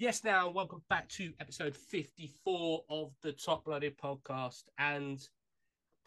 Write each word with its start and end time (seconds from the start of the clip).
Yes, 0.00 0.24
now 0.24 0.48
welcome 0.48 0.80
back 0.88 1.10
to 1.10 1.30
episode 1.40 1.76
54 1.76 2.84
of 2.88 3.12
the 3.22 3.32
Top 3.32 3.66
Blooded 3.66 3.98
podcast. 3.98 4.62
And 4.78 5.20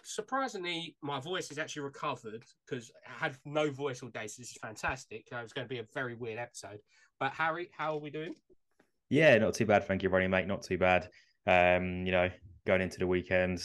surprisingly, 0.01 0.95
my 1.03 1.19
voice 1.19 1.51
is 1.51 1.59
actually 1.59 1.83
recovered 1.83 2.43
because 2.65 2.91
I 3.07 3.25
had 3.25 3.37
no 3.45 3.69
voice 3.69 4.01
all 4.01 4.09
day. 4.09 4.25
So 4.25 4.41
this 4.41 4.49
is 4.49 4.57
fantastic. 4.59 5.27
Uh, 5.31 5.41
It's 5.43 5.53
going 5.53 5.67
to 5.67 5.69
be 5.69 5.77
a 5.77 5.85
very 5.93 6.15
weird 6.15 6.39
episode. 6.39 6.79
But 7.19 7.33
Harry, 7.33 7.69
how 7.77 7.93
are 7.93 7.99
we 7.99 8.09
doing? 8.09 8.33
Yeah, 9.11 9.37
not 9.37 9.53
too 9.53 9.67
bad. 9.67 9.85
Thank 9.87 10.01
you, 10.01 10.09
Ronnie, 10.09 10.27
mate. 10.27 10.47
Not 10.47 10.63
too 10.63 10.79
bad. 10.79 11.07
Um, 11.45 12.03
you 12.03 12.13
know, 12.13 12.31
going 12.65 12.81
into 12.81 12.97
the 12.97 13.05
weekend, 13.05 13.63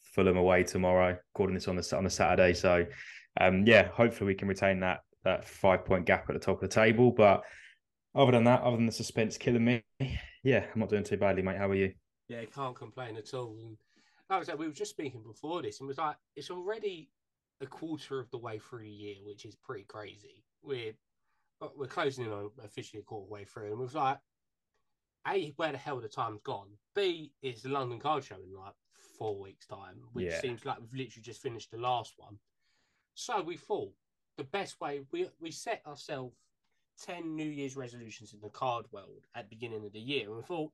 Fulham 0.00 0.38
away 0.38 0.62
tomorrow. 0.62 1.18
Recording 1.34 1.54
this 1.54 1.68
on 1.68 1.76
the 1.76 1.94
on 1.94 2.04
the 2.04 2.08
Saturday, 2.08 2.54
so 2.54 2.86
um, 3.42 3.66
yeah, 3.66 3.88
hopefully 3.88 4.28
we 4.28 4.34
can 4.36 4.48
retain 4.48 4.80
that 4.80 5.00
that 5.24 5.46
five 5.46 5.84
point 5.84 6.06
gap 6.06 6.30
at 6.30 6.32
the 6.32 6.40
top 6.40 6.62
of 6.62 6.66
the 6.66 6.74
table. 6.74 7.10
But 7.10 7.42
other 8.16 8.32
than 8.32 8.44
that, 8.44 8.62
other 8.62 8.76
than 8.76 8.86
the 8.86 8.92
suspense 8.92 9.36
killing 9.36 9.64
me, 9.64 9.84
yeah, 10.42 10.64
I'm 10.74 10.80
not 10.80 10.88
doing 10.88 11.04
too 11.04 11.16
badly, 11.16 11.42
mate. 11.42 11.58
How 11.58 11.68
are 11.68 11.74
you? 11.74 11.92
Yeah, 12.28 12.44
can't 12.46 12.74
complain 12.74 13.16
at 13.16 13.32
all. 13.34 13.56
And 13.60 13.76
like 14.30 14.40
I 14.40 14.44
said, 14.44 14.58
we 14.58 14.66
were 14.66 14.72
just 14.72 14.90
speaking 14.90 15.22
before 15.22 15.62
this, 15.62 15.80
and 15.80 15.86
it 15.86 15.88
was 15.88 15.98
like 15.98 16.16
it's 16.34 16.50
already 16.50 17.10
a 17.60 17.66
quarter 17.66 18.18
of 18.18 18.30
the 18.30 18.38
way 18.38 18.58
through 18.58 18.82
the 18.82 18.88
year, 18.90 19.16
which 19.24 19.44
is 19.44 19.54
pretty 19.56 19.84
crazy. 19.84 20.42
We're 20.62 20.94
uh, 21.62 21.68
we're 21.76 21.86
closing 21.86 22.24
in 22.24 22.32
on 22.32 22.50
officially 22.64 23.00
a 23.00 23.04
quarter 23.04 23.30
way 23.30 23.44
through, 23.44 23.64
and 23.64 23.72
it 23.72 23.78
was 23.78 23.94
like, 23.94 24.18
a 25.28 25.52
where 25.56 25.72
the 25.72 25.78
hell 25.78 26.00
the 26.00 26.08
time's 26.08 26.40
gone. 26.42 26.68
B 26.94 27.32
is 27.42 27.62
the 27.62 27.68
London 27.68 27.98
Card 27.98 28.24
Show 28.24 28.36
in 28.36 28.52
like 28.54 28.74
four 29.18 29.38
weeks' 29.38 29.66
time, 29.66 30.00
which 30.12 30.26
Yeah. 30.26 30.40
seems 30.40 30.64
like 30.64 30.78
we've 30.80 30.92
literally 30.92 31.22
just 31.22 31.42
finished 31.42 31.70
the 31.70 31.78
last 31.78 32.14
one. 32.16 32.38
So 33.14 33.40
we 33.42 33.56
thought 33.56 33.92
the 34.36 34.44
best 34.44 34.80
way 34.80 35.02
we 35.12 35.28
we 35.40 35.50
set 35.50 35.82
ourselves 35.86 36.36
ten 37.04 37.36
New 37.36 37.48
Year's 37.48 37.76
resolutions 37.76 38.32
in 38.32 38.40
the 38.40 38.48
card 38.48 38.86
world 38.92 39.26
at 39.34 39.48
the 39.48 39.56
beginning 39.56 39.84
of 39.84 39.92
the 39.92 40.00
year, 40.00 40.26
and 40.28 40.36
we 40.36 40.42
thought 40.42 40.72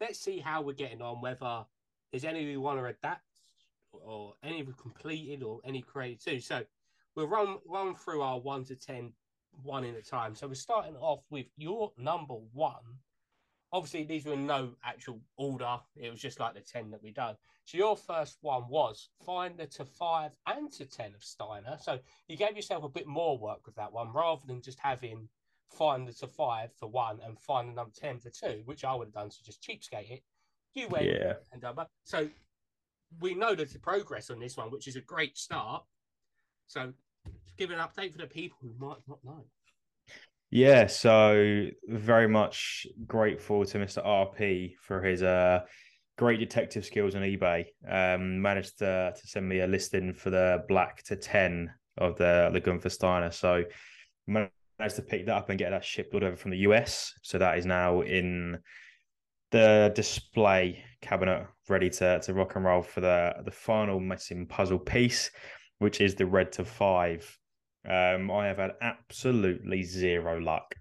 let's 0.00 0.18
see 0.18 0.38
how 0.38 0.62
we're 0.62 0.72
getting 0.72 1.02
on. 1.02 1.20
Whether 1.20 1.64
there's 2.10 2.24
any 2.24 2.44
we 2.46 2.56
want 2.56 2.78
to 2.78 2.84
adapt, 2.86 3.22
or 3.92 4.34
any 4.42 4.62
we've 4.62 4.76
completed, 4.76 5.42
or 5.42 5.60
any 5.64 5.82
created 5.82 6.24
too. 6.24 6.40
So 6.40 6.62
we'll 7.14 7.28
run 7.28 7.58
run 7.66 7.94
through 7.94 8.22
our 8.22 8.40
one 8.40 8.64
to 8.64 8.74
ten, 8.74 9.12
one 9.62 9.84
in 9.84 9.94
a 9.94 10.02
time. 10.02 10.34
So 10.34 10.48
we're 10.48 10.54
starting 10.54 10.96
off 10.96 11.20
with 11.30 11.46
your 11.56 11.92
number 11.96 12.34
one. 12.52 12.98
Obviously, 13.72 14.02
these 14.02 14.24
were 14.24 14.32
in 14.32 14.46
no 14.46 14.72
actual 14.84 15.20
order. 15.36 15.78
It 15.96 16.10
was 16.10 16.20
just 16.20 16.40
like 16.40 16.54
the 16.54 16.60
10 16.60 16.90
that 16.90 17.00
we 17.04 17.12
done. 17.12 17.36
So 17.66 17.78
your 17.78 17.96
first 17.96 18.38
one 18.40 18.64
was 18.68 19.10
find 19.24 19.56
the 19.56 19.66
to 19.66 19.84
five 19.84 20.32
and 20.48 20.72
to 20.72 20.84
10 20.86 21.14
of 21.14 21.22
Steiner. 21.22 21.76
So 21.80 22.00
you 22.26 22.36
gave 22.36 22.56
yourself 22.56 22.82
a 22.82 22.88
bit 22.88 23.06
more 23.06 23.38
work 23.38 23.64
with 23.66 23.76
that 23.76 23.92
one 23.92 24.12
rather 24.12 24.42
than 24.44 24.60
just 24.60 24.80
having 24.80 25.28
find 25.70 26.06
the 26.06 26.12
to 26.12 26.26
five 26.26 26.70
for 26.78 26.88
one 26.88 27.20
and 27.24 27.38
find 27.38 27.68
the 27.68 27.72
number 27.74 27.92
10 27.96 28.18
for 28.18 28.30
two, 28.30 28.62
which 28.64 28.84
I 28.84 28.94
would 28.94 29.06
have 29.08 29.14
done 29.14 29.30
to 29.30 29.42
just 29.44 29.62
cheapskate 29.62 30.10
it. 30.10 30.22
You 30.74 30.88
went 30.88 31.06
Yeah. 31.06 31.34
and 31.52 31.62
done. 31.62 31.76
So 32.04 32.28
we 33.20 33.34
know 33.34 33.54
there's 33.54 33.72
the 33.72 33.78
progress 33.78 34.30
on 34.30 34.38
this 34.38 34.56
one, 34.56 34.70
which 34.70 34.86
is 34.88 34.96
a 34.96 35.00
great 35.00 35.36
start. 35.36 35.84
So 36.66 36.92
give 37.56 37.70
an 37.70 37.78
update 37.78 38.12
for 38.12 38.18
the 38.18 38.26
people 38.26 38.58
who 38.62 38.72
might 38.78 38.98
not 39.08 39.22
know. 39.24 39.44
Yeah, 40.50 40.86
so 40.86 41.66
very 41.86 42.26
much 42.28 42.86
grateful 43.06 43.64
to 43.64 43.78
Mr. 43.78 44.04
RP 44.04 44.74
for 44.80 45.02
his 45.02 45.22
uh 45.22 45.60
great 46.18 46.40
detective 46.40 46.84
skills 46.84 47.14
on 47.14 47.22
eBay. 47.22 47.66
Um, 47.88 48.42
managed 48.42 48.78
to 48.78 49.14
to 49.16 49.26
send 49.26 49.48
me 49.48 49.60
a 49.60 49.66
listing 49.66 50.12
for 50.12 50.30
the 50.30 50.64
black 50.68 51.02
to 51.04 51.16
ten 51.16 51.72
of 51.98 52.16
the 52.16 52.50
the 52.52 52.60
Gunther 52.60 52.90
Steiner. 52.90 53.30
So 53.30 53.64
managed 54.26 54.52
to 54.88 55.02
pick 55.02 55.26
that 55.26 55.36
up 55.36 55.50
and 55.50 55.58
get 55.58 55.70
that 55.70 55.84
shipped 55.84 56.14
all 56.14 56.24
over 56.24 56.36
from 56.36 56.50
the 56.50 56.58
US. 56.58 57.12
So 57.22 57.38
that 57.38 57.58
is 57.58 57.66
now 57.66 58.00
in 58.02 58.58
the 59.50 59.92
display 59.94 60.84
cabinet, 61.02 61.46
ready 61.68 61.90
to 61.90 62.20
to 62.20 62.34
rock 62.34 62.56
and 62.56 62.64
roll 62.64 62.82
for 62.82 63.00
the 63.00 63.34
the 63.44 63.50
final 63.50 64.00
missing 64.00 64.46
puzzle 64.46 64.78
piece, 64.78 65.30
which 65.78 66.00
is 66.00 66.14
the 66.14 66.26
red 66.26 66.52
to 66.52 66.64
five. 66.64 67.38
Um, 67.88 68.30
I 68.30 68.46
have 68.46 68.58
had 68.58 68.72
absolutely 68.82 69.82
zero 69.82 70.40
luck. 70.40 70.74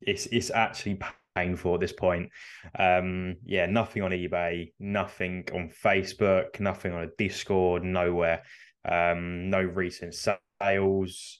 It's 0.00 0.26
it's 0.26 0.50
actually 0.50 0.98
painful 1.34 1.74
at 1.74 1.80
this 1.80 1.92
point. 1.92 2.30
Um, 2.78 3.36
yeah, 3.44 3.66
nothing 3.66 4.02
on 4.02 4.10
eBay, 4.10 4.72
nothing 4.78 5.48
on 5.52 5.70
Facebook, 5.84 6.60
nothing 6.60 6.92
on 6.92 7.04
a 7.04 7.10
Discord, 7.18 7.84
nowhere. 7.84 8.42
Um, 8.84 9.50
no 9.50 9.60
recent 9.60 10.14
sales. 10.14 11.37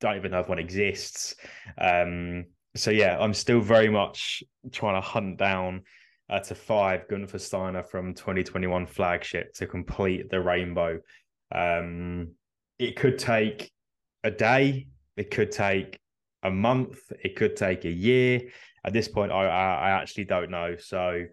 Don't 0.00 0.16
even 0.16 0.30
know 0.30 0.40
if 0.40 0.48
one 0.48 0.58
exists. 0.58 1.34
Um, 1.78 2.44
so 2.74 2.90
yeah, 2.90 3.18
I'm 3.18 3.34
still 3.34 3.60
very 3.60 3.88
much 3.88 4.42
trying 4.72 5.00
to 5.00 5.06
hunt 5.06 5.38
down 5.38 5.82
uh, 6.28 6.40
to 6.40 6.54
five 6.54 7.08
Gunther 7.08 7.38
Steiner 7.38 7.82
from 7.82 8.14
2021 8.14 8.86
flagship 8.86 9.54
to 9.54 9.66
complete 9.66 10.30
the 10.30 10.40
rainbow. 10.40 10.98
Um, 11.52 12.32
it 12.78 12.96
could 12.96 13.18
take 13.18 13.70
a 14.24 14.30
day. 14.30 14.88
It 15.16 15.30
could 15.30 15.52
take 15.52 15.98
a 16.42 16.50
month. 16.50 16.98
It 17.22 17.36
could 17.36 17.56
take 17.56 17.84
a 17.84 17.90
year. 17.90 18.42
At 18.84 18.92
this 18.92 19.08
point, 19.08 19.32
I 19.32 19.46
I, 19.46 19.74
I 19.74 19.90
actually 19.90 20.24
don't 20.24 20.50
know. 20.50 20.76
So, 20.78 21.24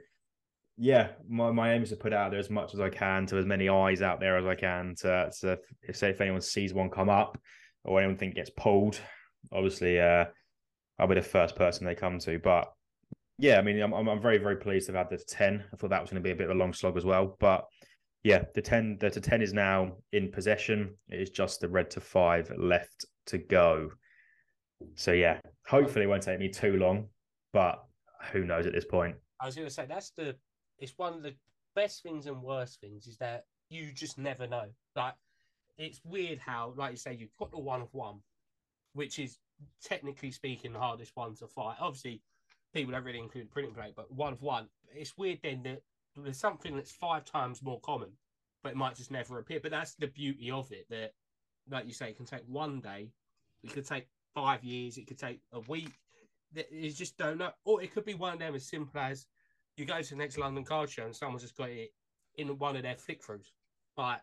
yeah, 0.77 1.09
my, 1.27 1.51
my 1.51 1.73
aim 1.73 1.83
is 1.83 1.89
to 1.89 1.95
put 1.95 2.13
out 2.13 2.31
there 2.31 2.39
as 2.39 2.49
much 2.49 2.73
as 2.73 2.79
I 2.79 2.89
can 2.89 3.25
to 3.27 3.37
as 3.37 3.45
many 3.45 3.67
eyes 3.69 4.01
out 4.01 4.19
there 4.19 4.37
as 4.37 4.45
I 4.45 4.55
can 4.55 4.95
to 4.99 5.31
to 5.41 5.59
say 5.91 6.11
if 6.11 6.21
anyone 6.21 6.41
sees 6.41 6.73
one 6.73 6.89
come 6.89 7.09
up 7.09 7.37
or 7.85 7.99
anyone 7.99 8.17
think 8.17 8.35
gets 8.35 8.51
pulled, 8.55 8.99
obviously, 9.51 9.99
uh, 9.99 10.25
I'll 10.99 11.07
be 11.07 11.15
the 11.15 11.21
first 11.21 11.55
person 11.55 11.85
they 11.85 11.95
come 11.95 12.19
to. 12.19 12.39
But 12.39 12.71
yeah, 13.39 13.57
I 13.57 13.61
mean, 13.61 13.79
I'm 13.81 13.93
I'm 13.93 14.21
very 14.21 14.37
very 14.37 14.57
pleased 14.57 14.87
to 14.87 14.93
have 14.93 15.09
had 15.09 15.17
the 15.17 15.23
ten. 15.23 15.63
I 15.73 15.77
thought 15.77 15.89
that 15.89 16.01
was 16.01 16.09
going 16.09 16.21
to 16.21 16.27
be 16.27 16.31
a 16.31 16.35
bit 16.35 16.49
of 16.49 16.55
a 16.55 16.59
long 16.59 16.73
slog 16.73 16.97
as 16.97 17.05
well, 17.05 17.35
but 17.39 17.65
yeah, 18.23 18.43
the 18.55 18.61
10 18.61 18.97
the 18.99 19.09
to 19.09 19.21
10 19.21 19.41
is 19.41 19.53
now 19.53 19.97
in 20.13 20.31
possession. 20.31 20.95
It 21.09 21.19
is 21.19 21.29
just 21.29 21.59
the 21.59 21.67
red 21.67 21.91
to 21.91 22.01
five 22.01 22.51
left 22.57 23.05
to 23.27 23.37
go. 23.37 23.89
So 24.95 25.11
yeah, 25.11 25.39
hopefully 25.67 26.05
it 26.05 26.07
won't 26.07 26.23
take 26.23 26.39
me 26.39 26.49
too 26.49 26.77
long, 26.77 27.07
but 27.51 27.83
who 28.31 28.45
knows 28.45 28.65
at 28.65 28.73
this 28.73 28.85
point. 28.85 29.15
I 29.41 29.45
was 29.45 29.55
going 29.55 29.67
to 29.67 29.73
say 29.73 29.85
that's 29.87 30.11
the 30.11 30.35
it's 30.79 30.93
one 30.97 31.13
of 31.13 31.23
the 31.23 31.35
best 31.75 32.01
things 32.01 32.25
and 32.27 32.41
worst 32.41 32.79
things 32.79 33.07
is 33.07 33.17
that 33.17 33.43
you 33.69 33.91
just 33.93 34.17
never 34.17 34.47
know. 34.47 34.65
Like 34.95 35.13
it's 35.77 36.01
weird 36.03 36.39
how, 36.39 36.73
like 36.75 36.91
you 36.91 36.97
say, 36.97 37.13
you've 37.13 37.35
got 37.37 37.51
the 37.51 37.59
one 37.59 37.81
of 37.81 37.93
one, 37.93 38.19
which 38.93 39.19
is 39.19 39.39
technically 39.83 40.31
speaking 40.31 40.73
the 40.73 40.79
hardest 40.79 41.11
one 41.15 41.35
to 41.35 41.47
fight. 41.47 41.77
Obviously, 41.79 42.21
people 42.73 42.91
don't 42.91 43.03
really 43.03 43.19
include 43.19 43.51
printing 43.51 43.73
plate, 43.73 43.93
but 43.95 44.11
one 44.11 44.33
of 44.33 44.41
one. 44.41 44.67
It's 44.95 45.17
weird 45.17 45.39
then 45.43 45.63
that 45.63 45.81
there's 46.15 46.37
something 46.37 46.75
that's 46.75 46.91
five 46.91 47.25
times 47.25 47.63
more 47.63 47.79
common, 47.81 48.09
but 48.61 48.71
it 48.71 48.75
might 48.75 48.95
just 48.95 49.11
never 49.11 49.39
appear. 49.39 49.59
But 49.61 49.71
that's 49.71 49.95
the 49.95 50.07
beauty 50.07 50.51
of 50.51 50.71
it. 50.71 50.85
That, 50.89 51.13
like 51.69 51.87
you 51.87 51.93
say, 51.93 52.09
it 52.09 52.17
can 52.17 52.25
take 52.25 52.43
one 52.47 52.79
day, 52.79 53.09
it 53.63 53.71
could 53.71 53.87
take 53.87 54.07
five 54.35 54.63
years, 54.63 54.97
it 54.97 55.07
could 55.07 55.19
take 55.19 55.41
a 55.51 55.59
week. 55.61 55.91
You 56.71 56.91
just 56.91 57.17
don't 57.17 57.39
know, 57.39 57.51
or 57.65 57.81
it 57.81 57.93
could 57.93 58.05
be 58.05 58.13
one 58.13 58.33
of 58.33 58.39
them 58.39 58.53
as 58.53 58.67
simple 58.67 58.99
as 58.99 59.25
you 59.75 59.85
go 59.85 59.99
to 59.99 60.09
the 60.09 60.15
next 60.15 60.37
London 60.37 60.63
card 60.63 60.89
show 60.89 61.05
and 61.05 61.15
someone's 61.15 61.41
just 61.41 61.57
got 61.57 61.69
it 61.69 61.91
in 62.35 62.47
one 62.59 62.75
of 62.75 62.83
their 62.83 62.95
flick 62.95 63.23
throughs. 63.23 63.47
Like 63.97 64.19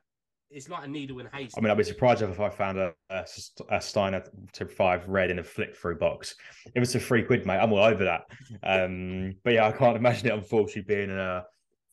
it's 0.51 0.69
like 0.69 0.85
a 0.85 0.89
needle 0.89 1.21
in 1.21 1.27
a 1.27 1.31
haystack. 1.31 1.59
I 1.59 1.61
mean, 1.63 1.71
I'd 1.71 1.79
be 1.79 1.85
surprised 1.85 2.23
if 2.23 2.41
I 2.41 2.51
found 2.51 2.79
a, 2.79 2.93
a, 3.09 3.25
a 3.71 3.81
Steiner 3.81 4.25
to 4.53 4.67
five 4.67 5.09
red 5.09 5.31
in 5.31 5.39
a 5.39 5.45
flick 5.45 5.77
through 5.77 5.99
box. 5.99 6.35
If 6.75 6.83
it's 6.83 6.95
a 6.95 7.01
free 7.01 7.23
quid, 7.23 7.47
mate, 7.47 7.59
I'm 7.59 7.73
all 7.73 7.85
over 7.85 8.05
that. 8.05 8.23
Um, 8.63 9.37
but 9.45 9.55
yeah, 9.55 9.69
I 9.69 9.73
can't 9.73 9.97
imagine 9.97 10.29
it 10.29 10.35
unfortunately 10.35 10.83
being 10.83 11.11
a 11.11 11.45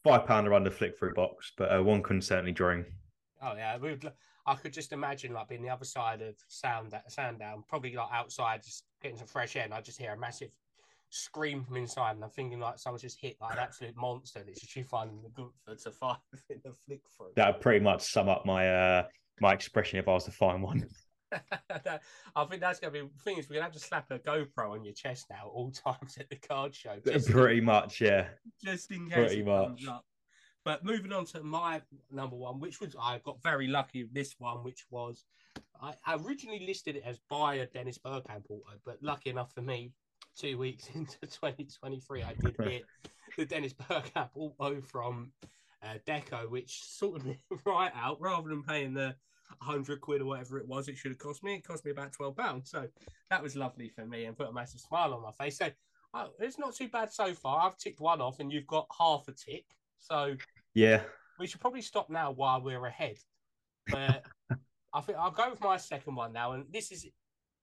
five 0.03 0.25
pounder 0.25 0.53
under 0.53 0.71
flick 0.71 0.97
through 0.97 1.13
box, 1.13 1.51
but 1.57 1.71
uh, 1.71 1.83
one 1.83 2.01
can 2.01 2.21
certainly 2.21 2.51
dream. 2.51 2.85
Oh 3.41 3.53
yeah, 3.55 3.77
we 3.77 3.91
would, 3.91 4.11
I 4.47 4.55
could 4.55 4.73
just 4.73 4.91
imagine 4.91 5.33
like 5.33 5.49
being 5.49 5.61
the 5.61 5.69
other 5.69 5.85
side 5.85 6.21
of 6.21 6.35
sound 6.47 6.93
Sandown, 7.07 7.63
probably 7.67 7.93
like 7.93 8.07
outside, 8.11 8.63
just 8.63 8.85
getting 9.01 9.17
some 9.17 9.27
fresh 9.27 9.55
air, 9.55 9.65
and 9.65 9.73
I 9.73 9.81
just 9.81 9.99
hear 9.99 10.13
a 10.13 10.17
massive 10.17 10.49
scream 11.09 11.63
from 11.63 11.77
inside, 11.77 12.15
and 12.15 12.23
I'm 12.23 12.29
thinking 12.29 12.59
like 12.59 12.79
someone's 12.79 13.01
just 13.01 13.19
hit 13.21 13.37
like 13.41 13.53
an 13.53 13.59
absolute 13.59 13.95
monster. 13.95 14.39
And 14.39 14.49
it's 14.49 14.61
just 14.61 14.75
you 14.75 14.83
finding 14.83 15.21
the 15.21 15.29
good 15.29 15.49
for 15.65 15.75
to 15.75 15.91
five 15.91 16.17
in 16.49 16.61
the 16.63 16.73
flick 16.85 17.01
through. 17.15 17.31
That 17.35 17.53
would 17.53 17.61
pretty 17.61 17.83
much 17.83 18.01
sum 18.01 18.29
up 18.29 18.45
my 18.45 18.69
uh, 18.69 19.07
my 19.39 19.53
expression 19.53 19.99
if 19.99 20.07
I 20.07 20.13
was 20.13 20.25
to 20.25 20.31
find 20.31 20.61
one. 20.61 20.87
I 21.35 22.45
think 22.45 22.61
that's 22.61 22.79
gonna 22.79 22.93
be 22.93 23.01
the 23.01 23.23
thing 23.23 23.37
is 23.37 23.49
we're 23.49 23.55
gonna 23.55 23.65
have 23.65 23.73
to 23.73 23.79
slap 23.79 24.09
a 24.11 24.19
GoPro 24.19 24.71
on 24.71 24.83
your 24.83 24.93
chest 24.93 25.25
now 25.29 25.47
at 25.47 25.51
all 25.51 25.71
times 25.85 26.17
at 26.19 26.29
the 26.29 26.37
card 26.37 26.73
show. 26.73 26.97
Pretty 27.29 27.61
much, 27.61 28.01
yeah. 28.01 28.27
just 28.63 28.91
in 28.91 29.07
case 29.09 29.13
Pretty 29.13 29.41
it 29.41 29.45
comes 29.45 29.85
much. 29.85 29.93
up. 29.93 30.05
But 30.63 30.83
moving 30.83 31.13
on 31.13 31.25
to 31.27 31.41
my 31.43 31.81
number 32.11 32.35
one, 32.35 32.59
which 32.59 32.81
was 32.81 32.95
I 33.01 33.19
got 33.23 33.41
very 33.41 33.67
lucky 33.67 34.03
with 34.03 34.13
this 34.13 34.35
one, 34.37 34.63
which 34.63 34.85
was 34.89 35.25
I, 35.81 35.93
I 36.05 36.15
originally 36.15 36.65
listed 36.65 36.97
it 36.97 37.03
as 37.05 37.19
buy 37.29 37.55
a 37.55 37.65
Dennis 37.65 37.97
Bergkamp 37.97 38.43
but 38.85 38.97
lucky 39.01 39.29
enough 39.29 39.53
for 39.53 39.61
me, 39.61 39.91
two 40.37 40.57
weeks 40.57 40.89
into 40.95 41.19
2023, 41.21 42.23
I 42.23 42.33
did 42.33 42.57
get 42.57 42.83
the 43.37 43.45
Dennis 43.45 43.73
Bergkamp 43.73 44.29
auto 44.35 44.81
from 44.81 45.31
uh, 45.83 45.95
Deco, 46.07 46.49
which 46.49 46.83
sorted 46.83 47.25
me 47.25 47.37
right 47.65 47.91
out 47.95 48.19
rather 48.21 48.49
than 48.49 48.63
paying 48.63 48.93
the 48.93 49.15
100 49.59 50.01
quid 50.01 50.21
or 50.21 50.25
whatever 50.25 50.57
it 50.59 50.67
was 50.67 50.87
it 50.87 50.97
should 50.97 51.11
have 51.11 51.19
cost 51.19 51.43
me. 51.43 51.55
It 51.55 51.63
cost 51.67 51.85
me 51.85 51.91
about 51.91 52.11
12 52.13 52.35
pounds. 52.35 52.69
So 52.69 52.87
that 53.29 53.41
was 53.41 53.55
lovely 53.55 53.89
for 53.89 54.05
me 54.05 54.25
and 54.25 54.37
put 54.37 54.49
a 54.49 54.53
massive 54.53 54.81
smile 54.81 55.13
on 55.13 55.21
my 55.21 55.31
face. 55.31 55.57
So 55.57 55.69
oh, 56.13 56.29
it's 56.39 56.59
not 56.59 56.75
too 56.75 56.89
bad 56.89 57.11
so 57.11 57.33
far. 57.33 57.67
I've 57.67 57.77
ticked 57.77 57.99
one 57.99 58.21
off, 58.21 58.39
and 58.39 58.51
you've 58.51 58.67
got 58.67 58.87
half 58.97 59.27
a 59.27 59.31
tick. 59.31 59.65
So 59.99 60.35
Yeah. 60.73 61.03
we 61.39 61.47
should 61.47 61.61
probably 61.61 61.81
stop 61.81 62.09
now 62.09 62.31
while 62.31 62.61
we're 62.61 62.85
ahead. 62.85 63.17
But 63.89 64.25
I 64.93 65.01
think 65.01 65.17
I'll 65.17 65.31
go 65.31 65.49
with 65.49 65.61
my 65.61 65.77
second 65.77 66.15
one 66.15 66.33
now, 66.33 66.53
and 66.53 66.65
this 66.71 66.91
is 66.91 67.07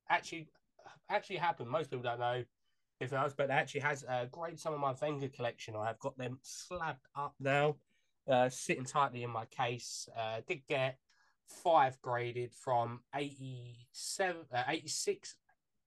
actually 0.08 0.48
actually 1.10 1.36
happened. 1.36 1.68
Most 1.68 1.90
people 1.90 2.02
don't 2.02 2.20
know 2.20 2.44
if 3.04 3.12
it 3.12 3.16
has, 3.16 3.34
but 3.34 3.50
actually 3.50 3.80
has 3.80 4.04
a 4.04 4.28
great 4.30 4.58
some 4.58 4.74
of 4.74 4.80
my 4.80 4.94
Wenger 5.00 5.28
collection. 5.28 5.76
I 5.76 5.86
have 5.86 5.98
got 5.98 6.16
them 6.18 6.38
slabbed 6.42 7.06
up 7.16 7.34
now, 7.40 7.76
uh, 8.28 8.48
sitting 8.48 8.84
tightly 8.84 9.22
in 9.22 9.30
my 9.30 9.44
case. 9.46 10.08
Uh, 10.16 10.40
did 10.46 10.66
get 10.68 10.98
five 11.46 12.00
graded 12.02 12.52
from 12.52 13.00
87, 13.14 14.36
uh, 14.52 14.62
86, 14.68 15.36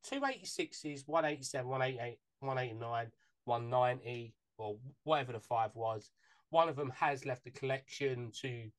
two 0.03 0.19
86s, 0.19 1.07
187, 1.07 1.67
188, 1.67 2.17
189, 2.39 3.11
190, 3.45 4.33
or 4.57 4.77
whatever 5.03 5.33
the 5.33 5.39
five 5.39 5.71
was. 5.73 6.11
One 6.49 6.69
of 6.69 6.75
them 6.75 6.91
has 6.95 7.25
left 7.25 7.43
the 7.43 7.51
collection 7.51 8.31
to 8.41 8.69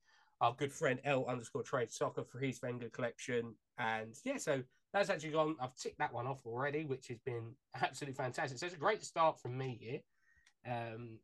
our 0.41 0.55
good 0.57 0.71
friend 0.71 0.99
L 1.03 1.25
underscore 1.27 1.63
trade 1.63 1.91
soccer 1.91 2.23
for 2.23 2.39
his 2.39 2.61
Wenger 2.61 2.89
collection. 2.89 3.53
And 3.77 4.15
yeah, 4.23 4.37
so 4.37 4.63
that's 4.93 5.09
actually 5.09 5.31
gone. 5.31 5.55
I've 5.61 5.75
ticked 5.75 5.99
that 5.99 6.13
one 6.13 6.27
off 6.27 6.45
already, 6.45 6.85
which 6.85 7.07
has 7.07 7.19
been 7.19 7.53
absolutely 7.81 8.15
fantastic. 8.15 8.57
So 8.57 8.65
it's 8.65 8.75
a 8.75 8.79
great 8.79 9.03
start 9.03 9.39
from 9.39 9.57
me 9.57 9.77
here. 9.79 9.99
Um, 10.65 11.19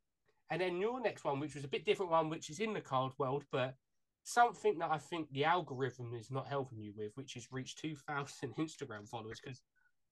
and 0.52 0.62
then 0.62 0.80
your 0.80 1.02
next 1.02 1.24
one, 1.24 1.40
which 1.40 1.56
was 1.56 1.64
a 1.64 1.70
bit 1.70 1.86
different 1.86 2.12
one, 2.12 2.30
which 2.30 2.50
is 2.50 2.60
in 2.60 2.74
the 2.74 2.82
card 2.82 3.14
world, 3.18 3.44
but 3.52 3.76
something 4.24 4.78
that 4.80 4.92
I 4.92 4.98
think 4.98 5.32
the 5.32 5.46
algorithm 5.46 6.14
is 6.14 6.30
not 6.30 6.48
helping 6.48 6.80
you 6.80 6.94
with, 6.96 7.12
which 7.16 7.36
is 7.36 7.48
reach 7.52 7.76
2,000 7.78 8.56
Instagram 8.60 9.08
followers, 9.10 9.40
because 9.44 9.62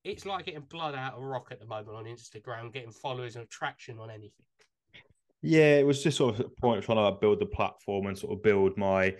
it's 0.04 0.26
like 0.26 0.46
getting 0.46 0.62
blood 0.62 0.96
out 0.96 1.14
of 1.14 1.24
a 1.24 1.26
rock 1.26 1.48
at 1.52 1.60
the 1.60 1.66
moment 1.66 1.96
on 1.96 2.06
Instagram, 2.06 2.74
getting 2.74 2.92
followers 2.92 3.36
and 3.36 3.46
attraction 3.46 4.00
on 4.00 4.10
anything. 4.10 4.46
Yeah, 5.42 5.78
it 5.78 5.86
was 5.86 6.02
just 6.02 6.18
sort 6.18 6.36
of 6.36 6.46
a 6.46 6.62
point 6.62 6.80
of 6.80 6.86
trying 6.86 6.98
to 6.98 7.20
build 7.20 7.40
the 7.40 7.46
platform 7.46 8.08
and 8.08 8.18
sort 8.18 8.34
of 8.34 8.42
build 8.42 8.78
my 8.78 9.14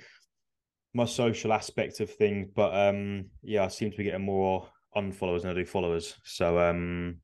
my 0.94 1.06
social 1.06 1.54
aspect 1.54 2.00
of 2.00 2.10
things. 2.10 2.48
But 2.54 2.74
um 2.74 3.26
yeah, 3.42 3.66
I 3.66 3.68
seem 3.68 3.92
to 3.92 3.98
be 3.98 4.04
getting 4.04 4.26
more 4.26 4.68
unfollowers 4.96 5.42
than 5.42 5.52
I 5.52 5.56
do 5.56 5.66
followers. 5.66 6.16
So 6.24 6.60
um 6.60 7.18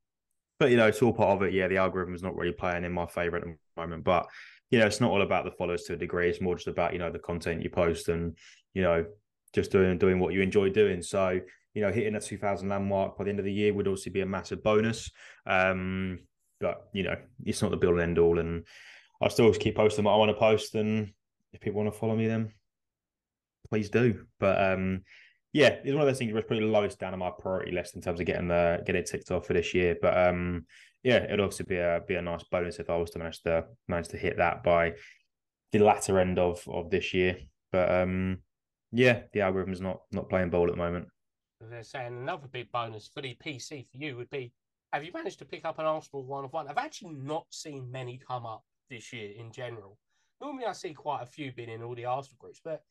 but 0.59 0.71
you 0.71 0.77
know, 0.77 0.87
it's 0.87 1.01
all 1.01 1.13
part 1.13 1.37
of 1.37 1.43
it. 1.43 1.53
Yeah, 1.53 1.67
the 1.67 1.77
algorithm's 1.77 2.23
not 2.23 2.35
really 2.35 2.51
playing 2.51 2.83
in 2.83 2.91
my 2.91 3.05
favor 3.05 3.37
at 3.37 3.43
the 3.43 3.55
moment. 3.77 4.03
But 4.03 4.27
you 4.71 4.79
know, 4.79 4.85
it's 4.85 5.01
not 5.01 5.11
all 5.11 5.21
about 5.21 5.45
the 5.45 5.51
followers 5.51 5.83
to 5.83 5.93
a 5.93 5.97
degree. 5.97 6.29
It's 6.29 6.41
more 6.41 6.55
just 6.55 6.67
about, 6.67 6.93
you 6.93 6.99
know, 6.99 7.11
the 7.11 7.17
content 7.17 7.63
you 7.63 7.69
post 7.69 8.07
and, 8.09 8.37
you 8.73 8.83
know, 8.83 9.05
just 9.53 9.71
doing 9.71 9.97
doing 9.97 10.19
what 10.19 10.33
you 10.33 10.41
enjoy 10.41 10.69
doing. 10.69 11.01
So, 11.01 11.39
you 11.73 11.81
know, 11.81 11.91
hitting 11.91 12.15
a 12.15 12.21
2000 12.21 12.67
landmark 12.67 13.17
by 13.17 13.23
the 13.23 13.29
end 13.29 13.39
of 13.39 13.45
the 13.45 13.53
year 13.53 13.73
would 13.73 13.87
also 13.87 14.09
be 14.09 14.21
a 14.21 14.25
massive 14.25 14.61
bonus. 14.61 15.09
Um, 15.45 16.19
but 16.59 16.89
you 16.93 17.03
know, 17.03 17.15
it's 17.45 17.61
not 17.61 17.71
the 17.71 17.77
build 17.77 17.93
and 17.93 18.01
end 18.01 18.19
all. 18.19 18.37
And 18.37 18.65
I 19.21 19.29
still 19.29 19.51
keep 19.53 19.75
posting 19.75 20.05
what 20.05 20.13
I 20.13 20.17
want 20.17 20.29
to 20.29 20.37
post. 20.37 20.75
And 20.75 21.13
if 21.53 21.61
people 21.61 21.81
want 21.81 21.93
to 21.93 21.99
follow 21.99 22.15
me, 22.15 22.27
then 22.27 22.51
please 23.69 23.89
do. 23.89 24.25
But 24.39 24.61
um, 24.61 25.01
yeah, 25.53 25.69
it's 25.83 25.91
one 25.91 26.01
of 26.01 26.07
those 26.07 26.19
things 26.19 26.33
that's 26.33 26.47
probably 26.47 26.65
lowest 26.65 26.99
down 26.99 27.13
on 27.13 27.19
my 27.19 27.31
priority 27.37 27.71
list 27.71 27.95
in 27.95 28.01
terms 28.01 28.19
of 28.19 28.25
getting 28.25 28.47
the 28.47 28.81
getting 28.85 29.01
it 29.01 29.09
ticked 29.09 29.31
off 29.31 29.47
for 29.47 29.53
this 29.53 29.73
year. 29.73 29.95
But 30.01 30.17
um, 30.17 30.65
yeah, 31.03 31.23
it'd 31.23 31.39
obviously 31.39 31.65
be 31.67 31.77
a 31.77 32.01
be 32.07 32.15
a 32.15 32.21
nice 32.21 32.43
bonus 32.51 32.79
if 32.79 32.89
I 32.89 32.97
was 32.97 33.11
to 33.11 33.19
manage 33.19 33.41
to 33.43 33.65
manage 33.87 34.09
to 34.09 34.17
hit 34.17 34.37
that 34.37 34.63
by 34.63 34.93
the 35.71 35.79
latter 35.79 36.19
end 36.19 36.37
of 36.39 36.61
of 36.67 36.89
this 36.89 37.13
year. 37.13 37.37
But 37.71 37.91
um, 37.91 38.39
yeah, 38.91 39.21
the 39.33 39.41
algorithm's 39.41 39.81
not 39.81 40.01
not 40.11 40.29
playing 40.29 40.49
ball 40.49 40.67
at 40.67 40.71
the 40.71 40.77
moment. 40.77 41.07
They're 41.61 41.83
saying 41.83 42.13
another 42.13 42.47
big 42.47 42.71
bonus 42.71 43.09
for 43.13 43.21
the 43.21 43.35
PC 43.43 43.85
for 43.89 43.97
you 43.97 44.15
would 44.15 44.29
be 44.29 44.53
have 44.93 45.03
you 45.03 45.11
managed 45.13 45.39
to 45.39 45.45
pick 45.45 45.65
up 45.65 45.77
an 45.79 45.85
Arsenal 45.85 46.25
one 46.25 46.45
of 46.45 46.53
one? 46.53 46.67
I've 46.67 46.77
actually 46.77 47.13
not 47.13 47.45
seen 47.51 47.91
many 47.91 48.19
come 48.25 48.45
up 48.45 48.63
this 48.89 49.13
year 49.13 49.31
in 49.37 49.51
general. 49.51 49.97
Normally, 50.41 50.65
I 50.65 50.71
see 50.71 50.93
quite 50.93 51.21
a 51.21 51.27
few 51.27 51.51
being 51.51 51.69
in 51.69 51.83
all 51.83 51.95
the 51.95 52.05
Arsenal 52.05 52.37
groups, 52.39 52.61
but 52.63 52.81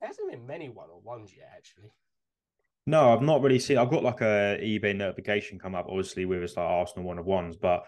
there 0.00 0.08
hasn't 0.08 0.30
been 0.30 0.46
many 0.46 0.68
one 0.68 0.88
on 0.90 1.02
ones 1.04 1.32
yet, 1.36 1.50
actually. 1.56 1.90
No, 2.86 3.12
I've 3.12 3.22
not 3.22 3.42
really 3.42 3.58
seen. 3.58 3.78
I've 3.78 3.90
got 3.90 4.02
like 4.02 4.20
a 4.20 4.58
eBay 4.62 4.96
notification 4.96 5.58
come 5.58 5.74
up, 5.74 5.86
obviously 5.88 6.24
with 6.24 6.42
it's 6.42 6.56
like 6.56 6.66
Arsenal 6.66 7.06
one 7.06 7.18
of 7.18 7.26
ones, 7.26 7.56
but 7.56 7.84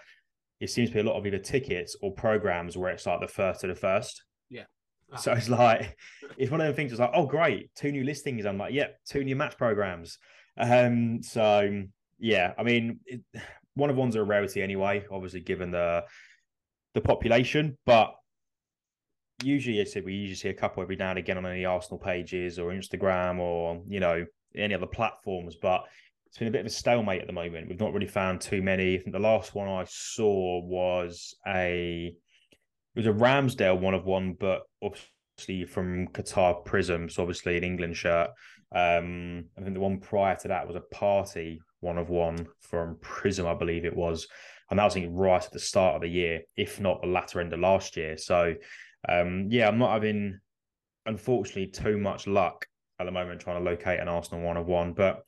it 0.61 0.70
seems 0.70 0.91
to 0.91 0.94
be 0.94 1.00
a 1.00 1.05
lot 1.05 1.17
of 1.17 1.26
either 1.26 1.38
tickets 1.38 1.97
or 2.03 2.12
programs 2.12 2.76
where 2.76 2.93
it's 2.93 3.06
like 3.06 3.20
the 3.20 3.26
first 3.26 3.62
to 3.62 3.67
the 3.67 3.75
first. 3.75 4.23
Yeah. 4.49 4.64
So 5.19 5.32
it's 5.32 5.50
like 5.50 5.99
it's 6.38 6.50
one 6.50 6.62
of 6.62 6.67
them 6.67 6.75
things. 6.75 6.93
It's 6.93 7.00
like, 7.00 7.11
oh 7.12 7.26
great, 7.26 7.75
two 7.75 7.93
new 7.93 8.03
listings. 8.03 8.47
I'm 8.47 8.56
like, 8.56 8.73
yep, 8.73 8.99
two 9.06 9.23
new 9.23 9.37
match 9.37 9.59
programs. 9.59 10.19
Um, 10.56 11.23
so 11.23 11.82
yeah, 12.19 12.55
I 12.56 12.62
mean, 12.62 13.00
it, 13.05 13.20
one 13.75 13.91
of 13.91 13.97
ones 13.97 14.17
are 14.17 14.23
a 14.23 14.25
rarity 14.25 14.62
anyway, 14.62 15.05
obviously 15.11 15.41
given 15.41 15.70
the 15.70 16.05
the 16.94 17.00
population, 17.00 17.76
but 17.85 18.14
usually, 19.42 19.80
I 19.80 19.84
said 19.84 20.04
we 20.04 20.14
usually 20.14 20.36
see 20.36 20.48
a 20.48 20.54
couple 20.54 20.82
every 20.82 20.96
now 20.96 21.10
and 21.10 21.18
again 21.18 21.38
on 21.38 21.46
any 21.46 21.64
Arsenal 21.64 21.98
pages 21.98 22.58
or 22.58 22.70
Instagram 22.70 23.38
or 23.38 23.82
you 23.88 24.00
know 24.00 24.24
any 24.56 24.74
other 24.74 24.86
platforms, 24.86 25.56
but 25.60 25.84
it's 26.26 26.38
been 26.38 26.48
a 26.48 26.50
bit 26.52 26.60
of 26.60 26.66
a 26.66 26.70
stalemate 26.70 27.20
at 27.20 27.26
the 27.26 27.32
moment. 27.32 27.68
We've 27.68 27.80
not 27.80 27.92
really 27.92 28.06
found 28.06 28.40
too 28.40 28.62
many. 28.62 28.94
I 28.94 28.98
think 28.98 29.12
the 29.12 29.18
last 29.18 29.54
one 29.54 29.68
I 29.68 29.84
saw 29.86 30.62
was 30.62 31.34
a 31.46 32.14
it 32.94 32.98
was 32.98 33.06
a 33.06 33.12
Ramsdale 33.12 33.80
one 33.80 33.94
of 33.94 34.04
one, 34.04 34.34
but 34.38 34.62
obviously 34.82 35.64
from 35.66 36.08
Qatar 36.08 36.64
Prizm, 36.64 37.10
so 37.10 37.22
obviously 37.22 37.56
an 37.56 37.64
England 37.64 37.96
shirt. 37.96 38.30
Um, 38.74 39.46
I 39.58 39.62
think 39.62 39.74
the 39.74 39.80
one 39.80 39.98
prior 39.98 40.36
to 40.36 40.48
that 40.48 40.66
was 40.66 40.76
a 40.76 40.94
Partey 40.94 41.58
one 41.80 41.98
of 41.98 42.08
one 42.08 42.46
from 42.60 42.96
Prizm, 42.96 43.44
I 43.46 43.54
believe 43.54 43.84
it 43.84 43.96
was, 43.96 44.26
and 44.70 44.78
that 44.78 44.84
was 44.84 44.96
right 44.96 45.44
at 45.44 45.52
the 45.52 45.58
start 45.58 45.96
of 45.96 46.02
the 46.02 46.08
year, 46.08 46.40
if 46.56 46.80
not 46.80 47.02
the 47.02 47.08
latter 47.08 47.40
end 47.40 47.52
of 47.52 47.60
last 47.60 47.96
year. 47.96 48.16
So, 48.16 48.54
um, 49.08 49.49
yeah, 49.50 49.69
I'm 49.69 49.78
not 49.78 49.93
having 49.93 50.38
unfortunately 51.06 51.66
too 51.66 51.99
much 51.99 52.26
luck 52.26 52.66
at 53.00 53.04
the 53.04 53.10
moment 53.10 53.40
trying 53.40 53.62
to 53.62 53.70
locate 53.70 54.00
an 54.00 54.08
Arsenal 54.08 54.44
one 54.44 54.56
of 54.56 54.66
one, 54.66 54.93
but 54.93 55.22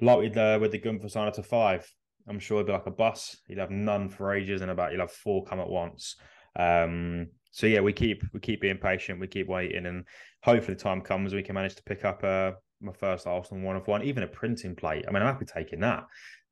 like 0.00 0.18
with 0.18 0.34
the 0.34 0.58
with 0.60 0.72
the 0.72 0.78
Gunther 0.78 1.08
Steiner 1.08 1.32
to 1.32 1.42
five, 1.42 1.90
I'm 2.28 2.38
sure 2.38 2.58
it'd 2.58 2.66
be 2.66 2.72
like 2.72 2.86
a 2.86 2.90
bus. 2.90 3.36
You'd 3.48 3.58
have 3.58 3.70
none 3.70 4.08
for 4.08 4.34
ages, 4.34 4.60
and 4.60 4.70
about 4.70 4.92
you'll 4.92 5.00
have 5.00 5.12
four 5.12 5.44
come 5.44 5.60
at 5.60 5.68
once. 5.68 6.16
Um, 6.56 7.28
so 7.50 7.66
yeah, 7.66 7.80
we 7.80 7.92
keep 7.92 8.22
we 8.32 8.40
keep 8.40 8.60
being 8.60 8.78
patient, 8.78 9.20
we 9.20 9.26
keep 9.26 9.48
waiting, 9.48 9.86
and 9.86 10.04
hopefully 10.42 10.74
the 10.74 10.82
time 10.82 11.00
comes 11.00 11.34
we 11.34 11.42
can 11.42 11.54
manage 11.54 11.74
to 11.76 11.82
pick 11.82 12.04
up 12.04 12.22
uh, 12.22 12.52
my 12.80 12.92
first 12.92 13.26
Arsenal 13.26 13.64
one 13.64 13.76
of 13.76 13.86
one, 13.88 14.02
even 14.02 14.22
a 14.22 14.28
printing 14.28 14.76
plate. 14.76 15.04
I 15.08 15.10
mean, 15.10 15.22
I'm 15.22 15.32
happy 15.32 15.46
taking 15.46 15.80
that 15.80 16.04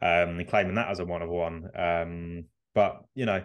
um, 0.03 0.39
and 0.41 0.49
claiming 0.49 0.75
that 0.75 0.91
as 0.91 0.99
a 0.99 1.05
one 1.05 1.23
of 1.23 1.29
one. 1.29 1.69
Um, 1.77 2.45
but 2.75 3.03
you 3.15 3.27
know, 3.27 3.45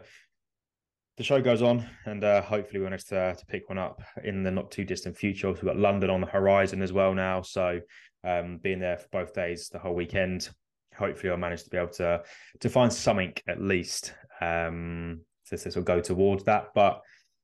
the 1.21 1.25
show 1.25 1.39
goes 1.39 1.61
on, 1.61 1.85
and 2.05 2.23
uh, 2.23 2.41
hopefully 2.41 2.79
we 2.79 2.85
manage 2.85 3.03
to 3.05 3.35
to 3.37 3.45
pick 3.45 3.69
one 3.69 3.77
up 3.77 4.01
in 4.23 4.41
the 4.41 4.49
not 4.49 4.71
too 4.71 4.83
distant 4.83 5.15
future. 5.15 5.49
We've 5.49 5.61
got 5.61 5.77
London 5.77 6.09
on 6.09 6.19
the 6.19 6.25
horizon 6.25 6.81
as 6.81 6.91
well 6.91 7.13
now, 7.13 7.43
so 7.43 7.79
um, 8.23 8.57
being 8.57 8.79
there 8.79 8.97
for 8.97 9.07
both 9.11 9.31
days, 9.31 9.69
the 9.69 9.77
whole 9.77 9.93
weekend. 9.93 10.49
Hopefully, 10.97 11.29
I'll 11.29 11.37
manage 11.37 11.63
to 11.65 11.69
be 11.69 11.77
able 11.77 11.93
to 11.93 12.23
to 12.59 12.69
find 12.69 12.91
something 12.91 13.35
at 13.47 13.61
least 13.61 14.15
um, 14.41 15.21
to 15.49 15.59
sort 15.59 15.75
of 15.75 15.85
go 15.85 16.01
towards 16.01 16.43
that. 16.45 16.69
But 16.73 17.01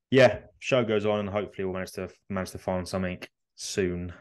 yeah, 0.09 0.39
show 0.57 0.83
goes 0.83 1.05
on, 1.05 1.19
and 1.19 1.29
hopefully 1.29 1.65
we'll 1.65 1.75
manage 1.75 1.91
to 1.93 2.09
manage 2.31 2.51
to 2.51 2.57
find 2.57 2.87
something 2.87 3.21
soon. 3.57 4.11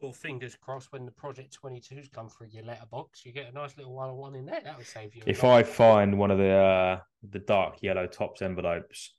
Well, 0.00 0.12
fingers 0.12 0.56
crossed 0.60 0.92
when 0.92 1.06
the 1.06 1.12
Project 1.12 1.56
22s 1.62 2.12
come 2.12 2.28
through 2.28 2.48
your 2.48 2.64
letterbox, 2.64 3.24
you 3.24 3.32
get 3.32 3.50
a 3.50 3.52
nice 3.52 3.76
little 3.78 3.94
one 3.94 4.10
on 4.10 4.16
one 4.16 4.34
in 4.34 4.44
there. 4.44 4.60
That 4.62 4.76
would 4.76 4.86
save 4.86 5.14
you. 5.14 5.22
If. 5.26 5.42
I 5.42 5.62
find 5.62 6.18
one 6.18 6.30
of 6.30 6.38
the 6.38 6.52
uh, 6.52 7.00
the 7.30 7.38
dark 7.38 7.82
yellow 7.82 8.06
tops 8.06 8.42
envelopes, 8.42 9.14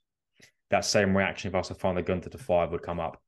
that 0.70 0.84
same 0.84 1.16
reaction 1.16 1.48
if 1.48 1.54
I 1.54 1.58
was 1.58 1.68
to 1.68 1.74
find 1.74 1.96
the 1.96 2.02
gun 2.02 2.20
to 2.20 2.28
the 2.28 2.38
five 2.38 2.70
would 2.70 2.82
come 2.82 3.00
up. 3.00 3.20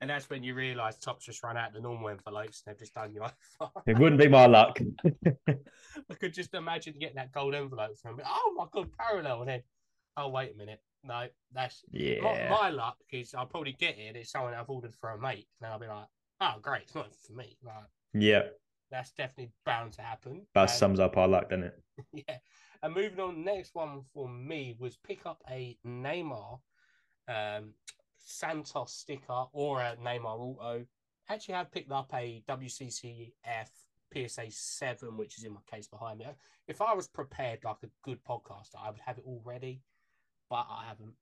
And 0.00 0.10
that's 0.10 0.28
when 0.28 0.42
you 0.42 0.54
realise 0.54 0.98
Top's 0.98 1.24
just 1.24 1.42
run 1.42 1.56
out 1.56 1.72
the 1.72 1.80
normal 1.80 2.10
envelopes 2.10 2.62
and 2.66 2.72
they've 2.72 2.78
just 2.78 2.94
done 2.94 3.12
you 3.14 3.22
over. 3.60 3.70
It 3.86 3.98
wouldn't 3.98 4.20
be 4.20 4.28
my 4.28 4.46
luck. 4.46 4.78
I 5.48 6.14
could 6.20 6.34
just 6.34 6.52
imagine 6.54 6.94
getting 7.00 7.16
that 7.16 7.32
gold 7.32 7.54
envelope 7.54 7.96
from 8.02 8.20
it. 8.20 8.26
Oh 8.28 8.54
my 8.56 8.66
god, 8.70 8.90
parallel. 8.98 9.40
And 9.40 9.48
then, 9.48 9.62
oh, 10.16 10.28
wait 10.28 10.52
a 10.54 10.56
minute. 10.56 10.82
No, 11.02 11.26
that's 11.52 11.82
yeah. 11.92 12.20
my, 12.20 12.48
my 12.48 12.70
luck 12.70 12.96
is 13.10 13.32
I'll 13.32 13.46
probably 13.46 13.72
get 13.78 13.96
it. 13.98 14.16
It's 14.16 14.32
someone 14.32 14.54
I've 14.54 14.68
ordered 14.68 14.94
for 14.94 15.10
a 15.10 15.18
mate. 15.18 15.46
And 15.62 15.72
I'll 15.72 15.78
be 15.78 15.86
like, 15.86 16.06
oh, 16.40 16.54
great. 16.62 16.82
It's 16.82 16.94
not 16.94 17.14
for 17.14 17.32
me. 17.32 17.56
Like, 17.64 17.74
yeah. 18.14 18.42
that's 18.90 19.10
definitely 19.12 19.52
bound 19.64 19.92
to 19.94 20.02
happen. 20.02 20.46
That 20.54 20.62
And- 20.62 20.70
sums 20.70 21.00
up 21.00 21.16
our 21.16 21.28
luck, 21.28 21.50
doesn't 21.50 21.64
it? 21.64 21.82
yeah. 22.28 22.36
And 22.82 22.94
moving 22.94 23.20
on, 23.20 23.44
next 23.44 23.74
one 23.74 24.02
for 24.12 24.28
me 24.28 24.76
was 24.78 24.96
pick 24.96 25.24
up 25.26 25.42
a 25.50 25.76
Neymar 25.86 26.58
um, 27.28 27.72
Santos 28.18 28.92
sticker 28.92 29.44
or 29.52 29.80
a 29.80 29.96
Neymar 29.96 30.38
Auto. 30.38 30.84
Actually, 31.28 31.54
I've 31.54 31.72
picked 31.72 31.90
up 31.90 32.10
a 32.14 32.42
WCCF 32.48 33.68
PSA 34.14 34.46
7, 34.50 35.16
which 35.16 35.38
is 35.38 35.44
in 35.44 35.52
my 35.54 35.60
case 35.70 35.88
behind 35.88 36.18
me. 36.18 36.26
If 36.68 36.80
I 36.80 36.94
was 36.94 37.08
prepared 37.08 37.60
like 37.64 37.76
a 37.82 37.88
good 38.02 38.22
podcaster, 38.24 38.76
I 38.80 38.90
would 38.90 39.00
have 39.04 39.18
it 39.18 39.24
all 39.26 39.42
ready, 39.44 39.82
but 40.48 40.66
I 40.70 40.84
haven't. 40.86 41.14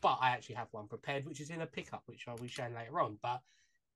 But 0.00 0.18
I 0.22 0.30
actually 0.30 0.54
have 0.54 0.68
one 0.70 0.86
prepared, 0.86 1.26
which 1.26 1.40
is 1.40 1.50
in 1.50 1.60
a 1.60 1.66
pickup, 1.66 2.02
which 2.06 2.24
I'll 2.26 2.36
be 2.36 2.48
showing 2.48 2.74
later 2.74 3.00
on. 3.00 3.18
But 3.22 3.40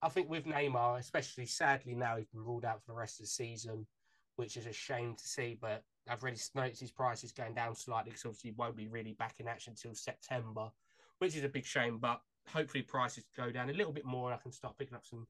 I 0.04 0.08
think 0.10 0.28
with 0.28 0.44
Neymar, 0.44 0.98
especially 0.98 1.46
sadly 1.46 1.94
now 1.94 2.16
he's 2.16 2.26
been 2.26 2.44
ruled 2.44 2.64
out 2.64 2.80
for 2.80 2.92
the 2.92 2.98
rest 2.98 3.18
of 3.20 3.24
the 3.24 3.30
season 3.30 3.86
which 4.36 4.56
is 4.56 4.66
a 4.66 4.72
shame 4.72 5.14
to 5.14 5.26
see. 5.26 5.56
But 5.60 5.82
I've 6.08 6.22
really 6.22 6.38
noticed 6.54 6.80
his 6.80 6.90
price 6.90 7.24
is 7.24 7.32
going 7.32 7.54
down 7.54 7.74
slightly 7.74 8.10
because 8.10 8.24
obviously 8.24 8.50
he 8.50 8.56
won't 8.56 8.76
be 8.76 8.88
really 8.88 9.12
back 9.12 9.36
in 9.38 9.48
action 9.48 9.72
until 9.72 9.94
September, 9.94 10.70
which 11.18 11.36
is 11.36 11.44
a 11.44 11.48
big 11.48 11.64
shame. 11.64 11.98
But 11.98 12.20
hopefully 12.48 12.82
prices 12.82 13.24
go 13.36 13.50
down 13.50 13.70
a 13.70 13.74
little 13.74 13.92
bit 13.92 14.04
more 14.04 14.30
and 14.30 14.38
I 14.38 14.42
can 14.42 14.52
start 14.52 14.78
picking 14.78 14.94
up 14.94 15.04
some 15.04 15.26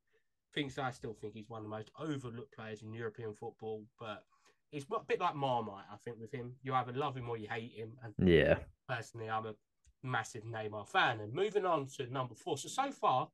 things 0.55 0.79
I 0.79 0.91
still 0.91 1.15
think 1.15 1.35
he's 1.35 1.49
one 1.49 1.59
of 1.59 1.65
the 1.65 1.77
most 1.77 1.91
overlooked 1.99 2.55
players 2.55 2.83
in 2.83 2.93
European 2.93 3.35
football. 3.35 3.85
But 3.99 4.25
it's 4.73 4.87
a 4.91 5.05
bit 5.07 5.21
like 5.21 5.35
Marmite, 5.35 5.85
I 5.93 5.97
think, 6.05 6.19
with 6.21 6.33
him. 6.33 6.55
You 6.63 6.75
either 6.75 6.93
love 6.93 7.17
him 7.17 7.29
or 7.29 7.37
you 7.37 7.49
hate 7.49 7.73
him. 7.73 7.93
And 8.03 8.29
yeah, 8.29 8.59
personally, 8.89 9.29
I'm 9.31 9.47
a 9.47 9.55
massive 10.03 10.45
Neymar 10.45 10.89
fan. 10.89 11.21
And 11.21 11.33
moving 11.33 11.65
on 11.65 11.87
to 11.97 12.13
number 12.13 12.35
four. 12.35 12.59
So 12.59 12.69
so 12.69 12.91
far, 12.91 13.29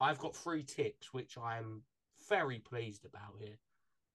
I've 0.00 0.18
got 0.18 0.34
three 0.34 0.62
ticks, 0.62 1.12
which 1.12 1.36
I'm 1.36 1.82
very 2.28 2.58
pleased 2.58 3.04
about 3.04 3.34
here. 3.38 3.58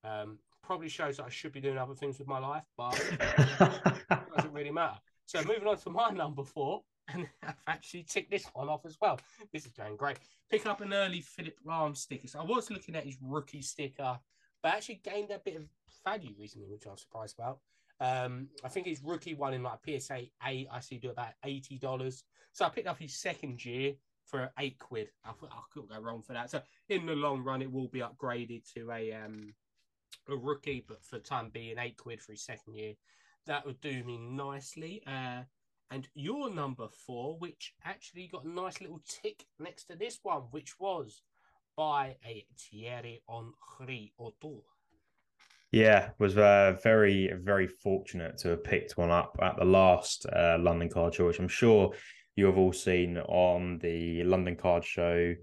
Um, 0.04 0.38
probably 0.62 0.88
shows 0.88 1.18
that 1.18 1.26
I 1.26 1.28
should 1.28 1.52
be 1.52 1.60
doing 1.60 1.78
other 1.78 1.94
things 1.94 2.18
with 2.18 2.26
my 2.26 2.38
life, 2.38 2.64
but 2.76 2.98
it 2.98 3.18
doesn't 4.36 4.52
really 4.52 4.72
matter. 4.72 4.98
So 5.26 5.42
moving 5.44 5.66
on 5.66 5.76
to 5.78 5.90
my 5.90 6.10
number 6.14 6.42
four, 6.42 6.82
and 7.08 7.28
I've 7.42 7.54
actually 7.68 8.02
ticked 8.02 8.30
this 8.30 8.46
one 8.52 8.68
off 8.68 8.84
as 8.84 8.96
well. 9.00 9.20
This 9.52 9.64
is 9.64 9.72
going 9.72 9.96
great. 9.96 10.18
Pick 10.50 10.66
up 10.66 10.80
an 10.80 10.92
early 10.92 11.20
Philipp 11.20 11.58
Lahm 11.64 11.96
sticker. 11.96 12.26
So 12.26 12.40
I 12.40 12.44
was 12.44 12.70
looking 12.70 12.96
at 12.96 13.04
his 13.04 13.16
rookie 13.22 13.62
sticker, 13.62 14.18
but 14.62 14.74
actually 14.74 15.00
gained 15.04 15.30
a 15.30 15.38
bit 15.38 15.56
of 15.56 15.62
value 16.04 16.34
recently, 16.38 16.68
which 16.68 16.86
I'm 16.88 16.96
surprised 16.96 17.36
about. 17.38 17.60
Um, 17.98 18.48
I 18.64 18.68
think 18.68 18.86
his 18.86 19.02
rookie 19.02 19.34
one 19.34 19.54
in 19.54 19.62
like 19.62 19.78
PSA 19.84 20.22
eight, 20.46 20.68
I 20.70 20.80
see 20.80 20.98
do 20.98 21.10
about 21.10 21.32
eighty 21.44 21.78
dollars. 21.78 22.24
So 22.52 22.64
I 22.64 22.68
picked 22.68 22.88
up 22.88 22.98
his 22.98 23.14
second 23.14 23.64
year 23.64 23.94
for 24.26 24.50
eight 24.58 24.78
quid. 24.78 25.08
I 25.24 25.32
thought 25.32 25.50
I 25.52 25.60
couldn't 25.72 25.90
go 25.90 26.00
wrong 26.00 26.22
for 26.22 26.32
that. 26.32 26.50
So 26.50 26.60
in 26.88 27.06
the 27.06 27.14
long 27.14 27.42
run, 27.42 27.62
it 27.62 27.72
will 27.72 27.88
be 27.88 28.00
upgraded 28.00 28.62
to 28.74 28.90
a 28.90 29.12
um 29.12 29.54
a 30.28 30.36
rookie, 30.36 30.84
but 30.86 31.04
for 31.04 31.18
time 31.18 31.50
being, 31.52 31.78
eight 31.78 31.96
quid 31.96 32.20
for 32.20 32.32
his 32.32 32.44
second 32.44 32.74
year, 32.74 32.94
that 33.46 33.64
would 33.64 33.80
do 33.80 34.02
me 34.04 34.18
nicely. 34.18 35.02
Uh, 35.06 35.42
and 35.90 36.08
your 36.14 36.50
number 36.50 36.88
four, 37.06 37.36
which 37.38 37.74
actually 37.84 38.26
got 38.26 38.44
a 38.44 38.48
nice 38.48 38.80
little 38.80 39.00
tick 39.08 39.44
next 39.60 39.84
to 39.84 39.96
this 39.96 40.18
one, 40.22 40.42
which 40.50 40.74
was 40.80 41.22
by 41.76 42.16
a 42.24 42.44
Thierry 42.58 43.22
Henry. 43.28 44.12
Yeah, 45.70 46.10
was 46.18 46.36
uh, 46.36 46.76
very, 46.82 47.32
very 47.40 47.68
fortunate 47.68 48.38
to 48.38 48.50
have 48.50 48.64
picked 48.64 48.96
one 48.96 49.10
up 49.10 49.36
at 49.42 49.56
the 49.56 49.64
last 49.64 50.26
uh, 50.26 50.56
London 50.58 50.88
Card 50.88 51.14
Show, 51.14 51.26
which 51.26 51.38
I'm 51.38 51.48
sure 51.48 51.92
you 52.36 52.46
have 52.46 52.58
all 52.58 52.72
seen 52.72 53.18
on 53.18 53.78
the 53.78 54.22
London 54.24 54.56
Card 54.56 54.84
Show 54.84 55.34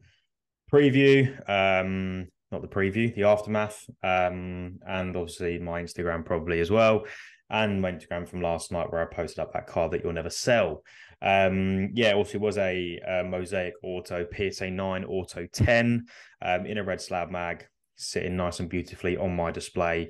preview. 0.72 1.28
Um, 1.50 2.28
not 2.52 2.62
the 2.62 2.68
preview, 2.68 3.14
the 3.16 3.24
aftermath, 3.24 3.84
um, 4.04 4.80
and 4.88 5.16
obviously 5.16 5.58
my 5.58 5.82
Instagram 5.82 6.24
probably 6.24 6.60
as 6.60 6.70
well, 6.70 7.04
and 7.50 7.82
my 7.82 7.92
Instagram 7.92 8.28
from 8.28 8.42
last 8.42 8.72
night 8.72 8.92
where 8.92 9.02
I 9.02 9.14
posted 9.14 9.40
up 9.40 9.54
that 9.54 9.66
card 9.66 9.92
that 9.92 10.04
you'll 10.04 10.14
never 10.14 10.30
sell. 10.30 10.84
Um, 11.24 11.90
yeah, 11.94 12.14
also 12.14 12.36
it 12.36 12.42
was 12.42 12.58
a, 12.58 13.00
a, 13.08 13.24
mosaic 13.24 13.74
auto 13.82 14.28
PSA 14.32 14.70
nine 14.70 15.04
auto 15.04 15.48
ten 15.52 16.06
um, 16.42 16.66
in 16.66 16.78
a 16.78 16.84
red 16.84 17.02
slab 17.02 17.32
mag, 17.32 17.66
sitting 17.96 18.38
nice 18.38 18.60
and 18.60 18.70
beautifully 18.70 19.18
on 19.18 19.36
my 19.36 19.50
display 19.50 20.10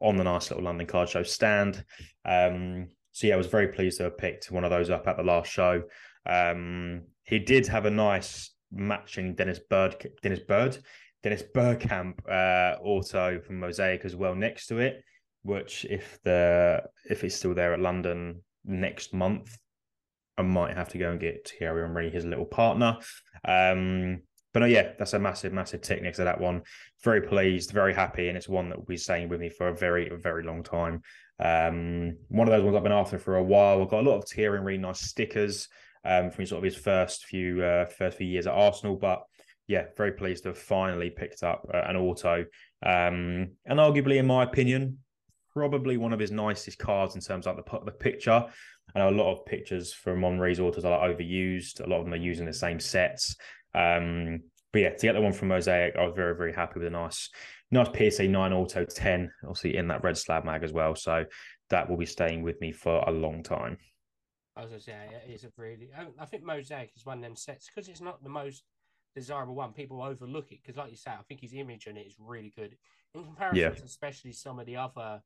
on 0.00 0.16
the 0.16 0.24
nice 0.24 0.50
little 0.50 0.64
London 0.64 0.86
Card 0.86 1.08
Show 1.08 1.22
stand. 1.22 1.84
Um, 2.24 2.88
so 3.12 3.26
yeah, 3.26 3.34
I 3.34 3.38
was 3.38 3.46
very 3.46 3.68
pleased 3.68 3.98
to 3.98 4.04
have 4.04 4.18
picked 4.18 4.50
one 4.50 4.64
of 4.64 4.70
those 4.70 4.90
up 4.90 5.06
at 5.06 5.16
the 5.16 5.22
last 5.22 5.50
show. 5.50 5.82
Um, 6.26 7.02
he 7.24 7.38
did 7.38 7.66
have 7.66 7.86
a 7.86 7.90
nice 7.90 8.50
matching 8.72 9.34
Dennis 9.34 9.58
Bird, 9.58 10.06
Dennis 10.22 10.40
Bird, 10.40 10.78
Dennis 11.22 11.42
Bergkamp 11.42 12.18
uh, 12.28 12.76
auto 12.82 13.40
from 13.40 13.60
Mosaic 13.60 14.04
as 14.04 14.16
well 14.16 14.34
next 14.34 14.66
to 14.68 14.78
it. 14.78 15.02
Which, 15.42 15.84
if 15.90 16.18
the 16.24 16.82
if 17.08 17.22
it's 17.22 17.36
still 17.36 17.54
there 17.54 17.74
at 17.74 17.80
London 17.80 18.42
next 18.64 19.12
month, 19.12 19.58
I 20.38 20.42
might 20.42 20.76
have 20.76 20.88
to 20.90 20.98
go 20.98 21.10
and 21.10 21.20
get 21.20 21.52
Thierry 21.58 21.82
Henry, 21.82 22.10
his 22.10 22.24
little 22.24 22.46
partner. 22.46 22.96
Um, 23.46 24.22
but 24.54 24.60
no, 24.60 24.66
yeah, 24.66 24.92
that's 24.98 25.12
a 25.12 25.18
massive, 25.18 25.52
massive 25.52 25.82
next 26.00 26.18
to 26.18 26.24
that 26.24 26.40
one. 26.40 26.62
Very 27.02 27.20
pleased, 27.20 27.72
very 27.72 27.92
happy, 27.92 28.28
and 28.28 28.38
it's 28.38 28.48
one 28.48 28.68
that 28.70 28.78
will 28.78 28.86
be 28.86 28.96
staying 28.96 29.28
with 29.28 29.40
me 29.40 29.50
for 29.50 29.68
a 29.68 29.76
very, 29.76 30.10
very 30.22 30.44
long 30.44 30.62
time. 30.62 31.02
Um, 31.40 32.16
one 32.28 32.46
of 32.46 32.52
those 32.52 32.62
ones 32.62 32.76
I've 32.76 32.84
been 32.84 32.92
after 32.92 33.18
for 33.18 33.36
a 33.36 33.42
while. 33.42 33.82
I've 33.82 33.88
got 33.88 34.06
a 34.06 34.08
lot 34.08 34.18
of 34.18 34.28
Thierry 34.28 34.58
Henry 34.58 34.78
nice 34.78 35.00
stickers 35.00 35.68
um, 36.04 36.30
from 36.30 36.46
sort 36.46 36.58
of 36.58 36.64
his 36.64 36.76
first 36.76 37.24
few 37.26 37.62
uh, 37.62 37.86
first 37.86 38.18
few 38.18 38.26
years 38.26 38.46
at 38.46 38.54
Arsenal. 38.54 38.96
But 38.96 39.22
yeah, 39.66 39.86
very 39.96 40.12
pleased 40.12 40.42
to 40.42 40.50
have 40.50 40.58
finally 40.58 41.10
picked 41.10 41.42
up 41.42 41.66
uh, 41.72 41.82
an 41.86 41.96
auto, 41.96 42.44
um, 42.84 43.52
and 43.66 43.78
arguably, 43.78 44.16
in 44.16 44.26
my 44.26 44.42
opinion, 44.42 44.98
probably 45.52 45.96
one 45.96 46.12
of 46.12 46.20
his 46.20 46.30
nicest 46.30 46.78
cards 46.78 47.14
in 47.14 47.20
terms 47.20 47.46
of 47.46 47.56
the 47.56 47.80
the 47.84 47.92
picture. 47.92 48.44
I 48.94 48.98
know 48.98 49.08
a 49.08 49.10
lot 49.10 49.32
of 49.32 49.46
pictures 49.46 49.92
from 49.92 50.22
Henry's 50.22 50.60
autos 50.60 50.84
are 50.84 50.98
like 50.98 51.16
overused. 51.16 51.84
A 51.84 51.88
lot 51.88 51.98
of 51.98 52.04
them 52.04 52.14
are 52.14 52.18
using 52.18 52.46
the 52.46 52.52
same 52.52 52.78
sets. 52.78 53.36
Um, 53.74 54.40
but 54.72 54.82
yeah, 54.82 54.90
to 54.90 55.06
get 55.06 55.12
the 55.14 55.20
one 55.20 55.32
from 55.32 55.48
Mosaic, 55.48 55.94
I 55.96 56.04
was 56.04 56.14
very, 56.14 56.36
very 56.36 56.52
happy 56.52 56.80
with 56.80 56.88
a 56.88 56.90
nice, 56.90 57.30
nice 57.70 57.88
PSA 57.96 58.28
9 58.28 58.52
Auto 58.52 58.84
10, 58.84 59.30
obviously 59.44 59.76
in 59.76 59.88
that 59.88 60.02
red 60.02 60.18
slab 60.18 60.44
mag 60.44 60.64
as 60.64 60.72
well. 60.72 60.96
So 60.96 61.24
that 61.70 61.88
will 61.88 61.96
be 61.96 62.06
staying 62.06 62.42
with 62.42 62.60
me 62.60 62.72
for 62.72 63.02
a 63.06 63.12
long 63.12 63.42
time. 63.42 63.78
I 64.56 64.62
was 64.62 64.70
going 64.70 64.80
to 64.80 64.84
say, 64.84 64.96
it's 65.26 65.44
a 65.44 65.50
really, 65.56 65.90
I 66.18 66.24
think 66.26 66.44
Mosaic 66.44 66.92
is 66.96 67.04
one 67.04 67.18
of 67.18 67.24
them 67.24 67.36
sets 67.36 67.68
because 67.68 67.88
it's 67.88 68.00
not 68.00 68.22
the 68.22 68.30
most 68.30 68.62
desirable 69.14 69.54
one. 69.54 69.72
People 69.72 70.02
overlook 70.02 70.52
it 70.52 70.60
because, 70.62 70.76
like 70.76 70.90
you 70.90 70.96
say, 70.96 71.10
I 71.10 71.22
think 71.28 71.40
his 71.40 71.54
image 71.54 71.88
on 71.88 71.96
it 71.96 72.06
is 72.06 72.16
really 72.18 72.52
good 72.54 72.76
in 73.14 73.24
comparison 73.24 73.62
yeah. 73.62 73.70
to 73.70 73.84
especially 73.84 74.32
some 74.32 74.58
of 74.58 74.66
the 74.66 74.76
other 74.76 75.22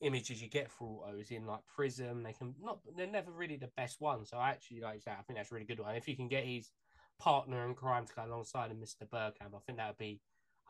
images 0.00 0.42
you 0.42 0.48
get 0.48 0.70
for 0.70 1.06
autos 1.06 1.30
in 1.30 1.46
like 1.46 1.60
Prizm. 1.78 2.22
They 2.22 2.32
can 2.32 2.54
not, 2.62 2.80
they're 2.96 3.06
never 3.06 3.30
really 3.30 3.56
the 3.56 3.70
best 3.76 4.00
one. 4.00 4.24
So 4.24 4.36
I 4.36 4.50
actually, 4.50 4.80
like 4.80 5.02
say, 5.02 5.12
I 5.12 5.22
think 5.22 5.38
that's 5.38 5.50
a 5.50 5.54
really 5.54 5.66
good 5.66 5.80
one. 5.80 5.94
If 5.94 6.08
you 6.08 6.16
can 6.16 6.28
get 6.28 6.44
his 6.44 6.70
partner 7.18 7.66
in 7.66 7.74
crime 7.74 8.06
to 8.06 8.14
go 8.14 8.24
alongside 8.24 8.70
him, 8.70 8.78
Mr. 8.78 9.08
Bergkamp, 9.08 9.54
I 9.54 9.58
think 9.66 9.78
that 9.78 9.88
would 9.88 9.98
be 9.98 10.20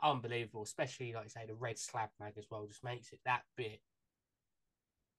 unbelievable. 0.03 0.63
Especially, 0.63 1.13
like 1.13 1.25
I 1.25 1.29
say, 1.29 1.47
the 1.47 1.55
red 1.55 1.79
slab 1.79 2.11
mag 2.21 2.35
as 2.39 2.47
well 2.51 2.67
just 2.67 2.85
makes 2.85 3.13
it 3.13 3.21
that 3.25 3.43
bit 3.57 3.81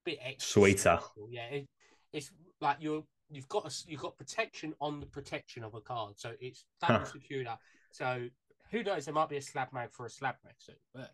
bit 0.05 0.19
extra 0.21 0.61
sweeter. 0.61 0.99
Special. 1.01 1.27
Yeah, 1.29 1.47
it, 1.47 1.67
it's 2.13 2.31
like 2.61 2.77
you're 2.79 3.03
you've 3.29 3.49
got 3.49 3.65
a, 3.65 3.89
you've 3.89 4.01
got 4.01 4.17
protection 4.17 4.73
on 4.79 4.99
the 4.99 5.05
protection 5.05 5.63
of 5.63 5.73
a 5.73 5.81
card, 5.81 6.13
so 6.17 6.31
it's 6.39 6.65
that 6.81 6.89
huh. 6.89 7.05
secured 7.05 7.47
up. 7.47 7.59
So 7.91 8.27
who 8.71 8.83
knows? 8.83 9.05
There 9.05 9.13
might 9.13 9.29
be 9.29 9.37
a 9.37 9.41
slab 9.41 9.69
mag 9.73 9.91
for 9.91 10.05
a 10.05 10.09
slab 10.09 10.35
mag 10.43 10.55
soon. 10.57 10.75
But 10.93 11.11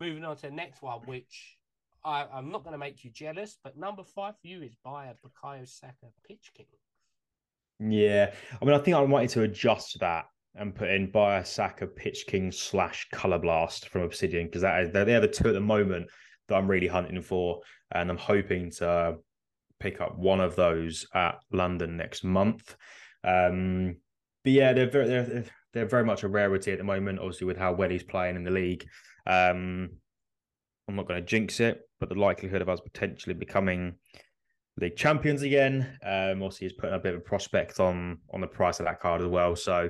moving 0.00 0.24
on 0.24 0.36
to 0.36 0.42
the 0.42 0.50
next 0.50 0.82
one, 0.82 1.00
which 1.04 1.56
I, 2.04 2.26
am 2.32 2.50
not 2.50 2.62
going 2.62 2.72
to 2.72 2.78
make 2.78 3.04
you 3.04 3.10
jealous, 3.10 3.58
but 3.62 3.76
number 3.76 4.02
five 4.04 4.34
for 4.40 4.46
you 4.46 4.62
is 4.62 4.76
by 4.84 5.06
a 5.06 5.14
Bukayo 5.14 5.68
Saka 5.68 6.06
Pitch 6.26 6.52
King. 6.54 6.66
Yeah, 7.78 8.32
I 8.60 8.64
mean, 8.64 8.74
I 8.74 8.78
think 8.78 8.96
I 8.96 9.00
wanted 9.00 9.30
to 9.30 9.42
adjust 9.42 9.98
that 10.00 10.26
and 10.54 10.74
put 10.74 10.88
in 10.88 11.08
Bukayo 11.10 11.46
Saka 11.46 11.86
Pitch 11.86 12.24
King 12.26 12.52
slash 12.52 13.08
Color 13.12 13.38
Blast 13.38 13.88
from 13.88 14.02
Obsidian 14.02 14.46
because 14.46 14.62
that 14.62 14.82
is 14.82 14.92
they're, 14.92 15.20
the 15.20 15.28
two 15.28 15.48
at 15.48 15.54
the 15.54 15.60
moment 15.60 16.06
that 16.48 16.54
I'm 16.54 16.68
really 16.68 16.86
hunting 16.86 17.20
for, 17.20 17.60
and 17.92 18.10
I'm 18.10 18.16
hoping 18.16 18.70
to 18.78 19.16
pick 19.80 20.00
up 20.00 20.18
one 20.18 20.40
of 20.40 20.56
those 20.56 21.06
at 21.14 21.36
London 21.52 21.96
next 21.96 22.24
month. 22.24 22.76
Um, 23.24 23.96
but 24.44 24.52
yeah, 24.52 24.72
they're 24.72 24.90
very 24.90 25.08
they're, 25.08 25.44
they're 25.72 25.86
very 25.86 26.04
much 26.04 26.22
a 26.22 26.28
rarity 26.28 26.72
at 26.72 26.78
the 26.78 26.84
moment. 26.84 27.18
Obviously, 27.18 27.46
with 27.46 27.58
how 27.58 27.72
well 27.72 27.90
he's 27.90 28.02
playing 28.02 28.36
in 28.36 28.44
the 28.44 28.50
league, 28.50 28.86
um, 29.26 29.90
I'm 30.88 30.96
not 30.96 31.08
going 31.08 31.20
to 31.20 31.26
jinx 31.26 31.60
it, 31.60 31.80
but 32.00 32.08
the 32.08 32.14
likelihood 32.14 32.62
of 32.62 32.68
us 32.68 32.80
potentially 32.80 33.34
becoming 33.34 33.96
league 34.80 34.96
champions 34.96 35.42
again, 35.42 35.98
um, 36.04 36.42
obviously, 36.42 36.68
he's 36.68 36.76
putting 36.76 36.94
a 36.94 37.00
bit 37.00 37.14
of 37.14 37.20
a 37.20 37.24
prospect 37.24 37.80
on 37.80 38.18
on 38.32 38.40
the 38.40 38.46
price 38.46 38.80
of 38.80 38.86
that 38.86 39.00
card 39.00 39.20
as 39.20 39.28
well. 39.28 39.56
So 39.56 39.88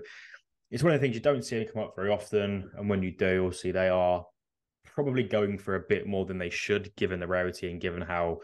it's 0.70 0.82
one 0.82 0.92
of 0.92 1.00
the 1.00 1.04
things 1.04 1.14
you 1.14 1.22
don't 1.22 1.44
see 1.44 1.58
them 1.58 1.68
come 1.72 1.82
up 1.82 1.94
very 1.94 2.10
often, 2.10 2.70
and 2.76 2.88
when 2.88 3.02
you 3.02 3.12
do, 3.12 3.44
obviously, 3.44 3.72
they 3.72 3.88
are 3.88 4.24
probably 4.84 5.22
going 5.22 5.58
for 5.58 5.76
a 5.76 5.84
bit 5.88 6.06
more 6.06 6.24
than 6.24 6.38
they 6.38 6.50
should, 6.50 6.94
given 6.96 7.20
the 7.20 7.26
rarity 7.26 7.70
and 7.70 7.80
given 7.80 8.00
how 8.00 8.38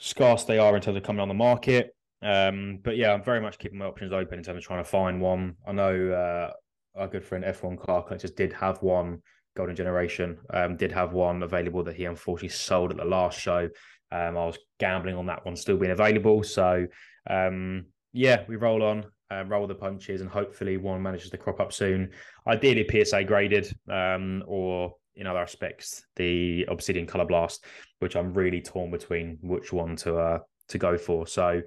scarce 0.00 0.44
they 0.44 0.58
are 0.58 0.74
in 0.74 0.82
terms 0.82 0.96
of 0.96 1.04
coming 1.04 1.20
on 1.20 1.28
the 1.28 1.34
market. 1.34 1.94
Um, 2.22 2.80
but 2.82 2.96
yeah, 2.96 3.12
I'm 3.12 3.22
very 3.22 3.40
much 3.40 3.58
keeping 3.58 3.78
my 3.78 3.86
options 3.86 4.12
open 4.12 4.38
in 4.38 4.44
terms 4.44 4.58
of 4.58 4.64
trying 4.64 4.82
to 4.82 4.90
find 4.90 5.20
one. 5.20 5.54
I 5.66 5.72
know 5.72 6.10
uh, 6.10 6.98
our 6.98 7.06
good 7.06 7.24
friend 7.24 7.44
F1 7.44 7.78
Car 7.78 8.02
Collectors 8.02 8.32
did 8.32 8.52
have 8.54 8.82
one 8.82 9.22
Golden 9.56 9.76
Generation, 9.76 10.38
um, 10.52 10.76
did 10.76 10.92
have 10.92 11.12
one 11.12 11.42
available 11.42 11.82
that 11.84 11.96
he 11.96 12.04
unfortunately 12.06 12.48
sold 12.48 12.90
at 12.90 12.96
the 12.96 13.04
last 13.04 13.38
show. 13.38 13.68
Um, 14.12 14.36
I 14.36 14.46
was 14.46 14.58
gambling 14.78 15.16
on 15.16 15.26
that 15.26 15.44
one 15.44 15.56
still 15.56 15.76
being 15.76 15.92
available. 15.92 16.42
So 16.42 16.86
um, 17.28 17.86
yeah, 18.12 18.44
we 18.48 18.56
roll 18.56 18.82
on, 18.82 19.06
uh, 19.30 19.44
roll 19.46 19.66
the 19.66 19.74
punches, 19.74 20.20
and 20.20 20.30
hopefully 20.30 20.76
one 20.76 21.02
manages 21.02 21.30
to 21.30 21.38
crop 21.38 21.60
up 21.60 21.72
soon. 21.72 22.10
Ideally 22.46 23.04
PSA 23.04 23.24
graded, 23.24 23.70
um, 23.88 24.42
or 24.46 24.94
in 25.16 25.26
other 25.26 25.40
aspects, 25.40 26.04
the 26.16 26.64
Obsidian 26.68 27.06
Color 27.06 27.26
Blast, 27.26 27.64
which 27.98 28.16
I'm 28.16 28.32
really 28.32 28.60
torn 28.60 28.90
between 28.90 29.38
which 29.42 29.72
one 29.72 29.96
to 29.96 30.18
uh, 30.18 30.38
to 30.68 30.78
go 30.78 30.96
for. 30.96 31.26
So, 31.26 31.62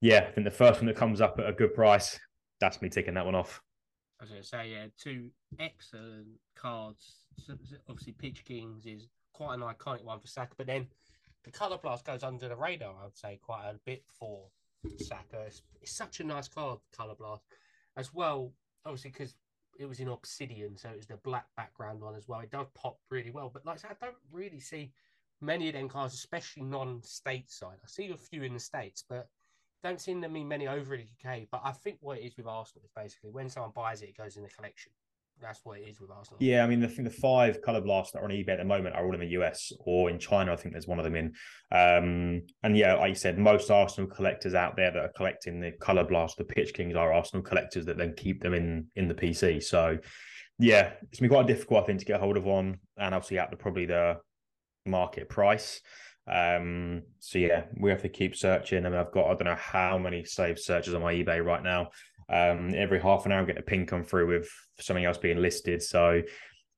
yeah, 0.00 0.26
I 0.28 0.32
think 0.32 0.44
the 0.44 0.50
first 0.50 0.80
one 0.80 0.86
that 0.86 0.96
comes 0.96 1.20
up 1.20 1.38
at 1.38 1.48
a 1.48 1.52
good 1.52 1.74
price, 1.74 2.18
that's 2.60 2.82
me 2.82 2.88
taking 2.88 3.14
that 3.14 3.24
one 3.24 3.34
off. 3.34 3.60
I 4.20 4.24
was 4.24 4.30
going 4.30 4.42
to 4.42 4.48
say, 4.48 4.70
yeah, 4.72 4.86
two 4.98 5.30
excellent 5.58 6.26
cards. 6.54 7.24
Obviously, 7.88 8.12
Pitch 8.12 8.44
Kings 8.44 8.84
is 8.84 9.08
quite 9.32 9.54
an 9.54 9.60
iconic 9.60 10.04
one 10.04 10.20
for 10.20 10.26
Saka. 10.26 10.52
But 10.58 10.66
then 10.66 10.86
the 11.44 11.50
Color 11.50 11.78
Blast 11.78 12.04
goes 12.04 12.22
under 12.22 12.48
the 12.48 12.56
radar, 12.56 12.94
I 13.00 13.04
would 13.04 13.16
say, 13.16 13.38
quite 13.42 13.70
a 13.70 13.78
bit 13.86 14.04
for 14.18 14.44
Saka. 14.98 15.44
It's, 15.46 15.62
it's 15.80 15.96
such 15.96 16.20
a 16.20 16.24
nice 16.24 16.48
card, 16.48 16.80
Color 16.94 17.14
Blast, 17.14 17.44
as 17.96 18.12
well. 18.12 18.52
Obviously, 18.84 19.10
because 19.10 19.34
it 19.80 19.88
was 19.88 20.00
in 20.00 20.08
Obsidian, 20.08 20.76
so 20.76 20.90
it 20.90 20.96
was 20.96 21.06
the 21.06 21.16
black 21.16 21.46
background 21.56 22.00
one 22.00 22.14
as 22.14 22.28
well. 22.28 22.40
It 22.40 22.50
does 22.50 22.66
pop 22.74 22.98
really 23.10 23.30
well. 23.30 23.50
But 23.52 23.64
like 23.64 23.76
I 23.76 23.78
said, 23.78 23.96
I 24.00 24.04
don't 24.04 24.16
really 24.30 24.60
see 24.60 24.92
many 25.40 25.68
of 25.68 25.74
them 25.74 25.88
cars, 25.88 26.12
especially 26.12 26.64
non-stateside. 26.64 27.78
I 27.82 27.86
see 27.86 28.10
a 28.10 28.16
few 28.16 28.42
in 28.42 28.54
the 28.54 28.60
states, 28.60 29.04
but 29.08 29.28
don't 29.82 30.00
seem 30.00 30.20
to 30.22 30.28
be 30.28 30.44
many 30.44 30.68
over 30.68 30.94
in 30.94 31.00
the 31.00 31.30
UK. 31.30 31.46
But 31.50 31.62
I 31.64 31.72
think 31.72 31.98
what 32.00 32.18
it 32.18 32.24
is 32.24 32.36
with 32.36 32.46
Arsenal 32.46 32.84
is 32.84 32.90
basically 32.94 33.30
when 33.30 33.48
someone 33.48 33.72
buys 33.74 34.02
it, 34.02 34.10
it 34.10 34.18
goes 34.18 34.36
in 34.36 34.42
the 34.42 34.50
collection. 34.50 34.92
That's 35.40 35.60
what 35.64 35.78
it 35.78 35.88
is 35.88 36.00
with 36.00 36.10
Arsenal. 36.10 36.38
Yeah, 36.40 36.64
I 36.64 36.66
mean, 36.66 36.84
I 36.84 36.86
think 36.86 37.08
the 37.08 37.14
five 37.14 37.62
color 37.62 37.80
blasts 37.80 38.12
that 38.12 38.20
are 38.20 38.24
on 38.24 38.30
eBay 38.30 38.50
at 38.50 38.58
the 38.58 38.64
moment 38.64 38.94
are 38.94 39.04
all 39.04 39.14
in 39.14 39.20
the 39.20 39.38
US 39.40 39.72
or 39.80 40.10
in 40.10 40.18
China. 40.18 40.52
I 40.52 40.56
think 40.56 40.74
there's 40.74 40.86
one 40.86 40.98
of 40.98 41.04
them 41.04 41.16
in. 41.16 41.32
Um, 41.72 42.42
and 42.62 42.76
yeah, 42.76 42.94
like 42.94 43.10
you 43.10 43.14
said, 43.14 43.38
most 43.38 43.70
Arsenal 43.70 44.10
collectors 44.10 44.54
out 44.54 44.76
there 44.76 44.90
that 44.90 45.02
are 45.02 45.12
collecting 45.16 45.60
the 45.60 45.72
color 45.72 46.04
blast, 46.04 46.36
the 46.36 46.44
Pitch 46.44 46.74
Kings, 46.74 46.94
are 46.94 47.12
Arsenal 47.12 47.42
collectors 47.42 47.86
that 47.86 47.96
then 47.96 48.14
keep 48.16 48.42
them 48.42 48.54
in 48.54 48.86
in 48.96 49.08
the 49.08 49.14
PC. 49.14 49.62
So 49.62 49.98
yeah, 50.58 50.92
it's 51.10 51.20
been 51.20 51.30
quite 51.30 51.46
difficult, 51.46 51.84
I 51.84 51.86
think, 51.86 52.00
to 52.00 52.04
get 52.04 52.20
hold 52.20 52.36
of 52.36 52.44
one, 52.44 52.78
and 52.98 53.14
obviously 53.14 53.38
at 53.38 53.50
the 53.50 53.56
probably 53.56 53.86
the 53.86 54.18
market 54.84 55.28
price. 55.28 55.80
Um, 56.30 57.02
so 57.18 57.38
yeah, 57.38 57.64
we 57.78 57.90
have 57.90 58.02
to 58.02 58.08
keep 58.08 58.36
searching. 58.36 58.84
I 58.84 58.90
mean, 58.90 58.98
I've 58.98 59.12
got 59.12 59.26
I 59.26 59.34
don't 59.34 59.44
know 59.44 59.56
how 59.56 59.98
many 59.98 60.24
saved 60.24 60.60
searches 60.60 60.94
on 60.94 61.02
my 61.02 61.14
eBay 61.14 61.44
right 61.44 61.62
now. 61.62 61.88
Um, 62.30 62.72
every 62.74 63.00
half 63.00 63.26
an 63.26 63.32
hour, 63.32 63.44
get 63.44 63.58
a 63.58 63.62
ping 63.62 63.86
come 63.86 64.04
through 64.04 64.28
with 64.28 64.48
something 64.78 65.04
else 65.04 65.18
being 65.18 65.38
listed. 65.38 65.82
So 65.82 66.22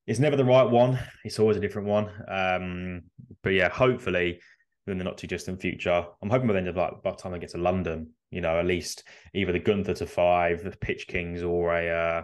it's 0.07 0.19
never 0.19 0.35
the 0.35 0.45
right 0.45 0.69
one. 0.69 0.99
It's 1.23 1.39
always 1.39 1.57
a 1.57 1.61
different 1.61 1.87
one. 1.87 2.09
Um, 2.27 3.01
but 3.43 3.51
yeah, 3.51 3.69
hopefully 3.69 4.41
in 4.87 4.97
the 4.97 5.03
not 5.03 5.17
too 5.17 5.27
distant 5.27 5.61
future, 5.61 6.05
I'm 6.21 6.29
hoping 6.29 6.47
by 6.47 6.53
the 6.53 6.59
end 6.59 6.67
of 6.67 6.75
like 6.75 7.01
by 7.03 7.11
the 7.11 7.17
time 7.17 7.33
I 7.33 7.37
get 7.37 7.51
to 7.51 7.57
London, 7.57 8.09
you 8.31 8.41
know, 8.41 8.59
at 8.59 8.65
least 8.65 9.03
either 9.33 9.51
the 9.51 9.59
Gunther 9.59 9.93
to 9.95 10.05
five, 10.05 10.63
the 10.63 10.71
Pitch 10.71 11.07
Kings, 11.07 11.43
or 11.43 11.73
a 11.73 11.89
uh, 11.89 12.23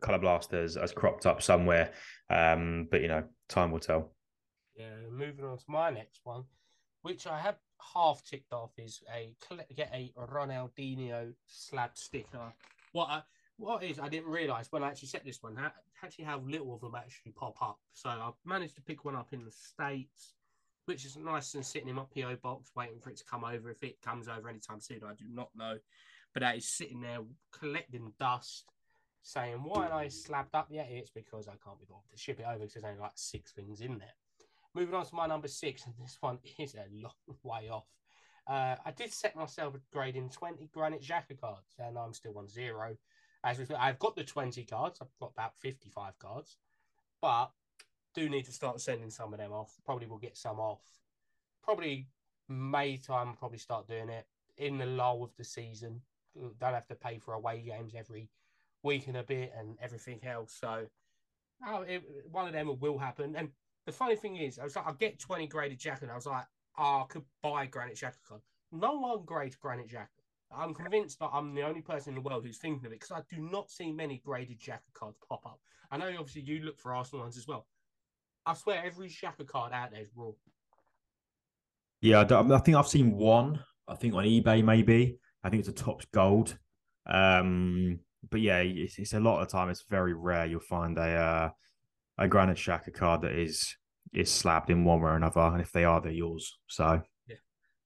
Color 0.00 0.18
Blasters 0.18 0.76
has 0.76 0.92
cropped 0.92 1.26
up 1.26 1.42
somewhere. 1.42 1.92
Um, 2.28 2.88
but 2.90 3.00
you 3.00 3.08
know, 3.08 3.24
time 3.48 3.70
will 3.70 3.80
tell. 3.80 4.12
Yeah, 4.76 4.90
moving 5.10 5.44
on 5.44 5.58
to 5.58 5.64
my 5.68 5.90
next 5.90 6.20
one, 6.24 6.44
which 7.02 7.26
I 7.26 7.38
have 7.38 7.56
half 7.94 8.22
ticked 8.24 8.52
off, 8.52 8.72
is 8.78 9.02
a 9.14 9.30
get 9.74 9.90
a 9.92 10.12
Ronaldinho 10.18 11.32
slab 11.46 11.90
sticker. 11.94 12.52
What 12.92 13.08
I 13.08 13.22
what 13.56 13.82
is 13.82 13.98
I 13.98 14.08
didn't 14.08 14.30
realise 14.30 14.68
when 14.70 14.82
I 14.82 14.88
actually 14.88 15.08
set 15.08 15.24
this 15.24 15.42
one 15.42 15.54
how, 15.54 15.70
actually 16.02 16.24
how 16.24 16.40
little 16.40 16.74
of 16.74 16.80
them 16.80 16.94
actually 16.94 17.32
pop 17.32 17.60
up. 17.62 17.78
So 17.92 18.08
I've 18.08 18.34
managed 18.44 18.74
to 18.76 18.82
pick 18.82 19.04
one 19.04 19.14
up 19.14 19.28
in 19.32 19.44
the 19.44 19.50
states, 19.50 20.34
which 20.86 21.04
is 21.04 21.16
nice 21.16 21.54
and 21.54 21.64
sitting 21.64 21.88
in 21.88 21.96
my 21.96 22.04
PO 22.14 22.36
box, 22.42 22.70
waiting 22.74 22.98
for 22.98 23.10
it 23.10 23.18
to 23.18 23.24
come 23.24 23.44
over. 23.44 23.70
If 23.70 23.82
it 23.82 24.00
comes 24.02 24.28
over 24.28 24.48
anytime 24.48 24.80
soon, 24.80 25.00
I 25.04 25.14
do 25.14 25.26
not 25.30 25.50
know. 25.54 25.78
But 26.32 26.40
that 26.40 26.56
is 26.56 26.68
sitting 26.68 27.00
there 27.00 27.18
collecting 27.52 28.12
dust, 28.18 28.64
saying 29.22 29.62
why 29.62 29.86
am 29.86 29.92
I 29.92 30.08
slabbed 30.08 30.54
up 30.54 30.68
yet? 30.70 30.88
It's 30.90 31.10
because 31.10 31.48
I 31.48 31.54
can't 31.64 31.78
be 31.78 31.86
bothered 31.88 32.10
to 32.10 32.16
ship 32.16 32.40
it 32.40 32.46
over 32.48 32.60
because 32.60 32.74
there's 32.74 32.84
only 32.84 33.00
like 33.00 33.12
six 33.16 33.52
things 33.52 33.80
in 33.80 33.98
there. 33.98 34.14
Moving 34.74 34.94
on 34.94 35.06
to 35.06 35.14
my 35.14 35.26
number 35.26 35.48
six, 35.48 35.84
and 35.84 35.94
this 36.00 36.16
one 36.20 36.38
is 36.58 36.74
a 36.74 36.86
long 36.92 37.38
way 37.42 37.68
off. 37.70 37.86
Uh, 38.46 38.76
I 38.84 38.90
did 38.90 39.12
set 39.12 39.36
myself 39.36 39.74
a 39.74 39.80
grade 39.92 40.16
in 40.16 40.28
20 40.28 40.70
Granit 40.72 41.02
Xhaka 41.02 41.40
cards, 41.40 41.74
and 41.78 41.98
I'm 41.98 42.12
still 42.12 42.38
on 42.38 42.48
zero. 42.48 42.96
As 43.44 43.58
we, 43.58 43.66
I've 43.74 43.98
got 43.98 44.16
the 44.16 44.24
20 44.24 44.64
cards, 44.64 44.98
I've 45.00 45.08
got 45.18 45.32
about 45.32 45.52
55 45.60 46.18
cards, 46.18 46.56
but 47.22 47.50
do 48.14 48.28
need 48.28 48.44
to 48.46 48.52
start 48.52 48.80
sending 48.80 49.10
some 49.10 49.32
of 49.32 49.38
them 49.38 49.52
off. 49.52 49.74
Probably 49.84 50.06
will 50.06 50.18
get 50.18 50.36
some 50.36 50.58
off. 50.58 50.82
Probably 51.62 52.08
May 52.48 52.96
time, 52.96 53.36
probably 53.38 53.58
start 53.58 53.86
doing 53.86 54.08
it 54.08 54.26
in 54.58 54.78
the 54.78 54.86
lull 54.86 55.22
of 55.22 55.30
the 55.36 55.44
season. 55.44 56.00
Don't 56.34 56.74
have 56.74 56.88
to 56.88 56.94
pay 56.94 57.18
for 57.18 57.34
away 57.34 57.60
games 57.60 57.94
every 57.96 58.28
week 58.82 59.06
and 59.06 59.16
a 59.16 59.22
bit 59.22 59.52
and 59.56 59.76
everything 59.80 60.20
else. 60.24 60.56
So, 60.60 60.86
oh, 61.66 61.82
it, 61.82 62.02
one 62.30 62.48
of 62.48 62.52
them 62.52 62.76
will 62.80 62.98
happen. 62.98 63.36
And 63.36 63.50
the 63.86 63.92
funny 63.92 64.16
thing 64.16 64.36
is, 64.36 64.58
I 64.58 64.64
was 64.64 64.76
like, 64.76 64.86
I 64.86 64.92
get 64.98 65.18
20 65.18 65.46
graded 65.46 65.84
and 66.02 66.10
I 66.10 66.14
was 66.14 66.26
like, 66.26 66.44
oh, 66.78 67.02
I 67.02 67.04
could 67.08 67.24
buy 67.42 67.66
Granit 67.66 68.00
card. 68.26 68.40
No 68.72 68.94
one 68.94 69.24
grades 69.24 69.56
Granit 69.56 69.88
Xhaka. 69.88 70.06
I'm 70.56 70.74
convinced 70.74 71.18
that 71.20 71.30
I'm 71.32 71.54
the 71.54 71.62
only 71.62 71.80
person 71.80 72.10
in 72.10 72.14
the 72.16 72.28
world 72.28 72.44
who's 72.44 72.58
thinking 72.58 72.86
of 72.86 72.92
it 72.92 73.00
because 73.00 73.12
I 73.12 73.22
do 73.34 73.40
not 73.40 73.70
see 73.70 73.92
many 73.92 74.20
graded 74.24 74.60
Xhaka 74.60 74.92
cards 74.94 75.18
pop 75.28 75.44
up. 75.46 75.60
I 75.90 75.96
know 75.96 76.08
obviously 76.18 76.42
you 76.42 76.60
look 76.60 76.78
for 76.78 76.94
Arsenal 76.94 77.22
ones 77.22 77.36
as 77.36 77.46
well. 77.46 77.66
I 78.46 78.54
swear 78.54 78.82
every 78.84 79.08
Xhaka 79.08 79.46
card 79.46 79.72
out 79.72 79.92
there 79.92 80.00
is 80.00 80.10
raw. 80.14 80.30
Yeah, 82.00 82.24
I 82.28 82.58
think 82.58 82.76
I've 82.76 82.88
seen 82.88 83.12
one. 83.12 83.60
I 83.86 83.94
think 83.94 84.14
on 84.14 84.24
eBay 84.24 84.64
maybe. 84.64 85.18
I 85.42 85.50
think 85.50 85.60
it's 85.60 85.68
a 85.68 85.72
Topps 85.72 86.06
gold. 86.12 86.58
Um, 87.06 88.00
but 88.30 88.40
yeah, 88.40 88.58
it's, 88.58 88.98
it's 88.98 89.12
a 89.12 89.20
lot 89.20 89.40
of 89.40 89.48
the 89.48 89.52
time. 89.52 89.68
It's 89.68 89.84
very 89.88 90.14
rare 90.14 90.46
you'll 90.46 90.60
find 90.60 90.98
a 90.98 91.02
uh, 91.02 91.50
a 92.20 92.28
Granit 92.28 92.58
Xhaka 92.58 92.94
card 92.94 93.22
that 93.22 93.32
is 93.32 93.74
is 94.12 94.30
slabbed 94.30 94.70
in 94.70 94.84
one 94.84 95.00
way 95.00 95.10
or 95.10 95.16
another, 95.16 95.40
and 95.40 95.60
if 95.60 95.72
they 95.72 95.84
are, 95.84 96.00
they're 96.00 96.12
yours. 96.12 96.58
So 96.68 97.02
yeah, 97.26 97.36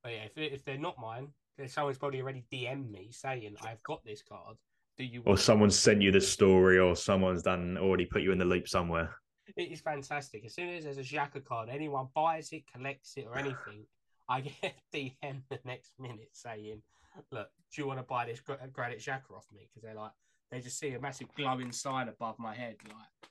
but 0.02 0.12
yeah, 0.12 0.24
if, 0.24 0.36
if 0.36 0.64
they're 0.64 0.76
not 0.76 0.98
mine, 0.98 1.28
then 1.56 1.68
someone's 1.68 1.98
probably 1.98 2.20
already 2.20 2.44
DM 2.52 2.90
me 2.90 3.10
saying 3.12 3.54
I've 3.62 3.82
got 3.84 4.04
this 4.04 4.22
card. 4.22 4.56
Do 4.98 5.04
you? 5.04 5.22
Or 5.24 5.38
someone's 5.38 5.78
sent 5.78 6.02
you 6.02 6.10
the 6.10 6.20
story, 6.20 6.78
or 6.78 6.96
someone's 6.96 7.42
done 7.42 7.78
already 7.78 8.06
put 8.06 8.22
you 8.22 8.32
in 8.32 8.38
the 8.38 8.44
loop 8.44 8.68
somewhere. 8.68 9.14
It 9.56 9.70
is 9.70 9.80
fantastic. 9.80 10.44
As 10.44 10.54
soon 10.54 10.70
as 10.70 10.84
there's 10.84 10.98
a 10.98 11.02
Xhaka 11.02 11.44
card, 11.44 11.68
anyone 11.68 12.08
buys 12.14 12.50
it, 12.52 12.64
collects 12.72 13.14
it, 13.16 13.26
or 13.28 13.38
anything, 13.38 13.86
I 14.28 14.40
get 14.40 14.74
DM 14.94 15.42
the 15.48 15.58
next 15.64 15.92
minute 15.98 16.30
saying, 16.32 16.82
"Look, 17.30 17.48
do 17.72 17.82
you 17.82 17.86
want 17.86 18.00
to 18.00 18.04
buy 18.04 18.26
this 18.26 18.40
Granit 18.40 18.98
Xhaka 18.98 19.36
off 19.36 19.46
me?" 19.54 19.68
Because 19.68 19.82
they're 19.82 19.94
like, 19.94 20.12
they 20.50 20.60
just 20.60 20.78
see 20.78 20.92
a 20.92 21.00
massive 21.00 21.28
glowing 21.36 21.72
sign 21.72 22.08
above 22.08 22.38
my 22.38 22.54
head, 22.54 22.76
like 22.88 23.30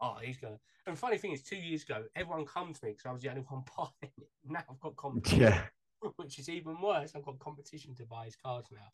oh, 0.00 0.16
he's 0.22 0.36
gonna. 0.36 0.58
And 0.86 0.98
funny 0.98 1.18
thing 1.18 1.32
is, 1.32 1.42
two 1.42 1.56
years 1.56 1.82
ago, 1.82 2.04
everyone 2.14 2.44
come 2.46 2.72
to 2.72 2.84
me 2.84 2.92
because 2.92 3.06
I 3.06 3.12
was 3.12 3.22
the 3.22 3.30
only 3.30 3.44
one 3.48 3.62
buying 3.76 4.12
it. 4.18 4.28
Now 4.48 4.64
I've 4.70 4.80
got 4.80 4.96
competition, 4.96 5.40
yeah. 5.40 5.62
which 6.16 6.38
is 6.38 6.48
even 6.48 6.80
worse. 6.80 7.12
I've 7.14 7.24
got 7.24 7.38
competition 7.38 7.94
to 7.96 8.04
buy 8.04 8.26
his 8.26 8.36
cards 8.36 8.68
now. 8.72 8.90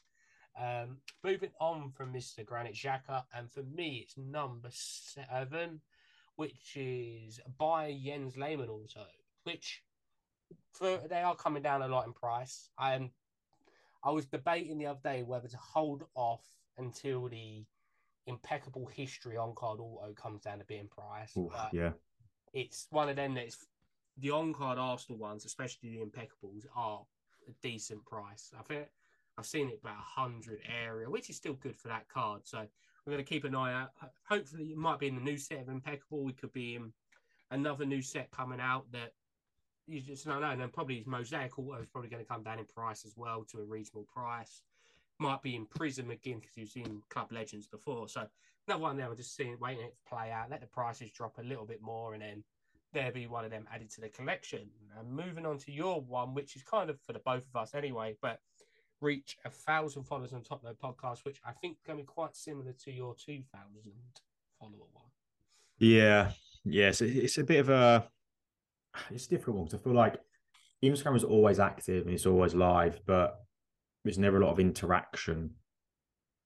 Um, 0.55 0.99
moving 1.25 1.51
on 1.61 1.93
from 1.93 2.13
Mr. 2.13 2.45
Granit 2.45 2.75
Xhaka, 2.75 3.25
and 3.35 3.51
for 3.51 3.63
me, 3.63 4.03
it's 4.03 4.17
number 4.19 4.69
seven, 4.71 5.81
which 6.37 6.77
is 6.77 7.41
by 7.59 7.99
Jens 8.05 8.37
Lehmann 8.37 8.69
also, 8.69 9.05
which 9.45 9.83
for 10.73 11.01
they 11.09 11.23
are 11.23 11.35
coming 11.35 11.63
down 11.63 11.83
a 11.83 11.89
lot 11.89 12.07
in 12.07 12.13
price. 12.13 12.69
I 12.79 12.95
am. 12.95 13.11
I 14.05 14.11
was 14.11 14.27
debating 14.27 14.79
the 14.79 14.87
other 14.87 15.01
day 15.03 15.23
whether 15.23 15.49
to 15.49 15.57
hold 15.57 16.05
off 16.15 16.45
until 16.77 17.29
the 17.29 17.65
impeccable 18.27 18.87
history 18.87 19.37
on 19.37 19.55
card 19.55 19.81
auto 19.81 20.13
comes 20.15 20.43
down 20.43 20.59
to 20.59 20.65
being 20.65 20.83
in 20.83 20.89
price. 20.89 21.37
Oof, 21.37 21.53
yeah. 21.73 21.93
It's 22.53 22.87
one 22.91 23.09
of 23.09 23.17
them 23.17 23.35
that's 23.35 23.57
the 24.19 24.31
on 24.31 24.53
card 24.53 24.79
Arsenal 24.79 25.19
ones, 25.19 25.45
especially 25.45 25.91
the 25.91 26.05
impeccables, 26.05 26.67
are 26.77 27.01
a 27.49 27.53
decent 27.63 28.05
price. 28.05 28.53
I 28.59 28.63
think 28.63 28.87
I've 29.39 29.47
seen 29.47 29.69
it 29.69 29.81
about 29.83 29.97
a 29.97 30.21
hundred 30.21 30.61
area, 30.85 31.09
which 31.09 31.31
is 31.31 31.37
still 31.37 31.55
good 31.55 31.77
for 31.77 31.89
that 31.89 32.09
card. 32.09 32.43
So 32.45 32.59
we're 32.59 33.13
going 33.13 33.25
to 33.25 33.29
keep 33.29 33.45
an 33.45 33.55
eye 33.55 33.73
out. 33.73 33.91
Hopefully, 34.29 34.67
it 34.67 34.77
might 34.77 34.99
be 34.99 35.09
in 35.09 35.15
the 35.15 35.23
new 35.23 35.39
set 35.39 35.61
of 35.61 35.69
impeccable. 35.69 36.25
We 36.25 36.33
could 36.33 36.53
be 36.53 36.77
in 36.77 36.93
another 37.51 37.85
new 37.85 38.03
set 38.03 38.31
coming 38.31 38.61
out 38.61 38.85
that 38.93 39.13
you 39.87 40.01
just 40.01 40.27
don't 40.27 40.41
know. 40.41 40.51
And 40.51 40.61
then 40.61 40.69
probably 40.69 40.99
his 40.99 41.07
mosaic 41.07 41.59
auto 41.59 41.81
is 41.81 41.89
probably 41.89 42.11
going 42.11 42.23
to 42.23 42.29
come 42.29 42.43
down 42.43 42.59
in 42.59 42.67
price 42.67 43.05
as 43.05 43.15
well 43.17 43.45
to 43.51 43.59
a 43.59 43.65
reasonable 43.65 44.07
price 44.15 44.63
might 45.23 45.43
be 45.43 45.55
in 45.55 45.67
Prizm 45.67 46.11
again 46.11 46.41
because 46.41 46.57
you've 46.57 46.69
seen 46.69 47.03
Club 47.09 47.33
Legends 47.33 47.67
before. 47.67 48.09
So 48.09 48.27
another 48.67 48.83
one 48.83 48.97
there, 48.97 49.09
we're 49.09 49.15
just 49.15 49.37
seeing, 49.37 49.57
waiting 49.61 49.85
it 49.85 49.95
to 49.95 50.15
play 50.15 50.31
out, 50.31 50.51
let 50.51 50.61
the 50.61 50.67
prices 50.67 51.11
drop 51.13 51.39
a 51.39 51.43
little 51.43 51.65
bit 51.65 51.81
more, 51.81 52.15
and 52.15 52.23
then 52.23 52.45
there'll 52.93 53.13
be 53.13 53.27
one 53.27 53.45
of 53.45 53.51
them 53.51 53.67
added 53.73 53.91
to 53.93 54.01
the 54.01 54.09
collection. 54.09 54.69
And 54.99 55.11
moving 55.11 55.47
on 55.47 55.59
to 55.59 55.73
your 55.73 56.01
one, 56.01 56.35
which 56.35 56.57
is 56.57 56.63
kind 56.63 56.91
of 56.91 57.01
for 57.01 57.13
the 57.13 57.21
both 57.21 57.45
of 57.49 57.57
us 57.57 57.75
anyway, 57.75 58.17
but 58.21 58.41
reach 59.01 59.37
a 59.45 59.51
thousand 59.51 60.05
followers 60.05 60.33
on 60.33 60.43
Top 60.43 60.63
Note 60.65 60.79
Podcast, 60.83 61.25
which 61.25 61.41
I 61.47 61.53
think 61.53 61.79
can 61.85 61.97
be 61.97 62.03
quite 62.03 62.37
similar 62.37 62.73
to 62.85 62.93
your 62.93 63.15
two 63.15 63.43
thousand 63.53 63.93
follower 64.59 64.89
one. 64.93 65.05
Yeah, 65.79 66.33
yes, 66.65 67.01
it's 67.01 67.39
a 67.39 67.45
bit 67.45 67.61
of 67.61 67.69
a 67.69 68.09
it's 69.11 69.27
a 69.27 69.31
difficult 69.31 69.57
one 69.57 69.65
because 69.67 69.81
I 69.81 69.83
feel 69.83 69.95
like 69.95 70.21
Instagram 70.85 71.17
is 71.17 71.25
always 71.25 71.59
active 71.59 72.07
and 72.07 72.15
it's 72.15 72.27
always 72.27 72.55
live, 72.55 73.01
but 73.07 73.41
there's 74.05 74.19
never 74.19 74.41
a 74.41 74.45
lot 74.45 74.53
of 74.53 74.61
interaction 74.61 75.51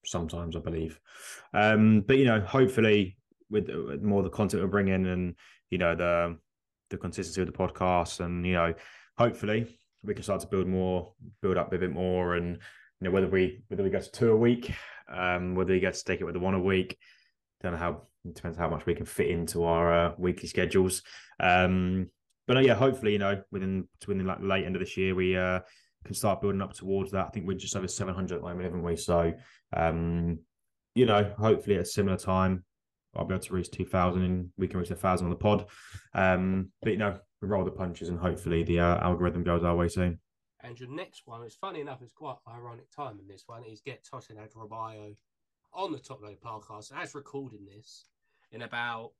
sometimes 0.04 0.56
i 0.56 0.60
believe 0.60 1.00
um 1.54 2.02
but 2.06 2.18
you 2.18 2.24
know 2.24 2.40
hopefully 2.40 3.16
with, 3.50 3.68
with 3.68 4.02
more 4.02 4.22
the 4.22 4.30
content 4.30 4.62
we're 4.62 4.68
bringing 4.68 5.06
and 5.06 5.34
you 5.70 5.78
know 5.78 5.94
the 5.94 6.36
the 6.90 6.96
consistency 6.96 7.40
of 7.40 7.46
the 7.46 7.52
podcast 7.52 8.20
and 8.20 8.46
you 8.46 8.52
know 8.52 8.72
hopefully 9.18 9.78
we 10.04 10.14
can 10.14 10.22
start 10.22 10.40
to 10.40 10.46
build 10.46 10.68
more 10.68 11.12
build 11.42 11.56
up 11.56 11.72
a 11.72 11.78
bit 11.78 11.92
more 11.92 12.36
and 12.36 12.58
you 13.00 13.04
know 13.04 13.10
whether 13.10 13.28
we 13.28 13.62
whether 13.68 13.82
we 13.82 13.90
go 13.90 14.00
to 14.00 14.10
two 14.12 14.30
a 14.30 14.36
week 14.36 14.72
um 15.12 15.54
whether 15.54 15.72
we 15.72 15.80
get 15.80 15.94
to 15.94 16.04
take 16.04 16.20
it 16.20 16.24
with 16.24 16.34
the 16.34 16.40
one 16.40 16.54
a 16.54 16.60
week 16.60 16.96
don't 17.62 17.72
know 17.72 17.78
how 17.78 18.02
It 18.24 18.34
depends 18.34 18.58
how 18.58 18.68
much 18.68 18.86
we 18.86 18.94
can 18.94 19.06
fit 19.06 19.28
into 19.28 19.64
our 19.64 19.92
uh, 19.92 20.12
weekly 20.18 20.48
schedules. 20.48 21.02
Um, 21.40 22.10
but 22.46 22.56
uh, 22.56 22.60
yeah, 22.60 22.74
hopefully, 22.74 23.12
you 23.12 23.18
know, 23.18 23.42
within 23.50 23.88
within 24.06 24.26
like 24.26 24.38
late 24.40 24.64
end 24.64 24.76
of 24.76 24.80
this 24.80 24.96
year, 24.96 25.14
we 25.14 25.36
uh, 25.36 25.60
can 26.06 26.14
start 26.14 26.40
building 26.40 26.62
up 26.62 26.72
towards 26.72 27.10
that. 27.12 27.26
I 27.26 27.30
think 27.30 27.46
we're 27.46 27.56
just 27.56 27.76
over 27.76 27.88
700 27.88 28.34
at 28.34 28.40
the 28.40 28.46
moment, 28.46 28.64
haven't 28.64 28.82
we? 28.82 28.96
So, 28.96 29.32
um, 29.74 30.38
you 30.94 31.06
know, 31.06 31.34
hopefully 31.38 31.76
at 31.76 31.82
a 31.82 31.86
similar 31.86 32.16
time, 32.16 32.64
I'll 33.14 33.24
be 33.24 33.34
able 33.34 33.44
to 33.44 33.54
reach 33.54 33.70
2,000 33.70 34.22
and 34.22 34.50
we 34.56 34.68
can 34.68 34.78
reach 34.78 34.90
a 34.90 34.94
1,000 34.94 35.26
on 35.26 35.30
the 35.30 35.36
pod. 35.36 35.66
Um, 36.14 36.70
but, 36.82 36.92
you 36.92 36.98
know, 36.98 37.18
we 37.40 37.48
roll 37.48 37.64
the 37.64 37.70
punches 37.70 38.08
and 38.08 38.18
hopefully 38.18 38.62
the 38.62 38.80
uh, 38.80 38.98
algorithm 39.00 39.42
goes 39.42 39.64
our 39.64 39.76
way 39.76 39.88
soon. 39.88 40.18
And 40.62 40.78
your 40.78 40.90
next 40.90 41.22
one, 41.26 41.42
it's 41.42 41.54
funny 41.54 41.80
enough, 41.80 42.02
it's 42.02 42.12
quite 42.12 42.36
ironic 42.48 42.90
time 42.90 43.18
in 43.20 43.28
this 43.28 43.44
one, 43.46 43.64
is 43.64 43.80
get 43.80 44.04
Tosin 44.04 44.36
Adarabioyo 44.36 45.14
on 45.72 45.92
the 45.92 45.98
Top 45.98 46.22
Load 46.22 46.40
podcast 46.40 46.90
as 46.96 47.14
recording 47.14 47.66
this 47.66 48.06
in 48.50 48.62
about 48.62 49.12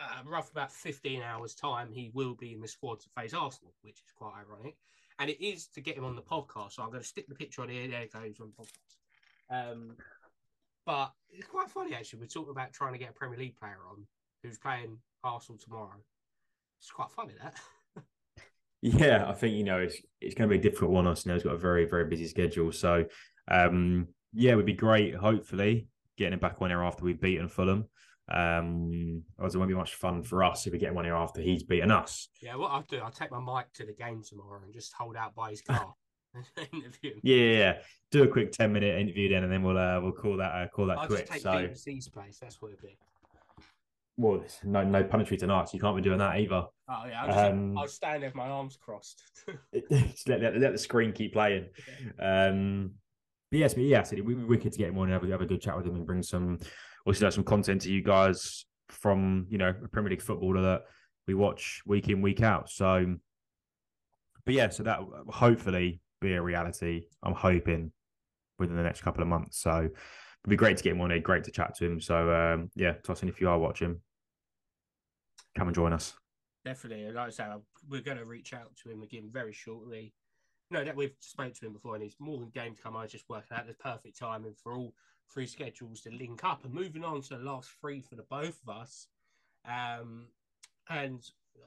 uh, 0.00 0.22
rough 0.26 0.50
about 0.50 0.72
15 0.72 1.22
hours 1.22 1.54
time 1.54 1.88
he 1.90 2.10
will 2.12 2.34
be 2.34 2.52
in 2.52 2.60
the 2.60 2.68
squad 2.68 3.00
to 3.00 3.08
face 3.16 3.32
arsenal 3.32 3.72
which 3.82 4.02
is 4.04 4.12
quite 4.16 4.32
ironic 4.38 4.76
and 5.18 5.30
it 5.30 5.44
is 5.44 5.66
to 5.68 5.80
get 5.80 5.96
him 5.96 6.04
on 6.04 6.16
the 6.16 6.22
podcast 6.22 6.72
so 6.72 6.82
i'm 6.82 6.90
going 6.90 7.00
to 7.00 7.06
stick 7.06 7.26
the 7.28 7.34
picture 7.34 7.62
on 7.62 7.68
here. 7.68 7.88
There 7.88 8.02
it 8.02 8.12
goes 8.12 8.40
on 8.40 8.52
podcast. 8.58 9.72
Um, 9.72 9.96
but 10.84 11.12
it's 11.30 11.46
quite 11.46 11.70
funny 11.70 11.94
actually 11.94 12.20
we're 12.20 12.26
talking 12.26 12.50
about 12.50 12.72
trying 12.72 12.92
to 12.92 12.98
get 12.98 13.10
a 13.10 13.12
premier 13.12 13.38
league 13.38 13.56
player 13.56 13.78
on 13.90 14.06
who's 14.42 14.58
playing 14.58 14.98
arsenal 15.24 15.58
tomorrow. 15.58 15.96
It's 16.80 16.90
quite 16.90 17.10
funny 17.10 17.34
that. 17.42 17.54
Yeah 18.82 19.24
i 19.26 19.32
think 19.32 19.56
you 19.56 19.64
know 19.64 19.78
it's 19.78 19.96
it's 20.20 20.34
going 20.34 20.48
to 20.48 20.52
be 20.52 20.60
a 20.60 20.62
difficult 20.62 20.90
one. 20.92 21.04
Know 21.04 21.12
he's 21.12 21.42
got 21.42 21.54
a 21.54 21.58
very 21.58 21.86
very 21.86 22.04
busy 22.04 22.28
schedule. 22.28 22.70
So 22.72 23.06
um 23.50 24.08
yeah, 24.36 24.52
it 24.52 24.56
would 24.56 24.66
be 24.66 24.74
great. 24.74 25.14
Hopefully, 25.14 25.88
getting 26.18 26.34
him 26.34 26.40
back 26.40 26.56
on 26.60 26.68
year 26.68 26.82
after 26.82 27.04
we've 27.04 27.20
beaten 27.20 27.48
Fulham. 27.48 27.86
Um, 28.28 29.22
otherwise, 29.38 29.54
it 29.54 29.58
won't 29.58 29.68
be 29.68 29.76
much 29.76 29.94
fun 29.94 30.22
for 30.22 30.42
us 30.42 30.66
if 30.66 30.72
we 30.72 30.78
get 30.78 30.94
one 30.94 31.04
here 31.04 31.14
after 31.14 31.40
he's 31.40 31.62
beaten 31.62 31.90
us. 31.90 32.28
Yeah, 32.40 32.56
what 32.56 32.72
I'll 32.72 32.82
do, 32.82 32.98
I'll 32.98 33.10
take 33.10 33.30
my 33.30 33.40
mic 33.40 33.72
to 33.74 33.86
the 33.86 33.92
game 33.92 34.22
tomorrow 34.28 34.60
and 34.64 34.72
just 34.72 34.92
hold 34.94 35.16
out 35.16 35.34
by 35.34 35.50
his 35.50 35.60
car. 35.68 35.94
interview. 36.72 37.14
Yeah, 37.22 37.36
yeah, 37.36 37.78
do 38.10 38.24
a 38.24 38.28
quick 38.28 38.52
ten 38.52 38.72
minute 38.72 39.00
interview 39.00 39.30
then, 39.30 39.44
and 39.44 39.52
then 39.52 39.62
we'll 39.62 39.78
uh, 39.78 40.00
we'll 40.00 40.12
call 40.12 40.36
that 40.36 40.52
uh, 40.52 40.68
call 40.68 40.86
that 40.86 40.98
I'll 40.98 41.06
quick. 41.06 41.32
So, 41.32 41.50
BBC's 41.50 42.08
place. 42.08 42.38
That's 42.40 42.60
what 42.60 42.72
it'd 42.72 42.82
be. 42.82 42.98
Well, 44.18 44.42
no, 44.64 44.82
no 44.82 45.04
punishment 45.04 45.40
tonight, 45.40 45.68
so 45.68 45.74
you 45.74 45.80
can't 45.80 45.94
be 45.94 46.02
doing 46.02 46.18
that 46.18 46.38
either. 46.38 46.64
Oh 46.88 47.04
yeah, 47.06 47.22
I'll, 47.22 47.26
just, 47.26 47.38
um, 47.38 47.78
I'll 47.78 47.88
stand 47.88 48.22
there 48.22 48.30
with 48.30 48.36
my 48.36 48.48
arms 48.48 48.78
crossed. 48.80 49.22
let, 49.90 50.40
let, 50.40 50.58
let, 50.58 50.72
the 50.72 50.78
screen 50.78 51.12
keep 51.12 51.34
playing. 51.34 51.66
Um, 52.18 52.92
but 53.50 53.58
yes, 53.58 53.74
but 53.74 53.82
yeah, 53.84 54.02
so 54.02 54.16
we 54.16 54.34
we 54.34 54.44
wicked 54.44 54.72
to 54.72 54.78
get 54.78 54.88
him 54.88 54.98
on 54.98 55.10
and 55.10 55.12
have, 55.12 55.30
have 55.30 55.42
a 55.42 55.46
good 55.46 55.60
chat 55.60 55.76
with 55.76 55.86
him 55.86 55.96
and 55.96 56.06
bring 56.06 56.22
some, 56.22 56.58
also 57.06 57.30
some 57.30 57.44
content 57.44 57.82
to 57.82 57.92
you 57.92 58.02
guys 58.02 58.64
from 58.88 59.46
you 59.48 59.58
know 59.58 59.74
a 59.82 59.88
Premier 59.88 60.10
League 60.10 60.22
footballer 60.22 60.62
that 60.62 60.82
we 61.26 61.34
watch 61.34 61.82
week 61.86 62.08
in 62.08 62.22
week 62.22 62.42
out. 62.42 62.68
So, 62.68 63.16
but 64.44 64.54
yeah, 64.54 64.68
so 64.68 64.82
that 64.82 65.00
hopefully 65.28 66.00
be 66.20 66.34
a 66.34 66.42
reality. 66.42 67.06
I'm 67.22 67.34
hoping 67.34 67.92
within 68.58 68.76
the 68.76 68.82
next 68.82 69.02
couple 69.02 69.22
of 69.22 69.28
months. 69.28 69.60
So 69.60 69.70
it'd 69.78 69.90
be 70.48 70.56
great 70.56 70.76
to 70.78 70.82
get 70.82 70.92
him 70.92 71.00
on 71.00 71.10
here. 71.10 71.20
Great 71.20 71.44
to 71.44 71.50
chat 71.50 71.76
to 71.76 71.84
him. 71.84 72.00
So 72.00 72.32
um, 72.32 72.70
yeah, 72.74 72.94
Tosin, 73.02 73.28
if 73.28 73.40
you 73.40 73.48
are 73.48 73.58
watching, 73.58 74.00
come 75.56 75.68
and 75.68 75.74
join 75.74 75.92
us. 75.92 76.14
Definitely, 76.64 77.12
like 77.12 77.28
I 77.28 77.30
said, 77.30 77.48
we're 77.88 78.00
going 78.00 78.18
to 78.18 78.24
reach 78.24 78.52
out 78.52 78.74
to 78.82 78.90
him 78.90 79.02
again 79.02 79.30
very 79.32 79.52
shortly 79.52 80.12
know 80.70 80.84
that 80.84 80.96
we've 80.96 81.14
spoke 81.20 81.54
to 81.54 81.66
him 81.66 81.72
before, 81.72 81.94
and 81.94 82.02
he's 82.02 82.16
more 82.18 82.38
than 82.38 82.50
game 82.50 82.74
to 82.74 82.82
come. 82.82 82.96
I 82.96 83.06
just 83.06 83.28
working 83.28 83.56
out 83.56 83.66
the 83.66 83.74
perfect 83.74 84.18
timing 84.18 84.54
for 84.62 84.74
all 84.74 84.94
three 85.32 85.46
schedules 85.46 86.02
to 86.02 86.10
link 86.10 86.44
up. 86.44 86.64
And 86.64 86.74
moving 86.74 87.04
on 87.04 87.22
to 87.22 87.36
the 87.36 87.44
last 87.44 87.70
three 87.80 88.00
for 88.00 88.16
the 88.16 88.24
both 88.30 88.58
of 88.66 88.74
us, 88.74 89.08
um, 89.68 90.26
and 90.88 91.22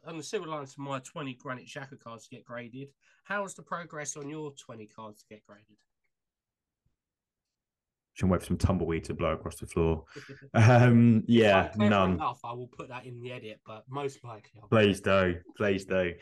on 0.06 0.18
the 0.18 0.24
similar 0.24 0.52
lines 0.52 0.76
to 0.76 0.82
my 0.82 1.00
twenty 1.00 1.34
Granit 1.34 1.68
Xhaka 1.68 2.00
cards 2.00 2.28
to 2.28 2.36
get 2.36 2.46
graded, 2.46 2.90
how's 3.24 3.54
the 3.54 3.64
progress 3.64 4.16
on 4.16 4.30
your 4.30 4.52
twenty 4.52 4.88
cards 4.88 5.22
to 5.22 5.28
get 5.30 5.46
graded? 5.46 5.78
Should 8.14 8.30
wait 8.30 8.42
for 8.42 8.48
some 8.48 8.58
tumbleweed 8.58 9.06
to 9.06 9.14
blow 9.14 9.32
across 9.32 9.56
the 9.56 9.66
floor. 9.66 10.04
um, 10.54 11.24
yeah, 11.26 11.72
none. 11.78 12.14
Enough, 12.14 12.42
I 12.44 12.52
will 12.52 12.68
put 12.68 12.90
that 12.90 13.06
in 13.06 13.22
the 13.22 13.32
edit, 13.32 13.62
but 13.66 13.86
most 13.90 14.24
likely. 14.26 14.60
I'll 14.62 14.68
please 14.68 15.00
do, 15.00 15.36
please 15.56 15.86
do. 15.86 16.14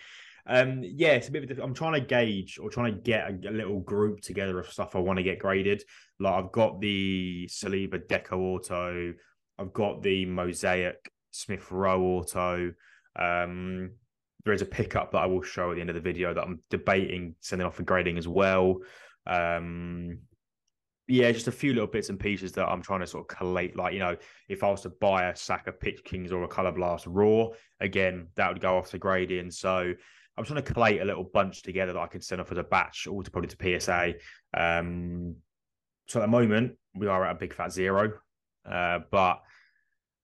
Um, 0.49 0.81
yeah, 0.81 1.09
it's 1.09 1.27
a 1.27 1.31
bit 1.31 1.51
of 1.51 1.59
I'm 1.59 1.73
trying 1.73 1.93
to 1.93 2.07
gauge 2.07 2.57
or 2.57 2.69
trying 2.69 2.95
to 2.95 3.01
get 3.01 3.29
a, 3.29 3.49
a, 3.49 3.51
little 3.51 3.81
group 3.81 4.21
together 4.21 4.57
of 4.59 4.71
stuff 4.71 4.95
I 4.95 4.99
want 4.99 5.17
to 5.17 5.23
get 5.23 5.39
graded. 5.39 5.83
Like 6.19 6.33
I've 6.33 6.51
got 6.53 6.79
the 6.79 7.49
Saliba 7.51 7.99
Deco 8.07 8.37
Auto, 8.37 9.13
I've 9.59 9.73
got 9.73 10.01
the 10.01 10.25
Mosaic 10.25 11.11
Smith 11.31 11.69
Rowe 11.69 12.01
Auto. 12.01 12.73
Um, 13.17 13.91
there 14.45 14.53
is 14.53 14.61
a 14.61 14.65
pickup 14.65 15.11
that 15.11 15.17
I 15.17 15.25
will 15.25 15.41
show 15.41 15.71
at 15.71 15.75
the 15.75 15.81
end 15.81 15.89
of 15.89 15.95
the 15.95 16.01
video 16.01 16.33
that 16.33 16.43
I'm 16.43 16.61
debating 16.69 17.35
sending 17.41 17.67
off 17.67 17.75
for 17.75 17.83
grading 17.83 18.17
as 18.17 18.27
well. 18.27 18.77
Um, 19.25 20.19
yeah, 21.09 21.29
just 21.31 21.47
a 21.47 21.53
few 21.53 21.73
little 21.73 21.87
bits 21.87 22.09
and 22.09 22.19
pieces 22.19 22.53
that 22.53 22.67
I'm 22.67 22.81
trying 22.81 23.01
to 23.01 23.07
sort 23.07 23.29
of 23.29 23.37
collate. 23.37 23.75
Like, 23.75 23.93
you 23.93 23.99
know, 23.99 24.15
if 24.47 24.63
I 24.63 24.69
was 24.69 24.81
to 24.81 24.89
buy 24.89 25.29
a 25.29 25.35
sack 25.35 25.67
of 25.67 25.79
Pitch 25.79 26.03
Kings 26.05 26.31
or 26.31 26.43
a 26.43 26.47
Color 26.47 26.73
Blast 26.73 27.05
Raw, 27.07 27.49
again, 27.81 28.27
that 28.35 28.49
would 28.51 28.61
go 28.61 28.77
off 28.77 28.91
to 28.91 28.97
grading. 28.97 29.51
So 29.51 29.93
I'm 30.37 30.45
trying 30.45 30.63
to 30.63 30.73
collate 30.73 31.01
a 31.01 31.05
little 31.05 31.23
bunch 31.23 31.63
together 31.63 31.93
that 31.93 31.99
I 31.99 32.07
can 32.07 32.21
send 32.21 32.41
off 32.41 32.51
as 32.51 32.57
a 32.57 32.63
batch, 32.63 33.07
all 33.07 33.23
to 33.23 33.31
probably 33.31 33.49
to 33.49 33.79
PSA. 33.79 34.13
Um, 34.53 35.35
so 36.07 36.19
at 36.19 36.23
the 36.23 36.27
moment, 36.27 36.77
we 36.95 37.07
are 37.07 37.25
at 37.25 37.35
a 37.35 37.39
big 37.39 37.53
fat 37.53 37.71
zero, 37.71 38.13
uh, 38.69 38.99
but 39.11 39.41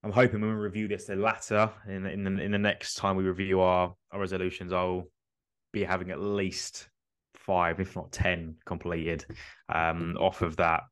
I'm 0.03 0.11
hoping 0.11 0.41
when 0.41 0.51
we 0.51 0.55
review 0.55 0.87
this 0.87 1.05
the 1.05 1.15
latter 1.15 1.71
in 1.87 2.05
in 2.05 2.23
the, 2.23 2.41
in 2.41 2.51
the 2.51 2.59
next 2.59 2.95
time 2.95 3.15
we 3.15 3.23
review 3.23 3.61
our, 3.61 3.93
our 4.11 4.19
resolutions, 4.19 4.71
I'll 4.71 5.07
be 5.71 5.83
having 5.83 6.11
at 6.11 6.19
least 6.19 6.89
five, 7.35 7.79
if 7.79 7.95
not 7.95 8.11
ten, 8.11 8.55
completed 8.65 9.25
um, 9.73 10.15
off 10.19 10.41
of 10.41 10.57
that 10.57 10.83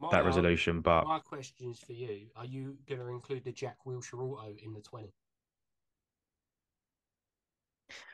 my, 0.00 0.08
that 0.10 0.24
resolution. 0.24 0.80
But 0.80 1.06
my 1.06 1.20
question 1.20 1.70
is 1.70 1.78
for 1.78 1.92
you: 1.92 2.26
Are 2.36 2.44
you 2.44 2.76
going 2.88 3.00
to 3.00 3.08
include 3.08 3.44
the 3.44 3.52
Jack 3.52 3.76
Wilshere 3.86 4.22
auto 4.22 4.54
in 4.62 4.72
the 4.72 4.80
twenty? 4.80 5.12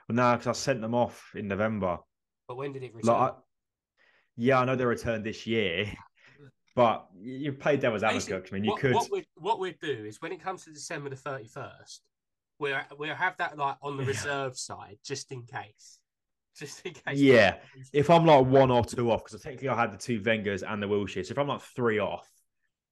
Well, 0.08 0.16
no, 0.16 0.32
because 0.36 0.46
I 0.46 0.52
sent 0.52 0.80
them 0.80 0.94
off 0.94 1.32
in 1.34 1.48
November. 1.48 1.98
But 2.48 2.56
when 2.56 2.72
did 2.72 2.82
it 2.82 2.94
return? 2.94 3.14
Like, 3.14 3.32
I, 3.32 3.34
yeah, 4.36 4.60
I 4.60 4.64
know 4.64 4.76
they 4.76 4.84
returned 4.84 5.24
this 5.24 5.46
year, 5.46 5.92
but 6.76 7.06
you 7.20 7.52
played 7.52 7.80
devil's 7.80 8.02
advocate. 8.02 8.48
I 8.50 8.54
mean, 8.54 8.64
you 8.64 8.70
what, 8.70 8.80
could. 8.80 8.94
What 8.94 9.10
we 9.10 9.26
what 9.36 9.58
we 9.58 9.72
do 9.80 10.04
is 10.04 10.20
when 10.22 10.32
it 10.32 10.42
comes 10.42 10.64
to 10.64 10.72
December 10.72 11.10
the 11.10 11.16
thirty 11.16 11.48
first, 11.48 12.02
we'll 12.58 12.78
we'll 12.98 13.14
have 13.14 13.36
that 13.38 13.58
like 13.58 13.76
on 13.82 13.96
the 13.96 14.04
reserve 14.04 14.56
side 14.56 14.98
just 15.04 15.32
in 15.32 15.42
case. 15.42 15.98
Just 16.58 16.86
in 16.86 16.94
case. 16.94 17.18
Yeah, 17.18 17.56
if 17.92 18.08
I'm 18.08 18.24
like 18.24 18.46
one 18.46 18.70
or 18.70 18.82
two 18.82 19.10
off, 19.10 19.22
because 19.22 19.42
technically 19.42 19.68
I 19.68 19.78
had 19.78 19.92
the 19.92 19.98
two 19.98 20.22
Wengers 20.24 20.62
and 20.62 20.82
the 20.82 20.86
Wilshere. 20.86 21.26
So 21.26 21.32
if 21.32 21.38
I'm 21.38 21.48
like 21.48 21.60
three 21.60 21.98
off, 21.98 22.26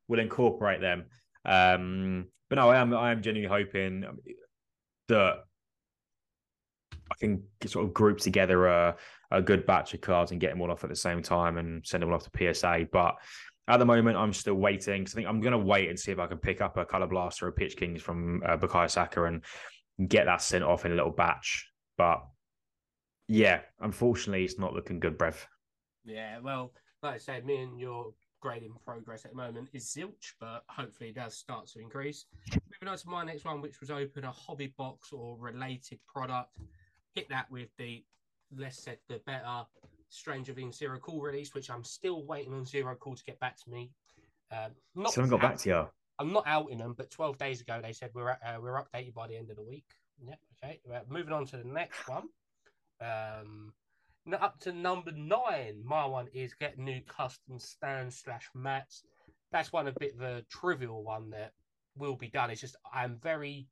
we'll 0.07 0.20
incorporate 0.20 0.83
them. 0.83 1.07
Um, 1.46 2.27
but 2.50 2.57
no, 2.57 2.68
I 2.68 2.77
am 2.77 2.92
I 2.92 3.11
am 3.11 3.22
genuinely 3.22 3.48
hoping 3.48 4.05
that 5.09 5.44
I 7.11 7.14
can 7.19 7.43
sort 7.67 7.85
of 7.85 7.95
group 7.95 8.19
together 8.19 8.67
a, 8.67 8.97
a 9.31 9.43
good 9.43 9.67
batch 9.67 9.95
of 9.95 10.01
cards 10.01 10.31
and 10.31 10.40
get 10.40 10.51
them 10.51 10.61
all 10.61 10.71
off 10.71 10.85
at 10.85 10.90
the 10.90 10.97
same 10.97 11.23
time 11.23 11.59
and 11.59 11.87
send 11.87 12.03
them 12.03 12.11
all 12.11 12.17
off 12.17 12.29
to 12.31 12.55
PSA. 12.55 12.88
But 12.93 13.17
at 13.69 13.79
the 13.79 13.87
moment, 13.87 14.17
I'm 14.17 14.33
still 14.33 14.55
waiting. 14.55 15.03
I 15.03 15.05
think 15.05 15.27
I'm 15.27 15.40
going 15.40 15.53
to 15.53 15.59
wait 15.59 15.88
and 15.88 15.99
see 15.99 16.12
if 16.12 16.19
I 16.19 16.27
can 16.27 16.38
pick 16.38 16.61
up 16.61 16.77
a 16.77 16.85
Color 16.85 17.07
Blaster 17.07 17.47
or 17.47 17.53
Pitch 17.53 17.77
Kings 17.77 18.03
from 18.03 18.43
uh, 18.47 18.57
Bukayo 18.57 18.90
Saka 18.90 19.25
and 19.25 19.43
get 20.09 20.27
that 20.27 20.43
sent 20.43 20.64
off 20.64 20.85
in 20.85 20.93
a 20.93 20.95
little 20.95 21.11
batch. 21.11 21.71
But 21.97 22.23
yeah, 23.29 23.61
unfortunately, 23.81 24.45
it's 24.45 24.59
not 24.59 24.75
looking 24.75 25.01
good, 25.01 25.19
Brev. 25.19 25.37
Yeah, 26.05 26.38
well, 26.40 26.73
like 27.03 27.14
I 27.14 27.19
said, 27.19 27.47
me 27.47 27.62
and 27.62 27.81
your 27.81 28.12
grading 28.40 28.75
progress 28.85 29.25
at 29.25 29.31
the 29.31 29.37
moment 29.38 29.71
is 29.73 29.87
zilch, 29.87 30.35
but 30.38 30.64
hopefully 30.69 31.09
it 31.11 31.14
does 31.14 31.35
start 31.35 31.67
to 31.69 31.81
increase. 31.81 32.27
Moving 32.51 32.93
on 32.93 32.99
to 32.99 33.09
my 33.09 33.25
next 33.25 33.47
one, 33.47 33.62
which 33.62 33.81
was 33.81 33.90
open 33.90 34.25
a 34.25 34.31
hobby 34.31 34.75
box 34.77 35.12
or 35.12 35.38
related 35.38 35.99
product 36.07 36.51
hit 37.14 37.29
that 37.31 37.50
with 37.50 37.68
the 37.79 38.05
less 38.57 38.79
said 38.79 38.98
the 39.09 39.20
better 39.27 39.64
Stranger 40.09 40.53
Things 40.53 40.79
Zero 40.79 40.98
Call 40.98 41.20
release, 41.20 41.55
which 41.55 41.70
I'm 41.70 41.85
still 41.85 42.24
waiting 42.24 42.55
on 42.55 42.64
Zero 42.64 42.94
Call 42.94 43.16
to 43.16 43.24
get 43.24 43.40
back 43.40 43.57
to 43.64 43.70
me. 43.70 43.90
Um, 44.53 44.70
not 44.94 45.14
got 45.14 45.40
back 45.40 45.59
to 45.59 45.68
you. 45.68 45.87
I'm 46.18 46.33
not 46.33 46.46
out 46.46 46.70
in 46.70 46.79
them, 46.79 46.94
but 46.96 47.11
12 47.11 47.38
days 47.38 47.61
ago 47.61 47.81
they 47.83 47.92
said 47.92 48.11
we're 48.14 48.31
uh, 48.31 48.59
we're 48.61 48.81
updated 48.81 49.14
by 49.14 49.27
the 49.27 49.37
end 49.37 49.50
of 49.50 49.57
the 49.57 49.64
week. 49.64 49.87
Yep. 50.24 50.38
Okay. 50.62 50.81
Uh, 50.92 51.00
moving 51.09 51.33
on 51.33 51.46
to 51.46 51.57
the 51.57 51.64
next 51.64 52.09
one. 52.09 52.24
Um, 53.00 53.72
up 54.40 54.59
to 54.61 54.72
number 54.72 55.11
nine. 55.12 55.83
My 55.85 56.07
one 56.07 56.29
is 56.33 56.55
get 56.55 56.79
new 56.79 57.00
custom 57.03 57.59
stands 57.59 58.16
slash 58.16 58.48
mats. 58.55 59.03
That's 59.50 59.72
one 59.72 59.88
a 59.88 59.92
bit 59.92 60.14
of 60.14 60.20
a 60.22 60.42
trivial 60.50 61.03
one 61.03 61.31
that 61.31 61.53
will 61.96 62.16
be 62.16 62.29
done. 62.29 62.50
It's 62.50 62.61
just 62.61 62.77
I'm 62.92 63.18
very 63.22 63.66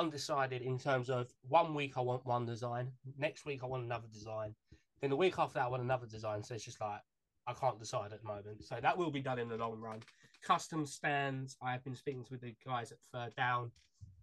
undecided 0.00 0.62
in 0.62 0.78
terms 0.78 1.10
of 1.10 1.30
one 1.48 1.74
week 1.74 1.98
I 1.98 2.00
want 2.00 2.24
one 2.24 2.46
design, 2.46 2.90
next 3.18 3.44
week 3.44 3.60
I 3.62 3.66
want 3.66 3.84
another 3.84 4.08
design, 4.10 4.54
then 5.00 5.10
the 5.10 5.16
week 5.16 5.34
after 5.38 5.54
that 5.54 5.66
I 5.66 5.68
want 5.68 5.82
another 5.82 6.06
design. 6.06 6.42
So 6.42 6.54
it's 6.54 6.64
just 6.64 6.80
like 6.80 7.00
I 7.46 7.52
can't 7.52 7.78
decide 7.78 8.12
at 8.12 8.22
the 8.22 8.28
moment. 8.28 8.64
So 8.64 8.76
that 8.80 8.96
will 8.96 9.10
be 9.10 9.20
done 9.20 9.38
in 9.38 9.48
the 9.48 9.56
long 9.56 9.78
run. 9.78 10.00
Custom 10.42 10.86
stands. 10.86 11.56
I 11.62 11.72
have 11.72 11.84
been 11.84 11.94
speaking 11.94 12.24
with 12.30 12.40
the 12.40 12.54
guys 12.66 12.92
at 12.92 12.98
Third 13.12 13.36
Down. 13.36 13.70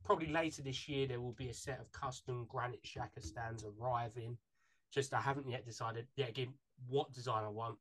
Probably 0.04 0.28
later 0.28 0.64
this 0.64 0.88
year, 0.90 1.08
there 1.08 1.22
will 1.22 1.34
be 1.34 1.50
a 1.50 1.54
set 1.54 1.80
of 1.80 1.92
custom 1.92 2.48
Granit 2.50 2.84
Xhaka 2.84 3.22
stands 3.22 3.64
arriving. 3.64 4.38
Just 4.92 5.14
I 5.14 5.22
haven't 5.22 5.50
yet 5.50 5.66
decided 5.66 6.08
yet 6.16 6.30
again 6.30 6.54
what 6.88 7.14
design 7.14 7.44
I 7.44 7.50
want. 7.50 7.78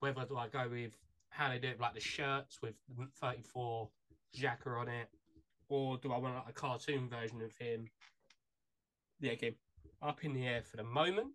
Whether 0.00 0.24
do 0.24 0.36
I 0.36 0.48
go 0.48 0.68
with 0.68 0.96
how 1.30 1.48
they 1.48 1.58
do 1.58 1.68
it, 1.68 1.80
like 1.80 1.94
the 1.94 2.00
shirts 2.00 2.58
with 2.60 2.74
34 3.20 3.88
Xhaka 4.36 4.80
on 4.80 4.88
it, 4.88 5.08
or 5.68 5.98
do 5.98 6.12
I 6.12 6.18
want 6.18 6.34
like 6.34 6.48
a 6.48 6.52
cartoon 6.52 7.08
version 7.08 7.42
of 7.42 7.52
him? 7.58 7.88
Yeah, 9.20 9.32
again, 9.32 9.54
up 10.02 10.24
in 10.24 10.32
the 10.32 10.46
air 10.46 10.62
for 10.62 10.76
the 10.76 10.84
moment. 10.84 11.28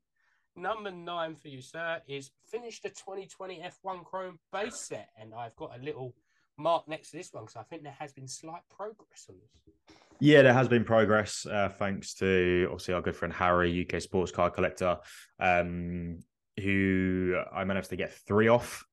Number 0.56 0.92
nine 0.92 1.36
for 1.36 1.48
you, 1.48 1.62
sir, 1.62 2.02
is 2.08 2.32
finish 2.46 2.82
the 2.82 2.90
2020 2.90 3.64
F1 3.86 4.04
Chrome 4.04 4.40
base 4.52 4.76
set. 4.76 5.10
And 5.20 5.34
I've 5.34 5.56
got 5.56 5.78
a 5.80 5.84
little 5.84 6.14
mark 6.58 6.88
next 6.88 7.12
to 7.12 7.18
this 7.18 7.32
one 7.32 7.46
because 7.46 7.56
I 7.56 7.64
think 7.64 7.84
there 7.84 7.96
has 7.98 8.14
been 8.14 8.28
slight 8.28 8.62
progress 8.76 9.28
on 9.30 9.36
this. 9.40 9.96
Yeah, 10.20 10.44
there 10.44 10.54
has 10.54 10.68
been 10.68 10.84
progress 10.84 11.48
uh, 11.48 11.70
thanks 11.70 12.14
to 12.16 12.68
obviously 12.70 12.94
our 12.94 13.02
good 13.02 13.16
friend 13.16 13.34
Harry, 13.34 13.88
UK 13.90 14.02
sports 14.02 14.32
car 14.32 14.52
collector, 14.52 14.98
um, 15.40 16.20
who 16.62 17.42
I 17.52 17.64
managed 17.64 17.90
to 17.90 17.96
get 17.96 18.14
three 18.14 18.48
off. 18.48 18.86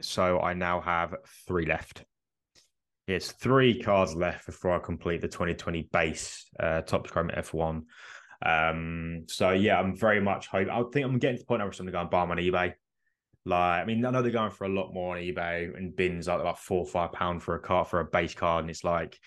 So 0.00 0.40
I 0.40 0.54
now 0.54 0.80
have 0.80 1.14
three 1.46 1.66
left. 1.66 2.04
It's 3.10 3.32
three 3.32 3.82
cards 3.82 4.14
left 4.14 4.46
before 4.46 4.72
I 4.72 4.78
complete 4.78 5.20
the 5.20 5.28
2020 5.28 5.88
base 5.92 6.44
uh, 6.60 6.82
Topps 6.82 7.10
Chrome 7.10 7.30
F1. 7.36 7.82
Um, 8.42 9.24
so 9.26 9.50
yeah, 9.50 9.80
I'm 9.80 9.96
very 9.96 10.20
much 10.20 10.46
hope. 10.46 10.68
I 10.68 10.82
think 10.92 11.04
I'm 11.04 11.18
getting 11.18 11.36
to 11.36 11.42
the 11.42 11.46
point 11.46 11.60
where 11.60 11.66
I'm 11.66 11.72
going 11.72 11.86
to 11.86 11.92
go 11.92 12.00
and 12.00 12.10
buy 12.10 12.20
them 12.22 12.30
on 12.30 12.36
eBay. 12.36 12.72
Like, 13.44 13.82
I 13.82 13.84
mean, 13.84 14.04
I 14.04 14.10
know 14.10 14.22
they're 14.22 14.30
going 14.30 14.52
for 14.52 14.64
a 14.64 14.68
lot 14.68 14.92
more 14.92 15.16
on 15.16 15.22
eBay 15.22 15.76
and 15.76 15.96
bins 15.96 16.28
like 16.28 16.40
about 16.40 16.60
four 16.60 16.80
or 16.80 16.86
five 16.86 17.12
pound 17.12 17.42
for 17.42 17.56
a 17.56 17.60
card 17.60 17.88
for 17.88 18.00
a 18.00 18.04
base 18.04 18.34
card, 18.34 18.64
and 18.64 18.70
it's 18.70 18.84
like 18.84 19.18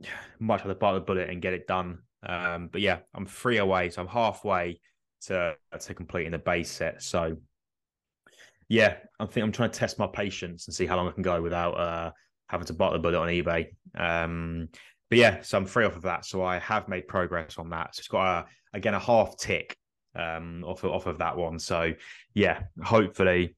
much 0.38 0.62
rather 0.62 0.74
bite 0.74 0.94
the 0.94 1.00
bullet 1.00 1.28
and 1.28 1.42
get 1.42 1.52
it 1.52 1.66
done. 1.66 1.98
Um, 2.26 2.70
but 2.72 2.80
yeah, 2.80 3.00
I'm 3.14 3.26
three 3.26 3.58
away, 3.58 3.90
so 3.90 4.00
I'm 4.00 4.08
halfway 4.08 4.80
to 5.26 5.54
to 5.78 5.94
completing 5.94 6.32
the 6.32 6.38
base 6.38 6.70
set. 6.70 7.02
So 7.02 7.36
yeah, 8.68 8.96
I 9.20 9.26
think 9.26 9.44
I'm 9.44 9.52
trying 9.52 9.70
to 9.70 9.78
test 9.78 9.98
my 9.98 10.06
patience 10.06 10.66
and 10.66 10.74
see 10.74 10.86
how 10.86 10.96
long 10.96 11.08
I 11.08 11.12
can 11.12 11.22
go 11.22 11.42
without 11.42 11.72
uh, 11.72 12.10
having 12.54 12.66
to 12.68 12.72
bite 12.72 12.92
the 12.92 12.98
bullet 12.98 13.18
on 13.18 13.28
eBay. 13.28 13.68
Um, 13.96 14.68
but 15.10 15.18
yeah, 15.18 15.42
so 15.42 15.58
I'm 15.58 15.66
free 15.66 15.84
off 15.84 15.96
of 15.96 16.02
that. 16.02 16.24
So 16.24 16.42
I 16.42 16.58
have 16.58 16.88
made 16.88 17.08
progress 17.08 17.58
on 17.58 17.70
that. 17.70 17.94
So 17.94 18.00
it's 18.00 18.08
got 18.08 18.26
a 18.26 18.46
again 18.76 18.94
a 18.94 18.98
half 18.98 19.36
tick 19.36 19.76
um, 20.14 20.64
off 20.64 20.84
of, 20.84 20.92
off 20.92 21.06
of 21.06 21.18
that 21.18 21.36
one. 21.36 21.58
So 21.58 21.92
yeah, 22.34 22.62
hopefully 22.82 23.56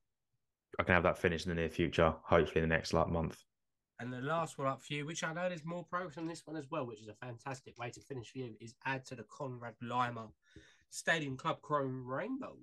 I 0.79 0.83
can 0.83 0.95
have 0.95 1.05
that 1.05 1.19
finished 1.19 1.47
in 1.47 1.51
the 1.51 1.61
near 1.61 1.71
future. 1.71 2.15
Hopefully 2.25 2.63
in 2.63 2.69
the 2.69 2.75
next 2.75 2.93
like 2.93 3.09
month. 3.09 3.39
And 3.99 4.13
the 4.13 4.21
last 4.21 4.59
one 4.59 4.67
up 4.67 4.83
for 4.83 4.93
you, 4.93 5.07
which 5.07 5.25
I 5.25 5.33
know 5.33 5.49
there's 5.49 5.65
more 5.65 5.85
progress 5.85 6.19
on 6.19 6.27
this 6.27 6.43
one 6.45 6.57
as 6.57 6.67
well, 6.71 6.85
which 6.85 7.01
is 7.01 7.09
a 7.09 7.15
fantastic 7.15 7.79
way 7.79 7.91
to 7.91 8.01
finish 8.01 8.31
for 8.31 8.39
you, 8.39 8.55
is 8.61 8.75
add 8.85 9.07
to 9.07 9.15
the 9.15 9.25
Konrad 9.25 9.75
Laimer 9.83 10.29
Stadium 10.91 11.37
Club 11.37 11.63
Chrome 11.63 12.07
Rainbow. 12.07 12.57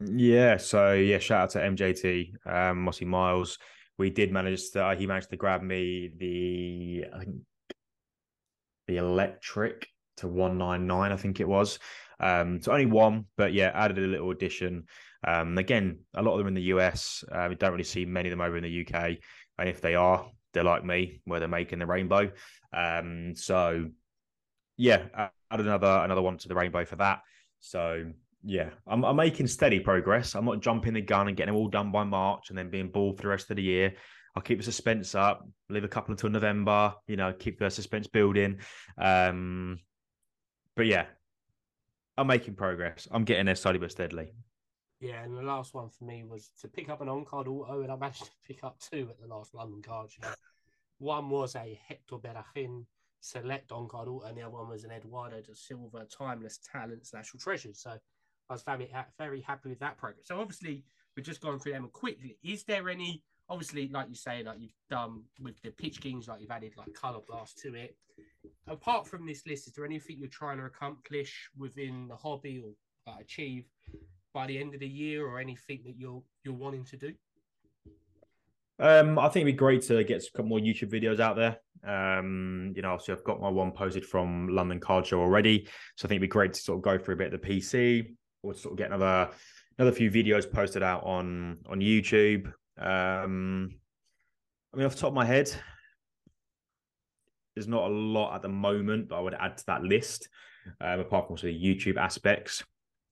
Yeah, 0.00 0.56
so 0.56 0.92
yeah, 0.92 1.18
shout 1.18 1.42
out 1.42 1.50
to 1.50 1.58
MJT, 1.58 2.46
um, 2.46 2.82
Mossy 2.82 3.04
Miles. 3.04 3.58
We 3.98 4.10
did 4.10 4.32
manage 4.32 4.70
to, 4.70 4.94
he 4.96 5.06
managed 5.06 5.30
to 5.30 5.36
grab 5.36 5.62
me 5.62 6.10
the, 6.16 7.06
I 7.12 7.18
think, 7.18 7.36
the 8.86 8.96
electric 8.96 9.88
to 10.18 10.28
199, 10.28 11.12
I 11.12 11.16
think 11.16 11.40
it 11.40 11.48
was. 11.48 11.78
Um, 12.20 12.60
so 12.60 12.72
only 12.72 12.86
one, 12.86 13.26
but 13.36 13.52
yeah, 13.52 13.70
added 13.74 13.98
a 13.98 14.02
little 14.02 14.30
addition. 14.30 14.84
Um, 15.26 15.58
again, 15.58 16.00
a 16.14 16.22
lot 16.22 16.32
of 16.32 16.38
them 16.38 16.48
in 16.48 16.54
the 16.54 16.62
US. 16.74 17.24
Uh, 17.30 17.46
we 17.48 17.54
don't 17.54 17.72
really 17.72 17.84
see 17.84 18.04
many 18.04 18.28
of 18.28 18.30
them 18.30 18.40
over 18.40 18.56
in 18.56 18.62
the 18.62 18.86
UK. 18.86 19.18
And 19.58 19.68
if 19.68 19.80
they 19.80 19.94
are, 19.94 20.26
they're 20.52 20.64
like 20.64 20.84
me, 20.84 21.20
where 21.24 21.40
they're 21.40 21.48
making 21.48 21.78
the 21.78 21.86
rainbow. 21.86 22.30
Um, 22.72 23.34
so 23.34 23.86
yeah, 24.76 25.04
add 25.16 25.30
another 25.60 26.00
another 26.04 26.22
one 26.22 26.38
to 26.38 26.48
the 26.48 26.54
rainbow 26.54 26.84
for 26.84 26.96
that. 26.96 27.20
So 27.60 28.12
yeah, 28.44 28.70
I'm, 28.86 29.04
I'm 29.04 29.16
making 29.16 29.46
steady 29.46 29.80
progress. 29.80 30.34
I'm 30.34 30.44
not 30.44 30.60
jumping 30.60 30.94
the 30.94 31.00
gun 31.00 31.28
and 31.28 31.36
getting 31.36 31.54
them 31.54 31.60
all 31.60 31.68
done 31.68 31.90
by 31.90 32.04
March 32.04 32.50
and 32.50 32.58
then 32.58 32.70
being 32.70 32.88
bored 32.88 33.16
for 33.16 33.22
the 33.22 33.28
rest 33.28 33.50
of 33.50 33.56
the 33.56 33.62
year. 33.62 33.94
I'll 34.36 34.42
keep 34.42 34.58
the 34.58 34.64
suspense 34.64 35.14
up, 35.14 35.46
leave 35.68 35.84
a 35.84 35.88
couple 35.88 36.12
until 36.12 36.30
November, 36.30 36.94
you 37.06 37.16
know, 37.16 37.32
keep 37.32 37.58
the 37.58 37.70
suspense 37.70 38.06
building. 38.06 38.60
Um, 38.96 39.80
but 40.76 40.86
yeah, 40.86 41.06
I'm 42.16 42.28
making 42.28 42.54
progress. 42.54 43.08
I'm 43.10 43.24
getting 43.24 43.46
there 43.46 43.56
slowly 43.56 43.78
but 43.78 43.90
steadily. 43.90 44.32
Yeah, 45.00 45.22
and 45.22 45.36
the 45.36 45.42
last 45.42 45.74
one 45.74 45.90
for 45.90 46.04
me 46.04 46.24
was 46.24 46.50
to 46.60 46.68
pick 46.68 46.88
up 46.88 47.00
an 47.00 47.08
on 47.08 47.24
card 47.24 47.46
auto, 47.46 47.82
and 47.82 47.92
I 47.92 47.96
managed 47.96 48.24
to 48.24 48.30
pick 48.46 48.64
up 48.64 48.78
two 48.80 49.08
at 49.10 49.20
the 49.20 49.32
last 49.32 49.54
London 49.54 49.80
card 49.82 50.10
show. 50.10 50.28
One 50.98 51.30
was 51.30 51.54
a 51.54 51.80
Hector 51.86 52.18
Bellerin 52.18 52.84
select 53.20 53.70
on 53.70 53.88
card 53.88 54.08
auto, 54.08 54.26
and 54.26 54.36
the 54.36 54.42
other 54.42 54.50
one 54.52 54.68
was 54.68 54.84
an 54.84 54.90
Eduardo 54.90 55.40
da 55.40 55.54
Silva 55.54 56.06
timeless 56.06 56.58
talents 56.72 57.14
national 57.14 57.40
treasure. 57.40 57.70
So 57.74 57.96
I 58.50 58.54
was 58.54 58.62
very 58.62 58.90
very 59.18 59.40
happy 59.40 59.68
with 59.68 59.80
that 59.80 59.98
progress. 59.98 60.26
So 60.26 60.40
obviously 60.40 60.84
we've 61.16 61.26
just 61.26 61.40
gone 61.40 61.58
through 61.58 61.72
them 61.72 61.88
quickly. 61.92 62.38
Is 62.42 62.64
there 62.64 62.88
any 62.88 63.22
obviously 63.48 63.88
like 63.88 64.08
you 64.08 64.14
say 64.14 64.42
like 64.42 64.60
you've 64.60 64.74
done 64.90 65.22
with 65.40 65.60
the 65.62 65.70
pitch 65.70 66.00
games 66.00 66.28
like 66.28 66.40
you've 66.40 66.50
added 66.50 66.72
like 66.76 66.92
color 66.94 67.20
blast 67.26 67.58
to 67.58 67.74
it. 67.74 67.96
Apart 68.66 69.06
from 69.06 69.26
this 69.26 69.46
list, 69.46 69.66
is 69.66 69.72
there 69.72 69.84
anything 69.84 70.16
you're 70.18 70.28
trying 70.28 70.58
to 70.58 70.64
accomplish 70.64 71.48
within 71.56 72.08
the 72.08 72.16
hobby 72.16 72.62
or 72.62 72.72
achieve 73.20 73.64
by 74.34 74.46
the 74.46 74.58
end 74.58 74.74
of 74.74 74.80
the 74.80 74.88
year, 74.88 75.26
or 75.26 75.40
anything 75.40 75.80
that 75.86 75.96
you're 75.96 76.22
you're 76.44 76.54
wanting 76.54 76.84
to 76.84 76.96
do? 76.96 77.14
Um, 78.80 79.18
I 79.18 79.24
think 79.24 79.42
it'd 79.42 79.54
be 79.54 79.58
great 79.58 79.82
to 79.82 80.04
get 80.04 80.22
a 80.22 80.30
couple 80.32 80.50
more 80.50 80.58
YouTube 80.58 80.90
videos 80.90 81.18
out 81.18 81.36
there. 81.36 81.58
Um, 81.84 82.72
you 82.76 82.82
know, 82.82 82.92
obviously 82.92 83.14
I've 83.14 83.24
got 83.24 83.40
my 83.40 83.48
one 83.48 83.72
posted 83.72 84.04
from 84.04 84.48
London 84.48 84.78
Card 84.78 85.06
Show 85.06 85.20
already, 85.20 85.66
so 85.96 86.06
I 86.06 86.08
think 86.08 86.18
it'd 86.18 86.22
be 86.22 86.28
great 86.28 86.52
to 86.52 86.60
sort 86.60 86.78
of 86.78 86.82
go 86.82 86.98
through 86.98 87.14
a 87.14 87.18
bit 87.18 87.32
of 87.32 87.40
the 87.40 87.48
PC 87.48 88.14
or 88.42 88.54
sort 88.54 88.72
of 88.72 88.78
get 88.78 88.88
another 88.88 89.30
another 89.78 89.94
few 89.94 90.10
videos 90.10 90.50
posted 90.50 90.82
out 90.82 91.04
on 91.04 91.58
on 91.66 91.80
YouTube. 91.80 92.46
Um, 92.78 93.70
I 94.72 94.76
mean, 94.76 94.86
off 94.86 94.94
the 94.94 95.00
top 95.00 95.08
of 95.08 95.14
my 95.14 95.24
head, 95.24 95.50
there's 97.54 97.68
not 97.68 97.90
a 97.90 97.94
lot 97.94 98.34
at 98.34 98.42
the 98.42 98.48
moment, 98.48 99.08
but 99.08 99.16
I 99.16 99.20
would 99.20 99.34
add 99.34 99.56
to 99.58 99.66
that 99.66 99.82
list. 99.82 100.28
Um, 100.80 101.00
apart 101.00 101.26
from 101.26 101.32
also 101.32 101.46
the 101.46 101.64
YouTube 101.64 101.96
aspects, 101.96 102.62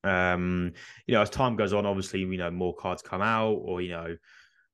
um, 0.05 0.73
you 1.07 1.15
know, 1.15 1.23
as 1.23 1.31
time 1.31 1.57
goes 1.57 1.73
on, 1.73 1.87
obviously, 1.87 2.21
you 2.21 2.37
know, 2.37 2.51
more 2.51 2.75
cards 2.75 3.03
come 3.03 3.23
out, 3.23 3.55
or 3.63 3.81
you 3.81 3.91
know, 3.91 4.17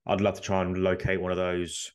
I'd 0.07 0.21
love 0.21 0.35
to 0.35 0.41
try 0.41 0.63
and 0.63 0.77
locate 0.77 1.21
one 1.21 1.31
of 1.31 1.39
those 1.39 1.93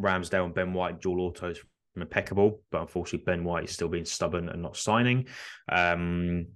Ramsdale 0.00 0.46
and 0.46 0.54
Ben 0.54 0.72
White 0.72 1.00
dual 1.00 1.20
autos 1.20 1.58
from 1.92 2.02
Impeccable, 2.02 2.60
but 2.70 2.82
unfortunately 2.82 3.24
Ben 3.24 3.44
White 3.44 3.64
is 3.64 3.72
still 3.72 3.88
being 3.88 4.04
stubborn 4.04 4.48
and 4.48 4.62
not 4.62 4.76
signing. 4.76 5.28
Um, 5.70 6.48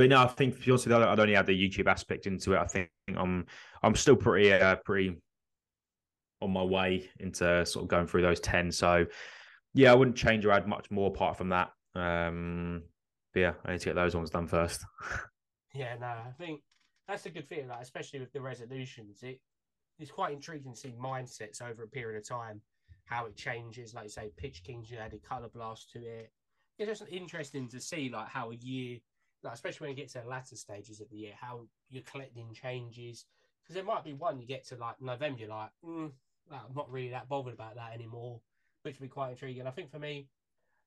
but 0.00 0.08
no, 0.08 0.22
I 0.22 0.28
think 0.28 0.54
to 0.58 0.64
be 0.64 0.70
honest, 0.70 0.88
I'd 0.88 1.20
only 1.20 1.36
add 1.36 1.44
the 1.44 1.52
YouTube 1.52 1.86
aspect 1.86 2.26
into 2.26 2.54
it. 2.54 2.58
I 2.58 2.64
think 2.64 2.88
I'm 3.14 3.44
I'm 3.82 3.94
still 3.94 4.16
pretty 4.16 4.50
uh, 4.50 4.76
pretty 4.76 5.20
on 6.40 6.50
my 6.52 6.62
way 6.62 7.10
into 7.18 7.66
sort 7.66 7.82
of 7.82 7.88
going 7.90 8.06
through 8.06 8.22
those 8.22 8.40
ten. 8.40 8.72
So 8.72 9.04
yeah, 9.74 9.92
I 9.92 9.94
wouldn't 9.94 10.16
change 10.16 10.46
or 10.46 10.52
add 10.52 10.66
much 10.66 10.90
more 10.90 11.08
apart 11.08 11.36
from 11.36 11.50
that. 11.50 11.72
Um, 11.94 12.84
but 13.34 13.40
yeah, 13.40 13.52
I 13.66 13.72
need 13.72 13.80
to 13.80 13.84
get 13.84 13.94
those 13.94 14.16
ones 14.16 14.30
done 14.30 14.46
first. 14.46 14.86
yeah, 15.74 15.96
no, 16.00 16.06
I 16.06 16.32
think 16.38 16.62
that's 17.06 17.26
a 17.26 17.30
good 17.30 17.46
thing, 17.46 17.68
like 17.68 17.82
especially 17.82 18.20
with 18.20 18.32
the 18.32 18.40
resolutions. 18.40 19.22
It 19.22 19.38
it's 19.98 20.10
quite 20.10 20.32
intriguing 20.32 20.72
to 20.72 20.80
see 20.80 20.94
mindsets 20.98 21.60
over 21.60 21.82
a 21.82 21.88
period 21.88 22.16
of 22.16 22.26
time, 22.26 22.62
how 23.04 23.26
it 23.26 23.36
changes. 23.36 23.92
Like 23.92 24.04
you 24.04 24.08
say, 24.08 24.30
Pitch 24.38 24.62
Kings, 24.64 24.90
you 24.90 24.96
added 24.96 25.20
color 25.28 25.50
blast 25.52 25.90
to 25.92 25.98
it. 25.98 26.32
It's 26.78 26.88
just 26.88 27.12
interesting 27.12 27.68
to 27.68 27.78
see 27.78 28.08
like 28.10 28.28
how 28.28 28.50
a 28.50 28.54
year, 28.54 28.96
like 29.42 29.54
especially 29.54 29.86
when 29.86 29.96
you 29.96 30.02
get 30.02 30.12
to 30.12 30.20
the 30.20 30.28
latter 30.28 30.56
stages 30.56 31.00
of 31.00 31.08
the 31.10 31.16
year, 31.16 31.32
how 31.40 31.66
you're 31.88 32.02
collecting 32.02 32.52
changes. 32.52 33.26
Because 33.62 33.74
there 33.74 33.84
might 33.84 34.04
be 34.04 34.12
one 34.12 34.40
you 34.40 34.46
get 34.46 34.66
to 34.68 34.76
like 34.76 35.00
November, 35.00 35.40
you're 35.40 35.48
like, 35.48 35.70
mm, 35.84 36.10
I'm 36.50 36.74
not 36.74 36.90
really 36.90 37.10
that 37.10 37.28
bothered 37.28 37.54
about 37.54 37.76
that 37.76 37.92
anymore, 37.94 38.40
which 38.82 38.98
would 38.98 39.06
be 39.06 39.10
quite 39.10 39.30
intriguing. 39.30 39.66
I 39.66 39.70
think 39.70 39.90
for 39.90 39.98
me, 39.98 40.26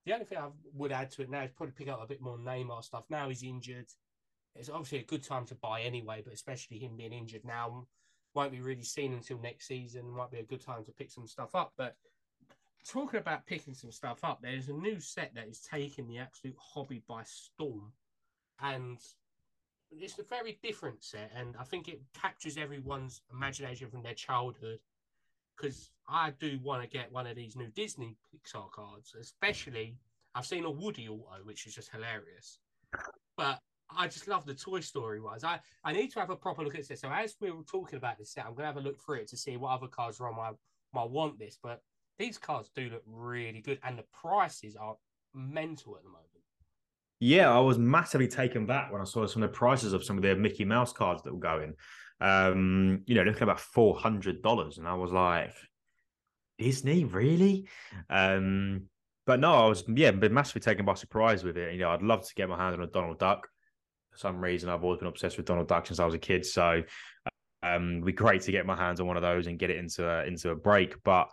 the 0.05 0.13
only 0.13 0.25
thing 0.25 0.37
I 0.37 0.49
would 0.73 0.91
add 0.91 1.11
to 1.11 1.21
it 1.21 1.29
now 1.29 1.43
is 1.43 1.51
probably 1.51 1.73
pick 1.77 1.87
up 1.87 2.03
a 2.03 2.07
bit 2.07 2.21
more 2.21 2.37
Neymar 2.37 2.83
stuff. 2.83 3.05
Now 3.09 3.29
he's 3.29 3.43
injured. 3.43 3.87
It's 4.55 4.69
obviously 4.69 4.99
a 4.99 5.03
good 5.03 5.23
time 5.23 5.45
to 5.47 5.55
buy 5.55 5.81
anyway, 5.81 6.21
but 6.23 6.33
especially 6.33 6.79
him 6.79 6.97
being 6.97 7.13
injured 7.13 7.45
now, 7.45 7.87
won't 8.33 8.51
be 8.51 8.61
really 8.61 8.83
seen 8.83 9.13
until 9.13 9.39
next 9.39 9.67
season. 9.67 10.09
Might 10.09 10.31
be 10.31 10.39
a 10.39 10.43
good 10.43 10.63
time 10.63 10.83
to 10.85 10.91
pick 10.91 11.09
some 11.09 11.27
stuff 11.27 11.55
up. 11.55 11.73
But 11.77 11.95
talking 12.85 13.19
about 13.19 13.45
picking 13.45 13.73
some 13.73 13.91
stuff 13.91 14.23
up, 14.23 14.39
there's 14.41 14.69
a 14.69 14.73
new 14.73 14.99
set 14.99 15.33
that 15.35 15.47
is 15.47 15.59
taking 15.59 16.07
the 16.07 16.17
absolute 16.17 16.57
hobby 16.59 17.01
by 17.07 17.23
storm, 17.23 17.93
and 18.63 18.97
it's 19.91 20.17
a 20.17 20.23
very 20.23 20.57
different 20.63 21.03
set. 21.03 21.31
And 21.35 21.55
I 21.59 21.63
think 21.63 21.87
it 21.87 22.01
captures 22.19 22.57
everyone's 22.57 23.21
imagination 23.31 23.89
from 23.89 24.01
their 24.01 24.13
childhood. 24.13 24.79
Because 25.55 25.91
I 26.09 26.31
do 26.39 26.59
want 26.63 26.81
to 26.81 26.89
get 26.89 27.11
one 27.11 27.27
of 27.27 27.35
these 27.35 27.55
new 27.55 27.67
Disney 27.67 28.17
Pixar 28.33 28.71
cards, 28.71 29.13
especially 29.19 29.95
I've 30.33 30.47
seen 30.47 30.63
a 30.63 30.71
Woody 30.71 31.07
auto, 31.07 31.43
which 31.43 31.67
is 31.67 31.75
just 31.75 31.91
hilarious. 31.91 32.57
But 33.37 33.59
I 33.95 34.07
just 34.07 34.27
love 34.27 34.47
the 34.47 34.55
Toy 34.55 34.79
Story 34.79 35.21
ones. 35.21 35.43
I, 35.43 35.59
I 35.83 35.93
need 35.93 36.11
to 36.13 36.19
have 36.19 36.31
a 36.31 36.35
proper 36.35 36.63
look 36.63 36.73
at 36.73 36.87
this. 36.87 37.01
So 37.01 37.11
as 37.11 37.35
we 37.39 37.51
were 37.51 37.61
talking 37.63 37.97
about 37.97 38.17
this 38.17 38.31
set, 38.31 38.45
I'm 38.45 38.55
gonna 38.55 38.67
have 38.67 38.77
a 38.77 38.81
look 38.81 38.99
through 38.99 39.17
it 39.17 39.27
to 39.27 39.37
see 39.37 39.57
what 39.57 39.73
other 39.73 39.87
cards 39.87 40.19
are 40.19 40.27
on 40.27 40.35
my 40.35 40.51
my 40.91 41.03
want 41.03 41.39
list. 41.39 41.59
But 41.61 41.81
these 42.17 42.39
cards 42.39 42.71
do 42.75 42.89
look 42.89 43.03
really 43.05 43.61
good, 43.61 43.79
and 43.83 43.97
the 43.97 44.05
prices 44.11 44.75
are 44.75 44.95
mental 45.35 45.97
at 45.97 46.03
the 46.03 46.09
moment. 46.09 46.32
Yeah, 47.25 47.55
I 47.55 47.59
was 47.59 47.79
massively 47.79 48.27
taken 48.27 48.65
back 48.65 48.91
when 48.91 48.99
I 48.99 49.05
saw 49.05 49.25
some 49.27 49.41
of 49.41 49.49
the 49.49 49.57
prices 49.57 49.93
of 49.93 50.03
some 50.03 50.17
of 50.17 50.23
the 50.23 50.35
Mickey 50.35 50.65
Mouse 50.65 50.91
cards 50.91 51.23
that 51.23 51.33
were 51.33 51.39
going. 51.39 51.73
Um, 52.19 53.03
you 53.05 53.15
know, 53.15 53.23
looking 53.23 53.43
about 53.43 53.61
four 53.61 53.95
hundred 53.95 54.41
dollars, 54.41 54.77
and 54.77 54.85
I 54.85 54.93
was 54.95 55.13
like, 55.13 55.53
Disney, 56.57 57.05
really? 57.05 57.69
Um, 58.09 58.87
but 59.25 59.39
no, 59.39 59.53
I 59.53 59.67
was 59.67 59.85
yeah, 59.87 60.11
been 60.11 60.33
massively 60.33 60.59
taken 60.59 60.85
by 60.85 60.95
surprise 60.95 61.45
with 61.45 61.55
it. 61.55 61.71
You 61.71 61.79
know, 61.79 61.91
I'd 61.91 62.01
love 62.01 62.27
to 62.27 62.35
get 62.35 62.49
my 62.49 62.57
hands 62.57 62.73
on 62.73 62.83
a 62.83 62.87
Donald 62.87 63.19
Duck. 63.19 63.47
For 64.11 64.17
some 64.17 64.43
reason, 64.43 64.67
I've 64.67 64.83
always 64.83 64.99
been 64.99 65.07
obsessed 65.07 65.37
with 65.37 65.45
Donald 65.45 65.69
Duck 65.69 65.87
since 65.87 66.01
I 66.01 66.05
was 66.05 66.15
a 66.15 66.19
kid. 66.19 66.45
So, 66.45 66.83
um, 67.63 67.91
it'd 67.91 68.05
be 68.05 68.11
great 68.11 68.41
to 68.41 68.51
get 68.51 68.65
my 68.65 68.75
hands 68.75 68.99
on 68.99 69.07
one 69.07 69.15
of 69.15 69.23
those 69.23 69.47
and 69.47 69.57
get 69.57 69.69
it 69.69 69.77
into 69.77 70.05
a, 70.05 70.25
into 70.25 70.49
a 70.49 70.55
break. 70.55 71.01
But 71.05 71.29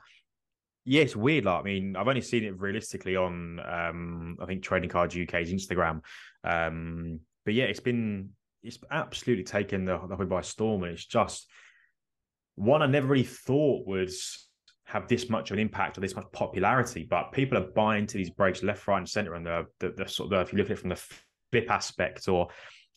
yeah, 0.85 1.03
it's 1.03 1.16
weird. 1.16 1.45
Like, 1.45 1.61
I 1.61 1.62
mean, 1.62 1.97
I've 1.97 2.09
only 2.09 2.21
seen 2.21 2.45
it 2.45 2.59
realistically 2.59 3.16
on, 3.16 3.61
um, 3.61 4.37
I 4.40 4.47
think 4.47 4.62
Trading 4.62 4.90
Cards 4.90 5.16
UK's 5.16 5.53
Instagram. 5.53 6.01
Um, 6.43 7.21
but 7.45 7.55
yeah, 7.55 7.64
it's 7.64 7.81
been 7.81 8.31
it's 8.62 8.79
absolutely 8.90 9.45
taken 9.45 9.85
the, 9.85 9.99
the 10.09 10.25
by 10.25 10.43
storm, 10.43 10.83
and 10.83 10.93
it's 10.93 11.07
just 11.07 11.47
one 12.57 12.83
I 12.83 12.87
never 12.87 13.09
really 13.09 13.25
thought 13.25 13.87
would 13.87 14.11
have 14.85 15.09
this 15.09 15.31
much 15.31 15.51
of 15.51 15.55
an 15.55 15.61
impact 15.61 15.97
or 15.97 16.01
this 16.01 16.16
much 16.16 16.27
popularity. 16.33 17.07
But 17.09 17.33
people 17.33 17.59
are 17.59 17.71
buying 17.75 18.03
into 18.03 18.19
these 18.19 18.31
breaks 18.31 18.62
left, 18.62 18.87
right, 18.87 18.99
and 18.99 19.09
center, 19.09 19.35
and 19.35 19.47
the 19.47 19.66
the, 19.79 19.90
the 19.97 20.09
sort 20.09 20.33
of 20.33 20.47
if 20.47 20.53
you 20.53 20.59
look 20.59 20.66
at 20.66 20.73
it 20.73 20.79
from 20.79 20.90
the 20.90 21.03
flip 21.51 21.71
aspect 21.71 22.29
or 22.29 22.49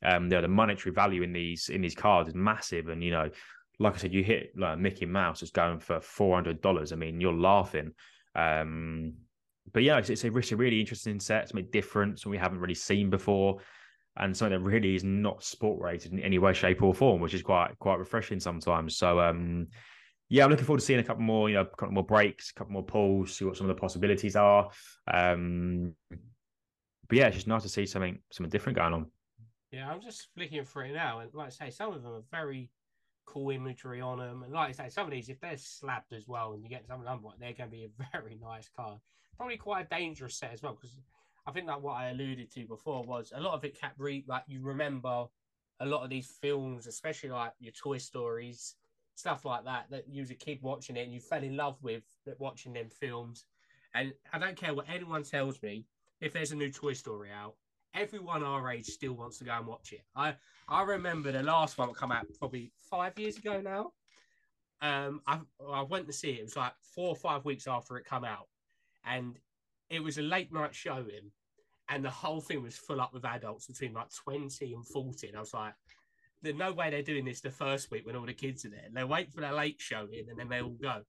um, 0.04 0.30
the, 0.30 0.42
the 0.42 0.48
monetary 0.48 0.94
value 0.94 1.24
in 1.24 1.32
these 1.32 1.70
in 1.70 1.82
these 1.82 1.96
cards 1.96 2.30
is 2.30 2.36
massive, 2.36 2.90
and 2.90 3.04
you 3.04 3.12
know 3.12 3.30
like 3.80 3.96
I 3.96 3.98
said, 3.98 4.14
you 4.14 4.24
hit 4.24 4.58
like 4.58 4.80
Mickey 4.80 5.06
Mouse 5.06 5.42
is 5.44 5.52
going 5.52 5.80
for 5.80 6.00
four 6.00 6.36
hundred 6.36 6.62
dollars. 6.62 6.92
I 6.92 6.96
mean, 6.96 7.20
you're 7.20 7.34
laughing. 7.34 7.92
Um, 8.36 9.14
but 9.72 9.84
yeah, 9.84 9.98
it's, 9.98 10.10
it's, 10.10 10.24
a, 10.24 10.58
really 10.58 10.80
interesting 10.80 11.20
set, 11.20 11.48
something 11.48 11.70
different, 11.72 12.20
something 12.20 12.32
we 12.32 12.38
haven't 12.38 12.60
really 12.60 12.74
seen 12.74 13.10
before, 13.10 13.60
and 14.18 14.36
something 14.36 14.58
that 14.58 14.64
really 14.64 14.96
is 14.96 15.04
not 15.04 15.44
sport 15.44 15.82
rated 15.82 16.12
in 16.12 16.20
any 16.20 16.38
way, 16.38 16.54
shape, 16.54 16.84
or 16.84 16.94
form, 16.94 17.22
which 17.22 17.34
is 17.34 17.42
quite 17.42 17.78
quite 17.80 18.00
refreshing 18.00 18.40
sometimes. 18.40 18.98
So 18.98 19.20
um, 19.20 19.68
yeah, 20.30 20.44
I'm 20.44 20.50
looking 20.50 20.66
forward 20.66 20.80
to 20.80 20.86
seeing 20.86 21.00
a 21.00 21.04
couple 21.04 21.24
more, 21.24 21.50
you 21.50 21.56
know, 21.56 21.62
a 21.62 21.66
couple 21.66 21.92
more 21.92 22.06
breaks, 22.06 22.52
a 22.52 22.54
couple 22.54 22.74
more 22.74 22.84
pulls, 22.84 23.36
see 23.36 23.46
what 23.46 23.58
some 23.58 23.70
of 23.70 23.76
the 23.76 23.80
possibilities 23.80 24.36
are. 24.36 24.70
Um, 25.12 25.94
but 27.08 27.18
yeah, 27.18 27.28
it's 27.28 27.36
just 27.36 27.48
nice 27.48 27.64
to 27.64 27.70
see 27.70 27.86
something 27.86 28.20
something 28.32 28.50
different 28.50 28.78
going 28.78 28.94
on. 28.94 29.06
Yeah, 29.72 29.90
I'm 29.90 30.02
just 30.02 30.28
flicking 30.36 30.64
through 30.66 30.86
it 30.86 30.94
now, 30.94 31.20
and 31.20 31.34
like 31.34 31.48
I 31.48 31.50
say, 31.50 31.70
some 31.72 31.94
of 31.94 32.04
them 32.04 32.14
are 32.14 32.24
very 32.32 32.70
cool 33.26 33.52
imagery 33.52 34.02
on 34.02 34.20
them. 34.20 34.44
And 34.44 34.54
like 34.54 34.70
I 34.70 34.72
say, 34.72 34.90
some 34.90 35.06
of 35.06 35.12
these, 35.12 35.30
if 35.30 35.40
they're 35.40 35.58
slabbed 35.58 36.14
as 36.14 36.28
well, 36.28 36.54
and 36.54 36.64
you 36.64 36.70
get 36.70 36.88
some 36.88 37.04
them, 37.04 37.22
they're 37.40 37.54
going 37.54 37.70
to 37.70 37.76
be 37.76 37.86
a 37.86 38.04
very 38.12 38.38
nice 38.42 38.70
car. 38.76 39.00
Probably 39.38 39.58
quite 39.58 39.86
a 39.86 39.90
dangerous 39.90 40.36
set 40.36 40.54
as 40.54 40.62
well, 40.62 40.74
because 40.74 40.96
I 41.46 41.52
think 41.52 41.68
that 41.68 41.82
what 41.82 41.94
I 41.94 42.10
alluded 42.10 42.52
to 42.52 42.66
before 42.66 43.04
was 43.04 43.34
a 43.36 43.42
lot 43.42 43.54
of 43.54 43.66
it 43.66 43.80
kept 43.80 44.00
re 44.00 44.24
like 44.28 44.44
you 44.48 44.62
remember 44.62 45.26
a 45.80 45.86
lot 45.86 46.04
of 46.04 46.10
these 46.10 46.28
films, 46.28 46.88
especially 46.88 47.30
like 47.30 47.52
your 47.60 47.74
Toy 47.74 47.98
Stories, 47.98 48.76
stuff 49.16 49.46
like 49.46 49.66
that, 49.66 49.88
that 49.90 50.08
you 50.08 50.22
was 50.22 50.32
a 50.32 50.36
kid 50.36 50.60
watching 50.62 50.96
it 50.96 51.04
and 51.04 51.14
you 51.14 51.20
fell 51.20 51.44
in 51.44 51.58
love 51.58 51.78
with 51.82 52.04
watching 52.40 52.74
them 52.74 52.90
films. 52.90 53.46
And 53.94 54.14
I 54.32 54.40
don't 54.40 54.56
care 54.56 54.74
what 54.74 54.90
anyone 54.90 55.24
tells 55.24 55.62
me, 55.62 55.86
if 56.22 56.34
there's 56.34 56.52
a 56.52 56.56
new 56.56 56.72
Toy 56.72 56.94
Story 56.94 57.30
out, 57.32 57.56
everyone 57.94 58.44
our 58.44 58.72
age 58.72 58.86
still 58.86 59.14
wants 59.14 59.38
to 59.38 59.44
go 59.44 59.52
and 59.54 59.68
watch 59.68 59.94
it. 59.94 60.02
I 60.16 60.36
I 60.68 60.84
remember 60.84 61.32
the 61.32 61.44
last 61.44 61.78
one 61.78 61.94
come 61.94 62.12
out 62.12 62.26
probably 62.40 62.72
five 62.90 63.18
years 63.18 63.38
ago 63.38 63.62
now. 63.62 63.92
Um, 64.82 65.22
I 65.28 65.40
I 65.72 65.82
went 65.82 66.08
to 66.08 66.14
see 66.14 66.32
it. 66.32 66.40
It 66.40 66.44
was 66.44 66.58
like 66.58 66.74
four 66.96 67.10
or 67.10 67.16
five 67.16 67.46
weeks 67.46 67.68
after 67.68 67.98
it 67.98 68.06
come 68.06 68.26
out, 68.26 68.48
and 69.06 69.38
it 69.90 70.02
was 70.02 70.18
a 70.18 70.22
late 70.22 70.52
night 70.52 70.76
showing, 70.76 71.32
and 71.90 72.04
the 72.04 72.10
whole 72.10 72.42
thing 72.42 72.62
was 72.62 72.78
full 72.78 73.02
up 73.02 73.14
with 73.14 73.26
adults 73.26 73.68
between 73.68 73.94
like 73.94 74.14
twenty 74.14 74.74
and 74.74 74.86
forty. 74.86 75.28
And 75.28 75.38
I 75.38 75.42
was 75.42 75.54
like, 75.54 75.74
"There's 76.42 76.56
no 76.56 76.74
way 76.74 76.90
they're 76.90 77.02
doing 77.02 77.26
this 77.26 77.42
the 77.42 77.52
first 77.52 77.92
week 77.92 78.06
when 78.06 78.16
all 78.16 78.26
the 78.26 78.34
kids 78.34 78.66
are 78.66 78.70
there. 78.70 78.88
They 78.92 79.04
wait 79.04 79.32
for 79.32 79.42
their 79.42 79.54
late 79.54 79.80
showing 79.80 80.26
and 80.30 80.38
then 80.38 80.50
they 80.50 80.62
all 80.62 80.78
go." 80.82 81.04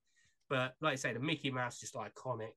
But 0.49 0.77
like 0.81 0.93
I 0.93 0.97
say, 0.97 1.13
the 1.13 1.21
Mickey 1.21 1.51
Mouse 1.51 1.75
is 1.75 1.81
just 1.81 1.95
iconic, 1.95 2.53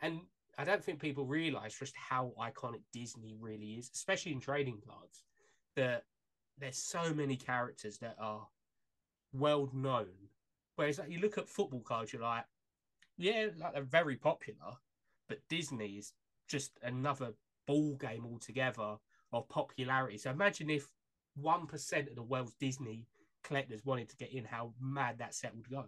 and 0.00 0.20
I 0.58 0.64
don't 0.64 0.82
think 0.84 1.00
people 1.00 1.24
realize 1.26 1.74
just 1.74 1.94
how 1.96 2.32
iconic 2.40 2.82
Disney 2.92 3.36
really 3.38 3.72
is, 3.72 3.90
especially 3.94 4.32
in 4.32 4.40
trading 4.40 4.80
cards. 4.86 5.24
That 5.76 6.04
there's 6.58 6.76
so 6.76 7.12
many 7.12 7.36
characters 7.36 7.98
that 7.98 8.16
are 8.20 8.46
well 9.32 9.68
known. 9.72 10.12
Whereas 10.76 10.98
like, 10.98 11.10
you 11.10 11.18
look 11.18 11.38
at 11.38 11.48
football 11.48 11.80
cards, 11.80 12.12
you're 12.12 12.22
like, 12.22 12.44
yeah, 13.16 13.48
like 13.56 13.74
they're 13.74 13.82
very 13.82 14.16
popular, 14.16 14.74
but 15.28 15.38
Disney 15.48 15.92
is 15.98 16.12
just 16.48 16.78
another 16.82 17.32
ball 17.66 17.96
game 17.96 18.24
altogether 18.24 18.96
of 19.32 19.48
popularity. 19.48 20.18
So 20.18 20.30
imagine 20.30 20.70
if 20.70 20.86
one 21.34 21.66
percent 21.66 22.08
of 22.08 22.14
the 22.14 22.22
world's 22.22 22.54
Disney 22.54 23.06
collectors 23.42 23.84
wanted 23.84 24.08
to 24.10 24.16
get 24.16 24.32
in, 24.32 24.44
how 24.44 24.72
mad 24.80 25.18
that 25.18 25.34
set 25.34 25.54
would 25.54 25.68
go. 25.68 25.84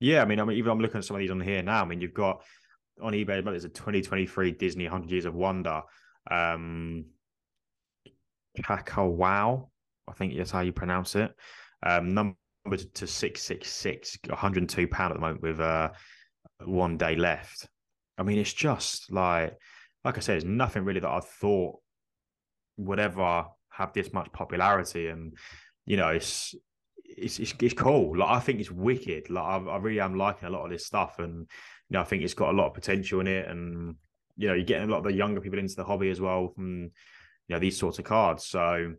Yeah, 0.00 0.22
I 0.22 0.24
mean, 0.26 0.38
I 0.38 0.44
mean, 0.44 0.56
even 0.56 0.70
I'm 0.70 0.80
looking 0.80 0.98
at 0.98 1.04
some 1.04 1.16
of 1.16 1.20
these 1.20 1.30
on 1.30 1.40
here 1.40 1.62
now. 1.62 1.82
I 1.82 1.84
mean, 1.84 2.00
you've 2.00 2.14
got 2.14 2.42
on 3.00 3.12
eBay, 3.12 3.44
but 3.44 3.52
there's 3.52 3.64
a 3.64 3.68
2023 3.68 4.52
Disney 4.52 4.84
100 4.84 5.10
Years 5.10 5.24
of 5.24 5.34
Wonder. 5.34 5.82
Um, 6.30 7.06
Wow, 8.96 9.70
I 10.08 10.12
think 10.12 10.36
that's 10.36 10.50
how 10.50 10.60
you 10.60 10.72
pronounce 10.72 11.14
it. 11.14 11.32
Um, 11.82 12.14
number 12.14 12.36
to 12.94 13.06
666, 13.06 14.18
102 14.28 14.88
pound 14.88 15.12
at 15.12 15.14
the 15.14 15.20
moment 15.20 15.42
with 15.42 15.60
uh, 15.60 15.90
one 16.64 16.96
day 16.96 17.14
left. 17.16 17.68
I 18.16 18.24
mean, 18.24 18.38
it's 18.38 18.52
just 18.52 19.12
like, 19.12 19.56
like 20.04 20.16
I 20.16 20.20
said, 20.20 20.34
there's 20.34 20.44
nothing 20.44 20.84
really 20.84 21.00
that 21.00 21.08
I 21.08 21.20
thought 21.20 21.76
would 22.76 22.98
ever 22.98 23.46
have 23.70 23.92
this 23.92 24.12
much 24.12 24.32
popularity, 24.32 25.08
and 25.08 25.36
you 25.86 25.96
know, 25.96 26.08
it's 26.08 26.54
it's 27.04 27.38
it's, 27.38 27.54
it's 27.60 27.74
cool. 27.74 28.16
Like 28.18 28.28
I 28.28 28.40
think 28.40 28.60
it's 28.60 28.70
wicked. 28.70 29.30
Like 29.30 29.44
I, 29.44 29.56
I 29.56 29.76
really 29.78 30.00
am 30.00 30.16
liking 30.16 30.48
a 30.48 30.50
lot 30.50 30.64
of 30.64 30.70
this 30.70 30.86
stuff, 30.86 31.18
and 31.18 31.48
you 31.88 31.94
know, 31.94 32.00
I 32.00 32.04
think 32.04 32.22
it's 32.22 32.34
got 32.34 32.50
a 32.50 32.56
lot 32.56 32.66
of 32.66 32.74
potential 32.74 33.20
in 33.20 33.26
it, 33.26 33.48
and 33.48 33.96
you 34.36 34.48
know, 34.48 34.54
you're 34.54 34.64
getting 34.64 34.88
a 34.88 34.90
lot 34.92 34.98
of 34.98 35.04
the 35.04 35.12
younger 35.12 35.40
people 35.40 35.58
into 35.58 35.74
the 35.74 35.84
hobby 35.84 36.10
as 36.10 36.20
well 36.20 36.48
from 36.48 36.82
you 36.82 37.54
know 37.54 37.58
these 37.58 37.78
sorts 37.78 37.98
of 37.98 38.04
cards. 38.04 38.44
So 38.44 38.94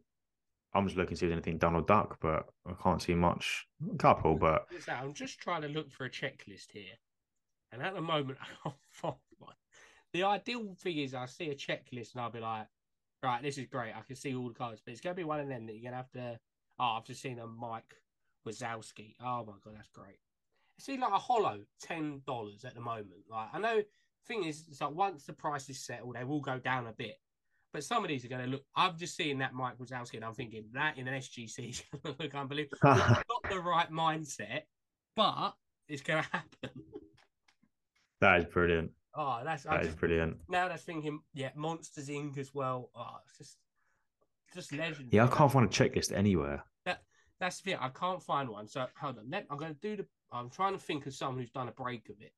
I'm 0.74 0.86
just 0.86 0.98
looking 0.98 1.16
to 1.16 1.16
see 1.16 1.26
if 1.26 1.30
there's 1.30 1.38
anything 1.38 1.58
Donald 1.58 1.88
Duck, 1.88 2.18
but 2.22 2.46
I 2.68 2.74
can't 2.82 3.02
see 3.02 3.16
much. 3.16 3.68
A 3.94 3.98
couple, 3.98 4.36
but 4.36 4.66
I'm 4.88 5.14
just 5.14 5.40
trying 5.40 5.62
to 5.62 5.68
look 5.68 5.92
for 5.92 6.06
a 6.06 6.10
checklist 6.10 6.72
here, 6.72 6.98
and 7.72 7.82
at 7.82 7.94
the 7.94 8.02
moment 8.02 8.38
I 8.42 8.48
can't 8.64 8.76
find 8.92 9.16
one. 9.38 9.56
The 10.14 10.24
ideal 10.24 10.76
thing 10.80 10.98
is 10.98 11.14
I 11.14 11.28
see 11.28 11.50
a 11.50 11.56
checklist 11.56 12.14
and 12.14 12.22
I'll 12.22 12.32
be 12.32 12.40
like, 12.40 12.66
right, 13.22 13.44
this 13.44 13.60
is 13.60 13.68
great. 13.68 13.94
I 13.96 14.02
can 14.02 14.16
see 14.16 14.36
all 14.36 14.48
the 14.48 14.54
cards, 14.56 14.82
but 14.84 14.92
it's 14.92 15.02
gonna 15.02 15.16
be 15.16 15.24
one 15.24 15.40
of 15.40 15.48
them 15.48 15.68
that 15.68 15.74
you're 15.74 15.92
gonna 15.92 15.98
have 15.98 16.12
to. 16.12 16.40
Oh, 16.80 16.98
I've 16.98 17.06
just 17.06 17.22
seen 17.22 17.40
a 17.40 17.46
Mike 17.46 17.94
Wazowski. 18.48 19.16
Oh 19.22 19.46
my 19.46 19.54
god, 19.64 19.76
that's 19.76 19.90
great. 19.90 20.18
See 20.80 20.98
like 20.98 21.12
a 21.12 21.18
hollow 21.18 21.60
ten 21.82 22.22
dollars 22.26 22.66
at 22.66 22.74
the 22.74 22.82
moment. 22.82 23.26
Like 23.30 23.50
I 23.54 23.60
know, 23.60 23.82
thing 24.28 24.46
is, 24.46 24.66
it's 24.70 24.82
like 24.82 24.92
once 24.92 25.26
the 25.26 25.34
price 25.34 25.70
is 25.70 25.86
settled, 25.86 26.16
they 26.16 26.24
will 26.24 26.42
go 26.42 26.58
down 26.58 26.88
a 26.88 26.94
bit. 26.94 27.16
But 27.72 27.84
some 27.84 28.04
of 28.04 28.08
these 28.08 28.26
are 28.26 28.30
going 28.30 28.46
to 28.46 28.50
look. 28.50 28.64
I've 28.76 28.98
just 28.98 29.16
seen 29.16 29.40
that 29.40 29.54
Mike 29.54 29.78
Wazowski, 29.78 30.16
and 30.16 30.26
I'm 30.26 30.34
thinking 30.34 30.66
that 30.74 30.98
in 30.98 31.08
an 31.08 31.20
SGC 31.20 31.70
is 31.70 31.84
going 32.04 32.16
to 32.16 32.24
look 32.24 32.34
unbelievable. 32.34 32.78
not 32.84 33.24
the 33.50 33.60
right 33.60 33.92
mindset, 33.92 34.62
but 35.16 35.54
it's 35.88 36.02
going 36.02 36.24
to 36.24 36.30
happen. 36.32 36.84
That 38.22 38.40
is 38.40 38.46
brilliant. 38.46 38.92
Oh, 39.16 39.42
that's 39.44 39.64
that 39.64 39.86
is 39.86 39.96
brilliant. 39.96 40.38
Now 40.48 40.68
that's 40.68 40.84
thinking, 40.84 41.20
yeah, 41.34 41.50
Monsters 41.56 42.10
Inc. 42.10 42.38
as 42.38 42.54
well. 42.54 42.90
Oh, 42.96 43.18
it's 43.26 43.38
just, 43.38 43.58
just 44.54 44.74
legend. 44.74 45.10
Yeah, 45.12 45.26
I 45.26 45.28
can't 45.28 45.52
find 45.52 45.66
a 45.66 45.70
checklist 45.70 46.12
anywhere. 46.12 46.64
That 46.86 47.02
that's 47.40 47.62
the 47.62 47.72
thing. 47.72 47.80
I 47.82 47.90
can't 47.90 48.22
find 48.22 48.50
one. 48.50 48.68
So 48.68 48.86
hold 49.00 49.18
on. 49.18 49.30
Let, 49.30 49.46
I'm 49.50 49.58
going 49.58 49.74
to 49.74 49.80
do 49.80 49.98
the. 49.98 50.06
I'm 50.32 50.50
trying 50.50 50.74
to 50.74 50.80
think 50.80 51.06
of 51.06 51.14
someone 51.14 51.40
who's 51.40 51.50
done 51.50 51.68
a 51.68 51.72
break 51.72 52.10
of 52.10 52.16
it. 52.22 52.34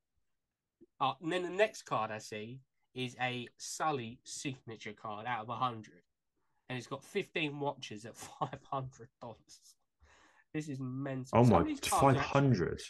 Uh, 0.99 1.13
and 1.21 1.31
then 1.31 1.43
the 1.43 1.49
next 1.49 1.83
card 1.83 2.11
I 2.11 2.19
see 2.19 2.59
is 2.93 3.15
a 3.21 3.47
Sully 3.57 4.19
signature 4.23 4.93
card 4.93 5.25
out 5.25 5.41
of 5.41 5.47
100. 5.47 5.91
And 6.69 6.77
it's 6.77 6.87
got 6.87 7.03
15 7.03 7.59
watches 7.59 8.05
at 8.05 8.15
$500. 8.41 9.07
This 10.53 10.69
is 10.69 10.79
mental. 10.79 11.39
Oh 11.39 11.43
my, 11.43 11.75
500. 11.75 12.81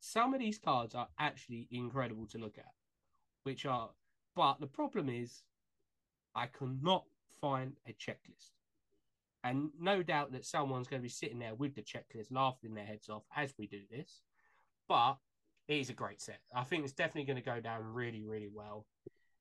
some 0.00 0.34
of 0.34 0.40
these 0.40 0.58
cards 0.58 0.94
are 0.94 1.08
actually 1.18 1.68
incredible 1.70 2.26
to 2.28 2.38
look 2.38 2.58
at, 2.58 2.72
which 3.42 3.66
are, 3.66 3.90
but 4.36 4.60
the 4.60 4.66
problem 4.66 5.08
is, 5.08 5.42
I 6.34 6.46
cannot 6.46 7.04
find 7.40 7.72
a 7.86 7.92
checklist. 7.92 8.52
And 9.44 9.70
no 9.80 10.02
doubt 10.02 10.32
that 10.32 10.44
someone's 10.44 10.88
going 10.88 11.00
to 11.00 11.04
be 11.04 11.08
sitting 11.08 11.38
there 11.38 11.54
with 11.54 11.74
the 11.74 11.82
checklist, 11.82 12.30
laughing 12.30 12.74
their 12.74 12.84
heads 12.84 13.08
off 13.08 13.22
as 13.36 13.54
we 13.58 13.66
do 13.66 13.80
this. 13.90 14.22
But 14.88 15.16
it 15.68 15.76
is 15.76 15.90
a 15.90 15.94
great 15.94 16.20
set. 16.20 16.40
I 16.54 16.64
think 16.64 16.84
it's 16.84 16.92
definitely 16.92 17.24
going 17.24 17.42
to 17.42 17.50
go 17.50 17.60
down 17.60 17.82
really, 17.92 18.24
really 18.24 18.48
well. 18.52 18.86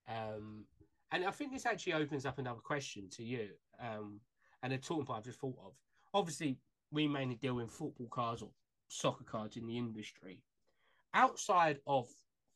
Um, 0.07 0.65
and 1.11 1.25
I 1.25 1.31
think 1.31 1.53
this 1.53 1.65
actually 1.65 1.93
opens 1.93 2.25
up 2.25 2.37
another 2.37 2.59
question 2.59 3.09
to 3.11 3.23
you. 3.23 3.49
Um, 3.81 4.19
and 4.63 4.73
a 4.73 4.77
talking 4.77 5.05
point 5.05 5.19
I've 5.19 5.25
just 5.25 5.39
thought 5.39 5.57
of. 5.63 5.73
Obviously, 6.13 6.57
we 6.91 7.07
mainly 7.07 7.35
deal 7.35 7.59
in 7.59 7.67
football 7.67 8.07
cards 8.07 8.41
or 8.41 8.49
soccer 8.87 9.23
cards 9.23 9.57
in 9.57 9.67
the 9.67 9.77
industry. 9.77 10.41
Outside 11.13 11.79
of 11.87 12.07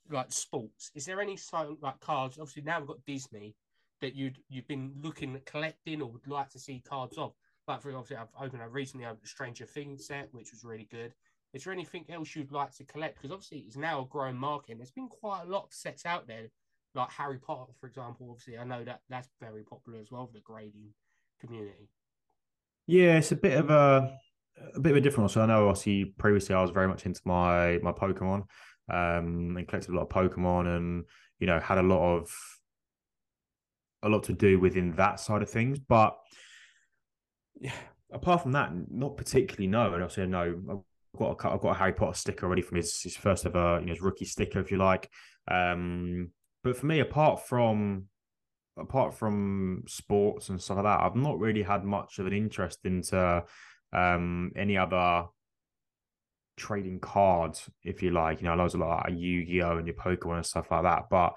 like 0.10 0.32
sports, 0.32 0.92
is 0.96 1.06
there 1.06 1.22
any 1.22 1.38
sort 1.38 1.82
like 1.82 2.00
cards? 2.00 2.38
Obviously, 2.39 2.64
now 2.64 2.80
we've 2.80 2.88
got 2.88 3.06
Disney 3.06 3.56
that 4.02 4.16
you'd 4.16 4.39
you've 4.50 4.68
been 4.68 4.94
looking 5.02 5.36
at 5.36 5.46
collecting 5.46 6.02
or 6.02 6.10
would 6.10 6.28
like 6.28 6.50
to 6.50 6.60
see 6.60 6.84
cards 6.88 7.18
of. 7.18 7.34
Like 7.68 7.82
for 7.82 7.96
obviously, 7.96 8.18
I've 8.18 8.46
opened. 8.46 8.62
I 8.62 8.66
recently 8.66 9.06
a 9.06 9.16
Stranger 9.24 9.66
Things 9.66 10.08
set, 10.08 10.30
which 10.32 10.52
was 10.52 10.64
really 10.64 10.88
good. 10.92 11.14
Is 11.54 11.64
there 11.64 11.74
anything 11.74 12.06
else 12.10 12.36
you'd 12.36 12.52
like 12.52 12.74
to 12.78 12.86
collect? 12.86 13.18
Because 13.18 13.32
obviously, 13.32 13.60
it's 13.60 13.78
now 13.78 14.02
a 14.02 14.06
growing 14.06 14.38
market. 14.38 14.72
And 14.72 14.80
there's 14.80 14.91
been 14.91 15.10
quite 15.10 15.43
a 15.43 15.49
lot 15.49 15.66
of 15.66 15.74
sets 15.74 16.06
out 16.06 16.28
there, 16.28 16.47
like 16.95 17.12
Harry 17.12 17.39
Potter, 17.39 17.74
for 17.80 17.88
example. 17.88 18.28
Obviously, 18.30 18.58
I 18.58 18.64
know 18.64 18.84
that 18.84 19.02
that's 19.10 19.30
very 19.41 19.64
popular 19.64 19.99
as 19.99 20.12
well 20.12 20.28
for 20.28 20.34
the 20.34 20.39
grading 20.39 20.93
community. 21.39 21.89
Yeah, 22.88 23.18
it's 23.18 23.32
a 23.32 23.36
bit 23.36 23.58
of 23.58 23.70
a 23.70 24.18
a 24.76 24.80
bit 24.80 24.91
of 24.91 24.97
a 24.97 25.02
different 25.02 25.24
one. 25.24 25.30
So 25.30 25.41
I 25.41 25.45
know 25.45 25.68
obviously 25.68 26.06
previously 26.06 26.56
I 26.56 26.62
was 26.62 26.72
very 26.72 26.88
much 26.88 27.06
into 27.06 27.22
my 27.26 27.80
my 27.82 27.91
Pokemon, 27.91 28.43
um, 28.89 29.56
and 29.58 29.68
collected 29.68 29.91
a 29.91 29.95
lot 29.95 30.04
of 30.04 30.10
Pokemon, 30.10 30.76
and 30.76 31.04
you 31.39 31.47
know 31.47 31.60
had 31.60 31.78
a 31.78 31.84
lot 31.84 32.18
of 32.18 32.34
a 34.04 34.10
lot 34.10 34.24
to 34.24 34.34
do 34.34 34.60
within 34.60 34.93
that 34.93 35.20
side 35.20 35.41
of 35.41 35.49
things. 35.49 35.80
But 35.80 36.18
yeah, 37.60 37.74
apart 38.12 38.41
from 38.41 38.54
that, 38.54 38.72
not 38.89 39.18
particularly. 39.18 39.68
No, 39.68 39.93
and 39.93 40.04
I 40.04 40.26
know 40.26 40.62
I've 40.70 40.78
got 41.18 41.43
a 41.43 41.49
I've 41.49 41.62
got 41.62 41.76
a 41.76 41.80
Harry 41.80 41.93
Potter 41.93 42.14
sticker 42.14 42.45
already 42.45 42.62
from 42.62 42.78
his 42.78 43.01
his 43.01 43.16
first 43.16 43.45
ever 43.45 43.80
you 43.80 43.86
know 43.86 43.93
his 43.93 44.01
rookie 44.01 44.26
sticker, 44.26 44.59
if 44.59 44.72
you 44.72 44.78
like. 44.78 45.09
Um, 45.49 46.32
but 46.64 46.78
for 46.78 46.86
me, 46.86 46.99
apart 46.99 47.45
from 47.47 48.05
apart 48.78 49.14
from 49.14 49.84
sports 49.88 50.49
and 50.49 50.62
stuff 50.62 50.78
like 50.78 50.86
that, 50.86 51.01
I've 51.01 51.16
not 51.16 51.39
really 51.39 51.64
had 51.64 51.84
much 51.84 52.20
of 52.20 52.28
an 52.28 52.34
interest 52.34 52.80
into 52.86 53.43
um, 53.93 54.51
any 54.55 54.78
other 54.78 55.26
trading 56.57 56.99
cards, 56.99 57.70
if 57.84 58.01
you 58.01 58.12
like. 58.12 58.41
You 58.41 58.45
know, 58.45 58.53
I 58.53 58.55
know 58.55 58.68
a 58.68 58.78
lot 58.78 59.09
of 59.09 59.18
Yu-Gi-Oh 59.18 59.78
and 59.78 59.88
your 59.88 59.95
Pokemon 59.95 60.38
and 60.38 60.45
stuff 60.45 60.72
like 60.72 60.84
that. 60.84 61.05
But 61.09 61.34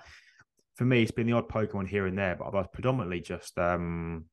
for 0.76 0.84
me, 0.84 1.02
it's 1.02 1.10
been 1.10 1.26
the 1.26 1.32
odd 1.32 1.48
Pokemon 1.48 1.88
here 1.88 2.06
and 2.06 2.18
there, 2.18 2.36
but 2.36 2.54
I've 2.54 2.72
predominantly 2.72 3.20
just 3.20 3.58
um 3.58 4.26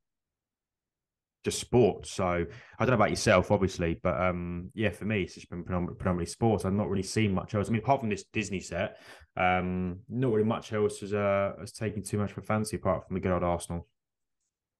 just 1.44 1.60
sports. 1.60 2.12
So 2.12 2.26
I 2.26 2.46
don't 2.80 2.90
know 2.90 2.96
about 2.96 3.10
yourself, 3.10 3.52
obviously, 3.52 4.00
but 4.02 4.20
um, 4.22 4.70
yeah, 4.74 4.90
for 4.90 5.06
me, 5.06 5.24
it's 5.24 5.36
just 5.36 5.50
been 5.50 5.64
predominantly 5.64 6.26
sports. 6.26 6.66
I've 6.66 6.74
not 6.74 6.90
really 6.90 7.04
seen 7.04 7.34
much 7.34 7.56
else. 7.56 7.68
I 7.68 7.72
mean, 7.72 7.82
apart 7.82 8.02
from 8.02 8.10
this 8.10 8.26
Disney 8.32 8.60
set, 8.60 9.00
um, 9.38 10.00
not 10.10 10.32
really 10.32 10.48
much 10.48 10.74
else 10.74 11.00
has 11.00 11.14
uh 11.14 11.54
has 11.60 11.72
taken 11.72 12.04
too 12.04 12.18
much 12.18 12.34
for 12.34 12.42
fancy 12.42 12.76
apart 12.76 13.08
from 13.08 13.16
the 13.16 13.20
good 13.20 13.32
old 13.32 13.44
Arsenal. 13.44 13.88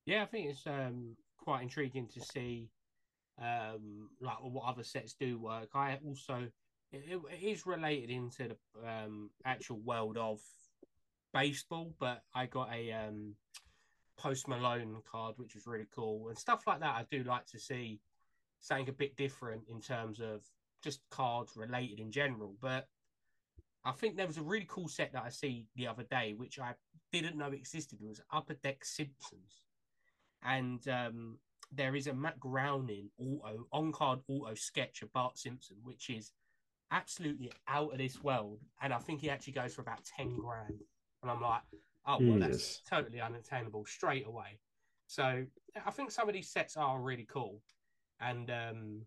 Yeah, 0.06 0.24
I 0.24 0.26
think 0.26 0.50
it's 0.50 0.66
um 0.68 1.16
quite 1.38 1.64
intriguing 1.64 2.08
to 2.14 2.22
see 2.22 2.70
um 3.42 4.10
like 4.20 4.38
what 4.42 4.66
other 4.68 4.84
sets 4.84 5.16
do 5.20 5.40
work. 5.40 5.70
I 5.74 5.98
also 6.06 6.48
it, 6.92 7.20
it 7.32 7.44
is 7.44 7.66
related 7.66 8.10
into 8.10 8.50
the 8.50 8.88
um 8.88 9.30
actual 9.46 9.80
world 9.80 10.18
of 10.18 10.40
baseball, 11.34 11.94
but 12.00 12.22
I 12.36 12.46
got 12.46 12.70
a 12.74 12.92
um 12.92 13.36
Post 14.22 14.48
Malone 14.48 15.02
card, 15.12 15.34
which 15.38 15.56
was 15.56 15.66
really 15.66 15.88
cool, 15.94 16.30
and 16.30 16.38
stuff 16.38 16.68
like 16.68 16.80
that. 16.82 16.96
I 16.96 17.06
do 17.10 17.24
like 17.24 17.48
to 17.48 17.60
see 17.60 18.00
something 18.60 18.90
a 18.90 18.94
bit 18.94 19.16
different 19.16 19.64
in 19.68 19.82
terms 19.82 20.20
of 20.20 20.42
just 20.84 21.02
cards 21.10 21.54
related 21.56 22.00
in 22.00 22.12
general. 22.12 22.56
But 22.62 22.88
I 23.84 23.92
think 23.94 24.16
there 24.16 24.28
was 24.28 24.38
a 24.38 24.44
really 24.44 24.68
cool 24.70 24.88
set 24.88 25.14
that 25.14 25.24
I 25.26 25.30
see 25.30 25.66
the 25.76 25.88
other 25.88 26.04
day, 26.04 26.36
which 26.38 26.60
I 26.60 26.76
didn't 27.12 27.38
know 27.38 27.52
existed. 27.52 28.00
It 28.00 28.10
was 28.10 28.22
Upper 28.32 28.54
Deck 28.54 28.86
Simpsons, 28.86 29.64
and 30.44 30.88
um, 30.88 31.40
there 31.72 31.96
is 31.96 32.06
a 32.06 32.14
Matt 32.14 32.40
Groening 32.40 33.10
auto 33.18 33.66
on 33.72 33.92
card 33.92 34.20
auto 34.28 34.54
sketch 34.54 35.02
of 35.02 35.12
Bart 35.14 35.40
Simpson, 35.40 35.78
which 35.84 36.12
is 36.12 36.32
absolutely 36.92 37.52
out 37.68 37.92
of 37.92 37.98
this 37.98 38.22
world, 38.22 38.60
and 38.84 38.94
I 38.94 39.00
think 39.00 39.22
he 39.22 39.32
actually 39.32 39.54
goes 39.54 39.74
for 39.74 39.82
about 39.82 40.06
ten 40.06 40.38
grand. 40.38 40.84
And 41.24 41.32
I'm 41.32 41.42
like, 41.42 41.62
oh 42.08 42.18
well, 42.20 42.40
that's 42.40 42.82
totally 42.90 43.22
unattainable 43.22 43.86
straight 43.86 44.26
away. 44.26 44.60
So 45.08 45.46
I 45.86 45.92
think 45.92 46.12
some 46.12 46.28
of 46.28 46.34
these 46.34 46.52
sets 46.52 46.78
are 46.78 47.02
really 47.02 47.28
cool, 47.32 47.62
and 48.20 48.50
um, 48.50 49.02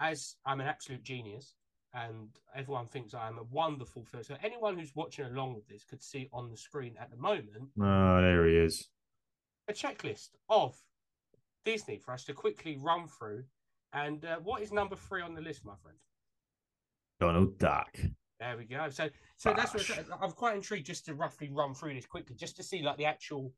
as 0.00 0.36
I'm 0.44 0.60
an 0.60 0.66
absolute 0.66 1.02
genius, 1.02 1.54
and 1.94 2.28
everyone 2.54 2.86
thinks 2.86 3.14
I'm 3.14 3.38
a 3.38 3.44
wonderful 3.44 4.04
film. 4.04 4.22
So 4.24 4.36
anyone 4.42 4.78
who's 4.78 4.94
watching 4.94 5.26
along 5.26 5.54
with 5.54 5.66
this 5.68 5.84
could 5.84 6.02
see 6.02 6.28
on 6.32 6.50
the 6.50 6.56
screen 6.56 6.94
at 7.00 7.10
the 7.10 7.16
moment. 7.16 7.70
Oh, 7.80 8.20
there 8.20 8.46
he 8.46 8.56
is. 8.56 8.88
A 9.68 9.72
checklist 9.72 10.30
of 10.48 10.74
Disney 11.64 11.98
for 11.98 12.12
us 12.14 12.24
to 12.24 12.32
quickly 12.32 12.78
run 12.80 13.06
through. 13.08 13.44
And 13.92 14.24
uh, 14.24 14.36
what 14.42 14.62
is 14.62 14.72
number 14.72 14.96
three 14.96 15.22
on 15.22 15.34
the 15.34 15.40
list, 15.40 15.64
my 15.64 15.74
friend? 15.82 15.98
Donald 17.18 17.58
Duck. 17.58 17.98
There 18.40 18.56
we 18.56 18.64
go. 18.64 18.88
So, 18.88 19.08
so 19.36 19.52
that's 19.54 19.74
what 19.74 20.18
I'm 20.20 20.32
quite 20.32 20.56
intrigued 20.56 20.86
just 20.86 21.04
to 21.06 21.14
roughly 21.14 21.50
run 21.50 21.74
through 21.74 21.94
this 21.94 22.06
quickly, 22.06 22.34
just 22.36 22.56
to 22.56 22.62
see 22.62 22.82
like 22.82 22.96
the 22.96 23.04
actual 23.04 23.52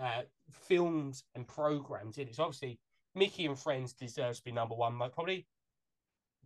uh, 0.00 0.22
films 0.50 1.24
and 1.34 1.46
programs 1.46 2.16
in 2.16 2.28
it. 2.28 2.36
So 2.36 2.44
obviously, 2.44 2.80
Mickey 3.14 3.44
and 3.44 3.58
Friends 3.58 3.92
deserves 3.92 4.38
to 4.38 4.44
be 4.44 4.52
number 4.52 4.74
one. 4.74 4.98
Probably 5.12 5.46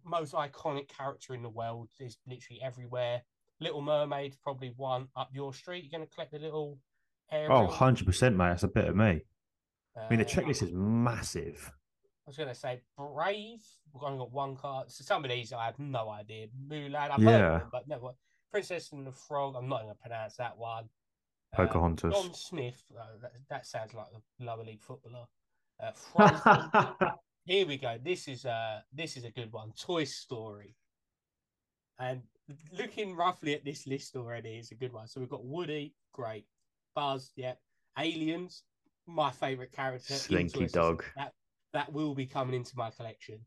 most 0.04 0.34
iconic 0.34 0.88
character 0.88 1.34
in 1.34 1.42
the 1.42 1.48
world 1.48 1.88
is 2.00 2.18
literally 2.26 2.60
everywhere. 2.62 3.22
Little 3.60 3.82
Mermaid 3.82 4.36
probably 4.42 4.72
one 4.76 5.08
up 5.16 5.30
your 5.32 5.52
street. 5.52 5.84
You're 5.84 5.96
going 5.98 6.08
to 6.08 6.14
collect 6.14 6.32
the 6.32 6.38
little. 6.38 6.78
Ariel. 7.30 7.68
Oh, 7.70 7.72
100%, 7.72 8.36
mate. 8.36 8.48
That's 8.48 8.62
a 8.62 8.68
bit 8.68 8.86
of 8.86 8.96
me. 8.96 9.22
Uh, 9.96 10.00
I 10.00 10.08
mean, 10.08 10.20
the 10.20 10.24
uh, 10.24 10.28
checklist 10.28 10.62
is 10.62 10.70
massive. 10.72 11.70
I 12.28 12.30
was 12.30 12.36
going 12.36 12.50
to 12.50 12.54
say 12.54 12.82
Brave. 12.94 13.62
We've 13.94 14.02
only 14.02 14.18
got 14.18 14.30
one 14.30 14.54
card. 14.54 14.92
So 14.92 15.02
some 15.02 15.24
of 15.24 15.30
these 15.30 15.50
I 15.50 15.64
have 15.64 15.78
no 15.78 16.10
idea. 16.10 16.48
Mulan, 16.68 17.10
I've 17.10 17.22
yeah. 17.22 17.30
heard 17.30 17.60
them, 17.62 17.68
but 17.72 17.88
never. 17.88 18.08
Princess 18.52 18.92
and 18.92 19.06
the 19.06 19.12
Frog. 19.12 19.54
I'm 19.56 19.66
not 19.66 19.80
going 19.80 19.94
to 19.94 20.00
pronounce 20.02 20.36
that 20.36 20.58
one. 20.58 20.90
Pocahontas. 21.54 22.12
Uh, 22.14 22.22
John 22.22 22.34
Smith. 22.34 22.82
Uh, 22.94 23.04
that, 23.22 23.32
that, 23.48 23.66
sounds 23.66 23.94
like 23.94 24.08
a 24.12 24.44
lower 24.44 24.62
league 24.62 24.82
footballer. 24.82 25.24
Uh, 25.82 27.12
Here 27.46 27.66
we 27.66 27.78
go. 27.78 27.96
This 28.04 28.28
is 28.28 28.44
uh 28.44 28.80
this 28.92 29.16
is 29.16 29.24
a 29.24 29.30
good 29.30 29.50
one. 29.50 29.72
Toy 29.80 30.04
Story. 30.04 30.76
And 31.98 32.20
looking 32.76 33.16
roughly 33.16 33.54
at 33.54 33.64
this 33.64 33.86
list 33.86 34.16
already 34.16 34.58
is 34.58 34.70
a 34.70 34.74
good 34.74 34.92
one. 34.92 35.08
So 35.08 35.18
we've 35.18 35.30
got 35.30 35.46
Woody, 35.46 35.94
great. 36.12 36.44
Buzz, 36.94 37.32
yeah. 37.36 37.54
Aliens, 37.98 38.64
my 39.06 39.30
favorite 39.30 39.72
character. 39.72 40.12
Slinky 40.12 40.66
Dog. 40.66 41.04
That 41.16 41.32
that 41.72 41.92
will 41.92 42.14
be 42.14 42.26
coming 42.26 42.54
into 42.54 42.76
my 42.76 42.90
collection. 42.90 43.40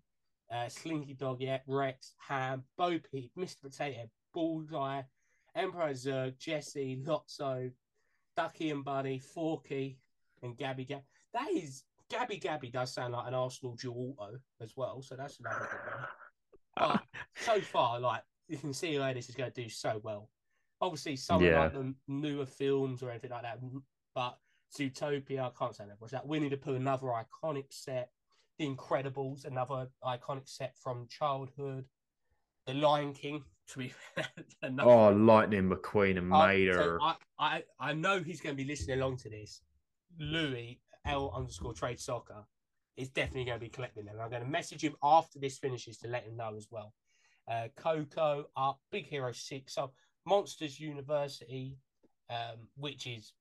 Uh, 0.52 0.68
Slinky 0.68 1.14
Dog, 1.14 1.42
yeah, 1.42 1.60
Rex, 1.66 2.14
Ham, 2.28 2.64
Bo 2.78 3.00
Peep, 3.12 3.32
Mr. 3.38 3.62
Potato, 3.62 4.10
Bullseye, 4.34 5.02
Emperor 5.56 5.94
Zurg, 5.94 6.38
Jessie, 6.38 7.02
Lotso, 7.06 7.72
Ducky 8.36 8.70
and 8.70 8.84
Bunny, 8.84 9.20
Forky, 9.20 9.98
and 10.42 10.58
Gabby 10.58 10.86
Gabby. 10.86 11.04
That 11.34 11.50
is 11.52 11.84
Gabby 12.10 12.38
Gabby 12.38 12.70
does 12.70 12.94
sound 12.94 13.14
like 13.14 13.28
an 13.28 13.34
Arsenal 13.34 13.76
dual 13.76 14.16
auto 14.18 14.40
as 14.62 14.74
well, 14.76 15.02
so 15.02 15.16
that's 15.16 15.40
another 15.40 15.68
good 15.72 15.94
one. 15.96 16.08
But 16.76 17.04
so 17.36 17.62
far, 17.62 18.00
like 18.00 18.24
you 18.48 18.58
can 18.58 18.74
see 18.74 18.98
where 19.00 19.14
this 19.14 19.30
is 19.30 19.36
going 19.36 19.52
to 19.52 19.64
do 19.64 19.70
so 19.70 20.02
well. 20.04 20.30
Obviously, 20.82 21.16
some 21.16 21.42
yeah. 21.42 21.52
of 21.52 21.58
like 21.58 21.74
the 21.74 21.94
newer 22.08 22.46
films 22.46 23.02
or 23.04 23.10
anything 23.12 23.32
like 23.32 23.44
that, 23.44 23.60
but 24.14 24.38
Zootopia. 24.78 25.42
I 25.42 25.52
can't 25.58 25.76
say 25.76 25.86
that. 25.88 26.00
Was 26.00 26.12
that 26.12 26.26
Winnie 26.26 26.50
the 26.50 26.58
Pooh? 26.58 26.76
Another 26.76 27.08
iconic 27.08 27.66
set. 27.70 28.10
The 28.58 28.68
Incredibles, 28.68 29.46
another 29.46 29.88
iconic 30.04 30.48
set 30.48 30.76
from 30.78 31.08
childhood. 31.10 31.86
The 32.68 32.74
Lion 32.74 33.14
King. 33.14 33.44
To 33.70 33.80
be 33.80 33.94
oh, 34.80 35.10
Lightning 35.10 35.70
McQueen 35.70 36.18
and 36.18 36.28
Mater. 36.28 37.00
So 37.00 37.00
I, 37.02 37.16
I 37.40 37.64
I 37.80 37.94
know 37.94 38.22
he's 38.22 38.42
going 38.42 38.56
to 38.56 38.62
be 38.62 38.68
listening 38.68 39.00
along 39.00 39.18
to 39.18 39.30
this. 39.30 39.62
Louis 40.20 40.82
L 41.06 41.34
underscore 41.36 41.74
Trade 41.74 42.00
Soccer 42.00 42.46
is 42.98 43.10
definitely 43.10 43.46
going 43.46 43.60
to 43.60 43.66
be 43.66 43.70
collecting 43.70 44.06
them. 44.06 44.16
I'm 44.22 44.30
going 44.30 44.44
to 44.44 44.50
message 44.50 44.84
him 44.84 44.96
after 45.02 45.40
this 45.40 45.58
finishes 45.58 45.98
to 46.00 46.08
let 46.08 46.26
him 46.26 46.36
know 46.36 46.56
as 46.58 46.68
well. 46.70 46.94
Uh, 47.48 47.68
Coco, 47.76 48.46
up, 48.58 48.80
Big 48.92 49.08
Hero 49.08 49.32
Six, 49.32 49.76
so 49.76 49.92
Monsters 50.26 50.80
University, 50.80 51.78
um, 52.30 52.68
which 52.76 53.08
is 53.08 53.34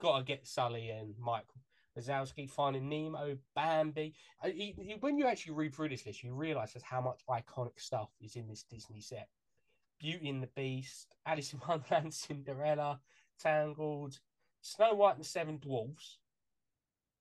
got 0.00 0.18
to 0.18 0.24
get 0.24 0.46
Sully 0.46 0.90
and 0.90 1.14
Michael 1.18 1.60
Wazowski, 1.98 2.48
Finding 2.48 2.88
Nemo, 2.88 3.36
Bambi. 3.54 4.14
Uh, 4.42 4.48
he, 4.48 4.74
he, 4.78 4.96
when 5.00 5.18
you 5.18 5.26
actually 5.26 5.54
read 5.54 5.74
through 5.74 5.88
this 5.88 6.06
list, 6.06 6.22
you 6.22 6.34
realize 6.34 6.72
just 6.72 6.84
how 6.84 7.00
much 7.00 7.20
iconic 7.28 7.78
stuff 7.78 8.10
is 8.20 8.36
in 8.36 8.48
this 8.48 8.62
Disney 8.62 9.00
set. 9.00 9.28
Beauty 9.98 10.28
and 10.28 10.42
the 10.42 10.48
Beast, 10.54 11.08
Alice 11.26 11.52
in 11.52 11.60
Wonderland, 11.68 12.14
Cinderella, 12.14 13.00
Tangled, 13.40 14.18
Snow 14.60 14.94
White 14.94 15.16
and 15.16 15.24
the 15.24 15.28
Seven 15.28 15.58
Dwarfs. 15.58 16.18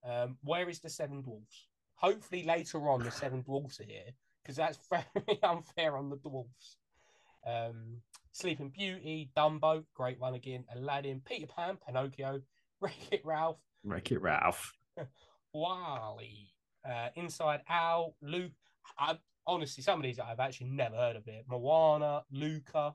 Um, 0.08 0.38
where 0.44 0.70
is 0.70 0.80
the 0.80 0.90
Seven 0.90 1.22
Dwarfs? 1.22 1.68
Hopefully 1.96 2.44
later 2.44 2.88
on 2.90 3.04
the 3.04 3.12
Seven 3.12 3.42
Dwarfs 3.42 3.80
are 3.80 3.86
here 3.86 4.14
because 4.44 4.56
that's 4.56 4.80
very 4.90 5.40
unfair 5.44 5.98
on 5.98 6.10
the 6.10 6.18
dwarfs. 6.18 6.78
Um, 7.46 8.02
Sleeping 8.32 8.70
Beauty, 8.70 9.32
Dumbo, 9.36 9.84
great 9.96 10.20
one 10.20 10.36
again. 10.36 10.64
Aladdin, 10.74 11.22
Peter 11.26 11.48
Pan, 11.48 11.78
Pinocchio, 11.86 12.42
Wreck 12.82 13.12
It 13.12 13.22
Ralph, 13.26 13.58
Wreck 13.84 14.12
It 14.12 14.22
Ralph. 14.22 14.74
WALL-E, 15.54 16.50
uh, 16.88 17.10
Inside 17.16 17.62
Out, 17.70 18.14
Luke. 18.22 18.52
I 19.00 19.18
honestly, 19.48 19.82
some 19.82 20.00
of 20.00 20.04
these 20.04 20.20
I've 20.20 20.40
actually 20.40 20.68
never 20.68 20.96
heard 20.96 21.16
of 21.16 21.28
it. 21.28 21.46
Moana, 21.50 22.24
Luca. 22.32 22.94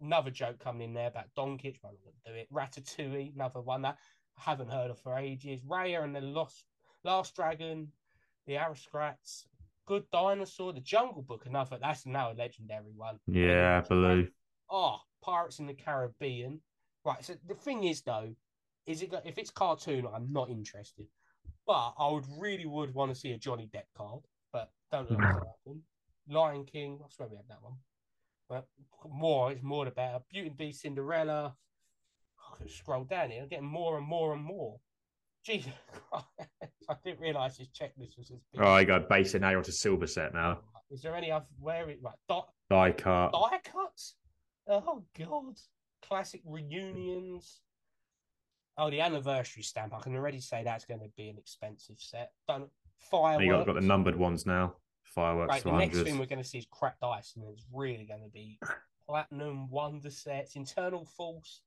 Another 0.00 0.30
joke 0.30 0.58
coming 0.58 0.82
in 0.82 0.94
there 0.94 1.08
about 1.08 1.26
Donkey. 1.34 1.78
I'm 1.84 1.90
not 1.90 1.98
going 2.02 2.14
to 2.24 2.32
do 2.32 2.38
it. 2.38 2.52
Ratatouille, 2.52 3.34
another 3.34 3.60
one 3.60 3.82
that 3.82 3.98
I 4.38 4.50
haven't 4.50 4.70
heard 4.70 4.90
of 4.90 4.98
for 4.98 5.16
ages. 5.16 5.60
Raya 5.62 6.04
and 6.04 6.14
the 6.14 6.20
Lost 6.20 6.64
Last 7.04 7.34
Dragon, 7.34 7.88
the 8.46 8.58
Aristocrats, 8.58 9.46
Good 9.86 10.04
Dinosaur, 10.12 10.72
the 10.72 10.80
Jungle 10.80 11.22
Book, 11.22 11.46
another. 11.46 11.78
That's 11.80 12.06
now 12.06 12.32
a 12.32 12.34
legendary 12.34 12.92
one. 12.94 13.18
Yeah, 13.26 13.80
Baloo. 13.80 14.28
Oh, 14.70 14.98
Pirates 15.22 15.58
in 15.58 15.66
the 15.66 15.74
Caribbean. 15.74 16.60
Right. 17.04 17.24
So 17.24 17.34
the 17.46 17.54
thing 17.54 17.84
is, 17.84 18.02
though, 18.02 18.34
is 18.86 19.02
it 19.02 19.12
if 19.24 19.38
it's 19.38 19.50
cartoon, 19.50 20.06
I'm 20.12 20.32
not 20.32 20.50
interested. 20.50 21.06
But 21.66 21.94
I 21.98 22.10
would 22.10 22.24
really 22.38 22.66
would 22.66 22.92
want 22.94 23.12
to 23.14 23.18
see 23.18 23.32
a 23.32 23.38
Johnny 23.38 23.68
Depp 23.72 23.84
card, 23.96 24.20
but 24.52 24.70
don't 24.90 25.08
look 25.10 25.18
what's 25.20 25.32
gonna 25.32 25.44
happen. 25.66 25.82
Lion 26.28 26.64
King, 26.64 26.98
I 27.04 27.06
swear 27.14 27.28
we 27.28 27.36
had 27.36 27.46
that 27.48 27.62
one. 27.62 27.74
But 28.48 28.66
more, 29.08 29.52
it's 29.52 29.62
more 29.62 29.84
the 29.84 29.90
better. 29.92 30.18
Beauty 30.30 30.48
and 30.48 30.56
Beast, 30.56 30.82
Cinderella. 30.82 31.54
I 32.52 32.56
could 32.58 32.70
scroll 32.70 33.04
down 33.04 33.30
here, 33.30 33.42
I'm 33.42 33.48
getting 33.48 33.64
more 33.66 33.96
and 33.98 34.06
more 34.06 34.34
and 34.34 34.42
more. 34.42 34.78
Jesus 35.44 35.72
Christ. 36.10 36.26
I 36.88 36.94
didn't 37.04 37.20
realise 37.20 37.56
this 37.58 37.68
checklist 37.68 38.18
was 38.18 38.30
as 38.30 38.40
big. 38.52 38.60
Oh, 38.60 38.68
I 38.70 38.84
got 38.84 39.08
basic 39.08 39.40
now. 39.40 39.50
You're 39.50 39.58
onto 39.58 39.72
silver 39.72 40.06
set 40.06 40.34
now. 40.34 40.58
Is 40.90 41.00
there 41.02 41.16
any 41.16 41.30
other 41.30 41.46
where 41.58 41.88
it 41.88 41.98
right? 42.02 42.14
Dot 42.28 42.48
Die 42.70 42.92
cut. 42.92 43.32
die 43.32 43.58
cuts. 43.64 44.14
Oh 44.68 45.02
god, 45.18 45.56
classic 46.06 46.42
reunions. 46.44 47.60
Oh, 48.78 48.90
the 48.90 49.00
anniversary 49.00 49.62
stamp. 49.62 49.92
I 49.94 50.00
can 50.00 50.14
already 50.16 50.40
say 50.40 50.62
that's 50.64 50.84
going 50.84 51.00
to 51.00 51.10
be 51.16 51.28
an 51.28 51.36
expensive 51.38 51.96
set. 51.98 52.32
Don't 52.48 52.62
You 52.62 52.68
fireworks. 53.10 53.66
got, 53.66 53.66
got 53.66 53.80
the 53.80 53.86
numbered 53.86 54.16
ones 54.16 54.46
now. 54.46 54.76
Fireworks 55.04 55.50
Right, 55.52 55.62
the 55.64 55.72
next 55.72 55.98
thing 56.02 56.18
we're 56.18 56.24
going 56.26 56.42
to 56.42 56.48
see 56.48 56.58
is 56.58 56.66
cracked 56.70 57.02
ice, 57.02 57.34
and 57.36 57.44
it's 57.52 57.66
really 57.72 58.06
going 58.06 58.22
to 58.22 58.30
be 58.30 58.58
platinum 59.06 59.68
wonder 59.68 60.10
sets, 60.10 60.56
internal 60.56 61.04
force, 61.04 61.60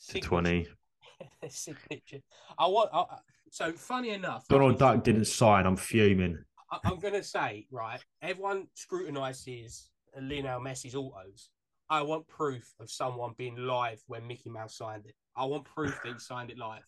to 0.00 0.04
signature- 0.12 0.28
20. 0.28 0.66
signature. 1.48 2.20
I 2.58 2.66
want. 2.66 2.90
I, 2.92 3.04
so 3.50 3.72
funny 3.72 4.10
enough, 4.10 4.46
Donald 4.48 4.78
Duck 4.78 5.02
didn't 5.02 5.24
sign. 5.26 5.64
I'm 5.64 5.76
fuming. 5.76 6.36
I, 6.70 6.78
I'm 6.84 6.98
going 6.98 7.14
to 7.14 7.22
say, 7.22 7.66
right, 7.70 8.00
everyone 8.20 8.66
scrutinizes 8.74 9.88
uh, 10.14 10.20
Lionel 10.20 10.60
Messi's 10.60 10.94
autos. 10.94 11.48
I 11.88 12.02
want 12.02 12.26
proof 12.28 12.74
of 12.80 12.90
someone 12.90 13.32
being 13.38 13.56
live 13.56 14.02
when 14.08 14.26
Mickey 14.26 14.50
Mouse 14.50 14.76
signed 14.76 15.06
it. 15.06 15.14
I 15.36 15.44
want 15.44 15.64
proof 15.64 15.98
that 16.02 16.12
he 16.12 16.18
signed 16.18 16.50
it 16.50 16.58
live. 16.58 16.86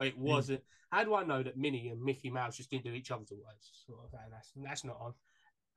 It 0.00 0.16
wasn't. 0.16 0.62
How 0.90 1.04
do 1.04 1.14
I 1.14 1.24
know 1.24 1.42
that 1.42 1.56
Minnie 1.56 1.88
and 1.88 2.02
Mickey 2.02 2.30
Mouse 2.30 2.56
just 2.56 2.70
didn't 2.70 2.84
do 2.84 2.92
each 2.92 3.10
other's 3.10 3.30
autos? 3.30 3.84
Sort 3.86 4.00
of, 4.04 4.18
and 4.24 4.32
that's, 4.32 4.50
that's 4.56 4.84
not 4.84 4.98
on. 5.00 5.14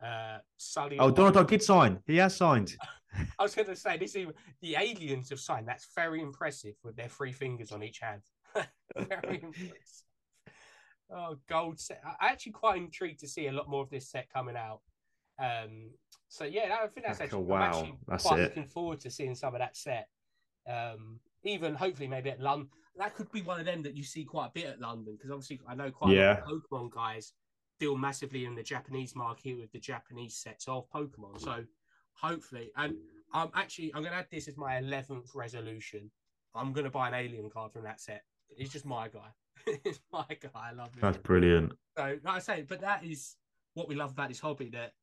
Uh, 0.07 0.39
Sully. 0.57 0.97
Oh, 0.99 1.11
Donald 1.11 1.35
Duck 1.35 1.47
did 1.47 1.61
sign. 1.61 1.99
He 2.07 2.17
has 2.17 2.35
signed. 2.35 2.75
I 3.39 3.43
was 3.43 3.53
going 3.53 3.67
to 3.67 3.75
say 3.75 3.97
this. 3.97 4.15
Even 4.15 4.33
the 4.61 4.75
aliens 4.75 5.29
have 5.29 5.39
signed. 5.39 5.67
That's 5.67 5.87
very 5.95 6.21
impressive 6.21 6.73
with 6.83 6.95
their 6.95 7.09
three 7.09 7.31
fingers 7.31 7.71
on 7.71 7.83
each 7.83 7.99
hand. 7.99 8.21
very 8.97 9.41
impressive. 9.43 10.03
Oh, 11.11 11.37
gold 11.47 11.79
set. 11.79 12.01
I- 12.03 12.31
actually 12.31 12.53
quite 12.53 12.77
intrigued 12.77 13.19
to 13.19 13.27
see 13.27 13.47
a 13.47 13.51
lot 13.51 13.69
more 13.69 13.83
of 13.83 13.89
this 13.89 14.09
set 14.09 14.29
coming 14.31 14.55
out. 14.55 14.81
Um, 15.39 15.91
so 16.27 16.45
yeah, 16.45 16.77
I 16.81 16.87
think 16.87 17.05
that's 17.05 17.21
actually, 17.21 17.43
wow. 17.43 17.57
I'm 17.57 17.63
actually 17.69 17.97
That's 18.07 18.23
quite 18.23 18.39
it. 18.39 18.43
looking 18.43 18.67
forward 18.67 18.99
to 19.01 19.11
seeing 19.11 19.35
some 19.35 19.53
of 19.53 19.59
that 19.59 19.77
set. 19.77 20.07
Um, 20.67 21.19
even 21.43 21.75
hopefully 21.75 22.07
maybe 22.07 22.29
at 22.29 22.39
London. 22.39 22.69
That 22.97 23.15
could 23.15 23.31
be 23.31 23.41
one 23.41 23.59
of 23.59 23.65
them 23.65 23.81
that 23.83 23.95
you 23.95 24.03
see 24.03 24.23
quite 24.23 24.47
a 24.47 24.51
bit 24.53 24.65
at 24.65 24.79
London 24.79 25.15
because 25.15 25.31
obviously 25.31 25.59
I 25.67 25.75
know 25.75 25.89
quite 25.91 26.15
a 26.15 26.27
lot 26.27 26.39
of 26.39 26.61
Pokemon 26.71 26.91
guys 26.91 27.33
deal 27.79 27.97
massively 27.97 28.45
in 28.45 28.55
the 28.55 28.63
Japanese 28.63 29.15
market 29.15 29.57
with 29.57 29.71
the 29.71 29.79
Japanese 29.79 30.35
sets 30.35 30.67
of 30.67 30.89
Pokemon. 30.91 31.39
So 31.39 31.63
hopefully, 32.13 32.71
and 32.77 32.95
I'm 33.33 33.49
actually 33.55 33.91
I'm 33.95 34.03
gonna 34.03 34.15
add 34.15 34.27
this 34.31 34.47
as 34.47 34.57
my 34.57 34.77
eleventh 34.77 35.31
resolution. 35.33 36.11
I'm 36.55 36.71
gonna 36.71 36.91
buy 36.91 37.07
an 37.07 37.15
alien 37.15 37.49
card 37.49 37.73
from 37.73 37.83
that 37.83 37.99
set. 37.99 38.23
He's 38.55 38.71
just 38.71 38.85
my 38.85 39.07
guy. 39.07 39.29
He's 39.83 39.99
my 40.11 40.25
guy. 40.29 40.49
I 40.53 40.71
love 40.73 40.93
him. 40.93 41.01
That's 41.01 41.17
brilliant. 41.17 41.73
So, 41.97 42.17
like 42.23 42.35
I 42.35 42.39
say, 42.39 42.65
but 42.67 42.81
that 42.81 43.03
is 43.03 43.35
what 43.73 43.87
we 43.87 43.95
love 43.95 44.11
about 44.11 44.29
this 44.29 44.39
hobby. 44.39 44.69
That 44.69 44.93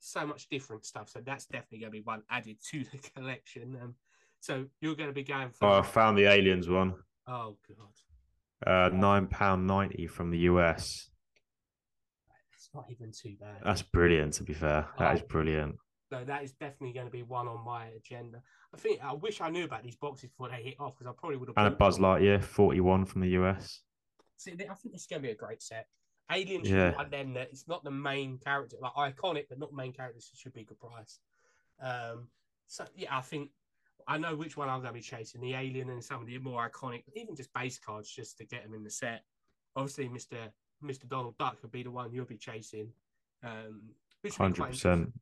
so 0.00 0.26
much 0.26 0.48
different 0.48 0.84
stuff. 0.84 1.08
So 1.08 1.20
that's 1.20 1.46
definitely 1.46 1.80
going 1.80 1.92
to 1.92 1.98
be 1.98 2.02
one 2.02 2.22
added 2.30 2.56
to 2.70 2.84
the 2.84 2.98
collection. 3.14 3.78
Um, 3.80 3.94
so 4.40 4.66
you're 4.80 4.94
going 4.96 5.08
to 5.08 5.14
be 5.14 5.22
going 5.24 5.50
for 5.50 5.66
Oh, 5.68 5.78
I 5.78 5.82
found 5.82 6.16
the 6.18 6.24
aliens 6.26 6.68
one. 6.68 6.94
oh 7.26 7.56
god, 7.68 7.86
Uh, 8.66 8.88
nine 8.94 9.26
pound 9.28 9.66
ninety 9.66 10.06
from 10.06 10.30
the 10.30 10.38
US. 10.50 11.08
it's 12.54 12.70
not 12.74 12.86
even 12.90 13.12
too 13.12 13.36
bad. 13.40 13.58
That's 13.64 13.82
brilliant. 13.82 14.34
To 14.34 14.42
be 14.44 14.52
fair, 14.54 14.88
that 14.98 15.14
is 15.16 15.22
Oh. 15.22 15.26
brilliant. 15.26 15.76
So 16.12 16.24
that 16.24 16.42
is 16.42 16.52
definitely 16.52 16.92
going 16.92 17.06
to 17.06 17.12
be 17.12 17.22
one 17.22 17.46
on 17.46 17.64
my 17.64 17.86
agenda. 17.86 18.42
I 18.74 18.76
think 18.78 19.02
I 19.02 19.12
wish 19.12 19.40
I 19.40 19.48
knew 19.48 19.64
about 19.64 19.84
these 19.84 19.94
boxes 19.96 20.30
before 20.30 20.48
they 20.48 20.62
hit 20.62 20.80
off 20.80 20.96
because 20.98 21.06
I 21.08 21.14
probably 21.16 21.36
would 21.38 21.48
have. 21.50 21.56
And 21.56 21.72
a 21.72 21.76
Buzz. 21.76 21.98
Lightyear, 21.98 22.42
forty 22.42 22.80
one 22.80 23.04
from 23.04 23.20
the 23.20 23.28
US. 23.40 23.82
See, 24.36 24.52
I 24.52 24.74
think 24.74 24.92
this 24.92 25.02
is 25.02 25.06
going 25.06 25.22
to 25.22 25.28
be 25.28 25.32
a 25.32 25.36
great 25.36 25.62
set. 25.62 25.86
Alien 26.32 26.64
should 26.64 26.74
Yeah. 26.74 26.94
one 26.96 27.10
then 27.10 27.34
that 27.34 27.48
it's 27.50 27.68
not 27.68 27.84
the 27.84 27.90
main 27.90 28.38
character, 28.38 28.76
like 28.80 28.92
iconic, 28.94 29.46
but 29.48 29.58
not 29.58 29.72
main 29.72 29.92
characters. 29.92 30.30
It 30.32 30.38
should 30.38 30.52
be 30.52 30.62
a 30.62 30.64
good 30.64 30.78
price. 30.80 31.18
Um, 31.80 32.28
so 32.66 32.86
yeah, 32.96 33.16
I 33.16 33.20
think 33.20 33.50
I 34.06 34.18
know 34.18 34.34
which 34.36 34.56
one 34.56 34.68
I'm 34.68 34.80
going 34.80 34.92
to 34.92 34.98
be 34.98 35.00
chasing: 35.00 35.40
the 35.40 35.54
Alien 35.54 35.90
and 35.90 36.02
some 36.02 36.20
of 36.20 36.26
the 36.26 36.38
more 36.38 36.68
iconic, 36.68 37.04
even 37.14 37.34
just 37.36 37.52
base 37.54 37.78
cards, 37.78 38.10
just 38.10 38.38
to 38.38 38.44
get 38.44 38.62
them 38.64 38.74
in 38.74 38.82
the 38.82 38.90
set. 38.90 39.22
Obviously, 39.76 40.08
Mister 40.08 40.36
Mister 40.82 41.06
Donald 41.06 41.36
Duck 41.38 41.58
would 41.62 41.72
be 41.72 41.82
the 41.82 41.90
one 41.90 42.12
you'll 42.12 42.24
be 42.24 42.36
chasing. 42.36 42.88
Um, 43.42 43.82
which 44.22 44.36
Hundred 44.36 44.56
quite 44.56 44.70
percent. 44.72 45.12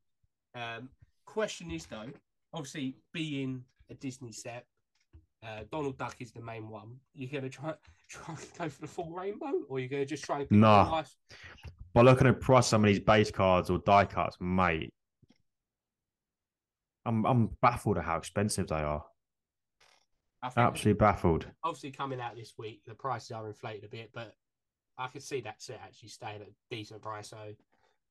um, 0.55 0.89
question 1.25 1.71
is 1.71 1.85
though, 1.85 2.09
obviously 2.53 2.95
being 3.13 3.63
a 3.89 3.93
Disney 3.93 4.31
set, 4.31 4.65
uh, 5.43 5.61
Donald 5.71 5.97
Duck 5.97 6.15
is 6.19 6.31
the 6.31 6.41
main 6.41 6.69
one. 6.69 6.97
You're 7.13 7.29
gonna 7.31 7.49
try 7.49 7.73
try 8.09 8.35
and 8.35 8.47
go 8.57 8.69
for 8.69 8.81
the 8.81 8.87
full 8.87 9.11
rainbow, 9.11 9.53
or 9.69 9.79
you're 9.79 9.89
gonna 9.89 10.05
just 10.05 10.23
try 10.23 10.39
and 10.41 10.51
Nah. 10.51 11.03
By 11.93 12.01
looking 12.01 12.27
at 12.27 12.35
the 12.35 12.39
price 12.39 12.67
some 12.67 12.83
of 12.83 12.87
these 12.87 12.99
base 12.99 13.31
cards 13.31 13.69
or 13.69 13.79
die 13.79 14.05
cuts, 14.05 14.37
mate, 14.39 14.93
I'm 17.05 17.25
I'm 17.25 17.49
baffled 17.61 17.97
at 17.97 18.03
how 18.05 18.17
expensive 18.17 18.67
they 18.67 18.75
are. 18.75 19.03
Absolutely 20.41 20.93
baffled. 20.93 21.45
obviously 21.63 21.91
coming 21.91 22.21
out 22.21 22.35
this 22.35 22.53
week, 22.57 22.81
the 22.87 22.95
prices 22.95 23.31
are 23.31 23.47
inflated 23.47 23.83
a 23.83 23.89
bit, 23.89 24.11
but 24.13 24.35
I 24.97 25.07
could 25.07 25.23
see 25.23 25.41
that 25.41 25.61
set 25.61 25.81
actually 25.83 26.09
staying 26.09 26.41
at 26.41 26.47
a 26.47 26.51
decent 26.71 27.01
price. 27.01 27.29
So 27.29 27.37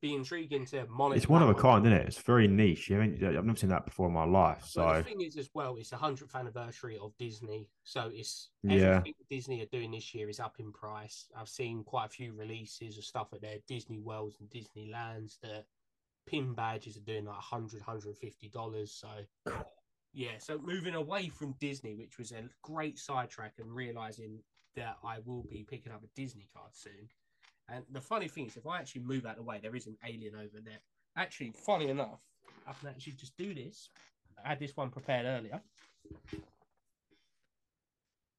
be 0.03 0.14
intriguing 0.14 0.66
to 0.66 0.86
monitor. 0.89 1.16
It's 1.16 1.28
one 1.28 1.43
of 1.43 1.49
a 1.49 1.55
kind, 1.55 1.84
isn't 1.86 1.99
it? 1.99 2.07
It's 2.07 2.18
very 2.18 2.47
niche. 2.47 2.91
I 2.91 2.95
haven't, 2.95 3.24
I've 3.24 3.45
never 3.45 3.59
seen 3.59 3.70
that 3.70 3.86
before 3.86 4.09
in 4.09 4.12
my 4.12 4.24
life. 4.24 4.62
So 4.64 4.86
the 4.95 5.03
thing 5.03 5.22
is, 5.22 5.36
as 5.39 5.49
well, 5.55 5.76
it's 5.76 5.91
the 5.91 5.97
hundredth 5.97 6.34
anniversary 6.36 6.99
of 6.99 7.16
Disney, 7.18 7.68
so 7.82 8.11
it's 8.12 8.51
Yeah. 8.62 8.99
everything 8.99 9.14
Disney 9.30 9.62
are 9.62 9.66
doing 9.66 9.91
this 9.91 10.14
year 10.14 10.28
is 10.28 10.39
up 10.39 10.61
in 10.61 10.70
price. 10.70 11.28
I've 11.36 11.49
seen 11.49 11.82
quite 11.82 12.07
a 12.07 12.11
few 12.11 12.34
releases 12.34 12.99
of 12.99 13.05
stuff 13.05 13.32
at 13.32 13.41
their 13.41 13.57
Disney 13.66 13.99
Worlds 14.01 14.36
and 14.39 14.51
Disneylands 14.51 15.41
that 15.41 15.64
pin 16.29 16.53
badges 16.53 16.97
are 16.97 17.01
doing 17.01 17.24
like 17.24 17.37
100 17.37 17.81
150 17.81 18.49
dollars. 18.49 18.93
So 18.93 19.53
yeah, 20.12 20.39
so 20.39 20.59
moving 20.59 20.95
away 20.95 21.29
from 21.29 21.55
Disney, 21.61 21.95
which 21.95 22.18
was 22.18 22.33
a 22.33 22.43
great 22.62 22.99
sidetrack, 22.99 23.55
and 23.59 23.74
realizing 23.74 24.41
that 24.76 24.97
I 25.05 25.18
will 25.24 25.45
be 25.51 25.64
picking 25.68 25.93
up 25.93 26.03
a 26.03 26.20
Disney 26.20 26.49
card 26.55 26.70
soon. 26.72 27.09
And 27.68 27.85
the 27.91 28.01
funny 28.01 28.29
thing 28.29 28.47
is, 28.47 28.57
if 28.57 28.66
I 28.66 28.79
actually 28.79 29.03
move 29.03 29.26
out 29.26 29.33
of 29.33 29.37
the 29.39 29.43
way, 29.43 29.59
there 29.62 29.76
is 29.76 29.87
an 29.87 29.97
alien 30.07 30.35
over 30.35 30.61
there. 30.64 30.81
Actually, 31.16 31.53
funny 31.53 31.89
enough, 31.89 32.20
I 32.66 32.72
can 32.72 32.89
actually 32.89 33.14
just 33.14 33.37
do 33.37 33.55
this. 33.55 33.91
I 34.45 34.51
had 34.51 34.61
this 34.61 34.76
one 34.76 34.91
prepared 34.91 35.26
earlier. 35.26 35.61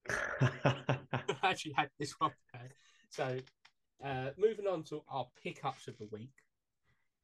I 0.42 0.98
actually 1.44 1.74
had 1.74 1.90
this 2.00 2.14
one 2.18 2.32
prepared. 2.52 2.72
So, 3.10 3.38
uh, 4.04 4.30
moving 4.38 4.66
on 4.66 4.84
to 4.86 5.04
our 5.10 5.28
pickups 5.44 5.88
of 5.88 5.98
the 5.98 6.08
week. 6.12 6.32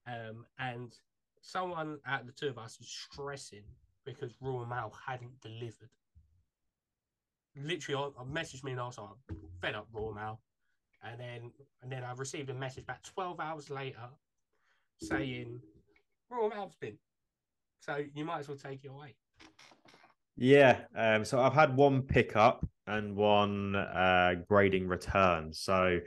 Um, 0.07 0.45
and 0.59 0.93
someone 1.41 1.99
out 2.05 2.21
of 2.21 2.27
the 2.27 2.33
two 2.33 2.47
of 2.47 2.57
us 2.57 2.77
was 2.79 2.87
stressing 2.87 3.63
because 4.05 4.35
Royal 4.41 4.65
Mail 4.65 4.93
hadn't 5.07 5.41
delivered. 5.41 5.89
Literally, 7.55 8.11
I 8.17 8.21
I 8.21 8.25
messaged 8.25 8.63
me 8.63 8.71
and 8.71 8.81
I 8.81 8.85
was 8.85 8.97
like, 8.97 9.37
fed 9.61 9.75
up 9.75 9.87
Royal 9.93 10.13
Mail. 10.13 10.41
And 11.03 11.19
then, 11.19 11.51
and 11.83 11.91
then 11.91 12.03
I 12.03 12.13
received 12.13 12.49
a 12.49 12.53
message 12.53 12.83
about 12.83 13.03
12 13.03 13.39
hours 13.39 13.69
later 13.69 14.09
saying, 15.01 15.59
Royal 16.29 16.49
Mail's 16.49 16.75
been. 16.79 16.97
So 17.79 18.03
you 18.13 18.25
might 18.25 18.39
as 18.39 18.47
well 18.47 18.57
take 18.57 18.83
it 18.83 18.87
away. 18.87 19.15
Yeah. 20.35 20.81
Um, 20.95 21.23
so 21.23 21.39
I've 21.39 21.53
had 21.53 21.75
one 21.75 22.01
pickup 22.01 22.65
and 22.87 23.15
one 23.15 23.75
uh, 23.75 24.35
grading 24.47 24.87
return. 24.87 25.53
So 25.53 25.99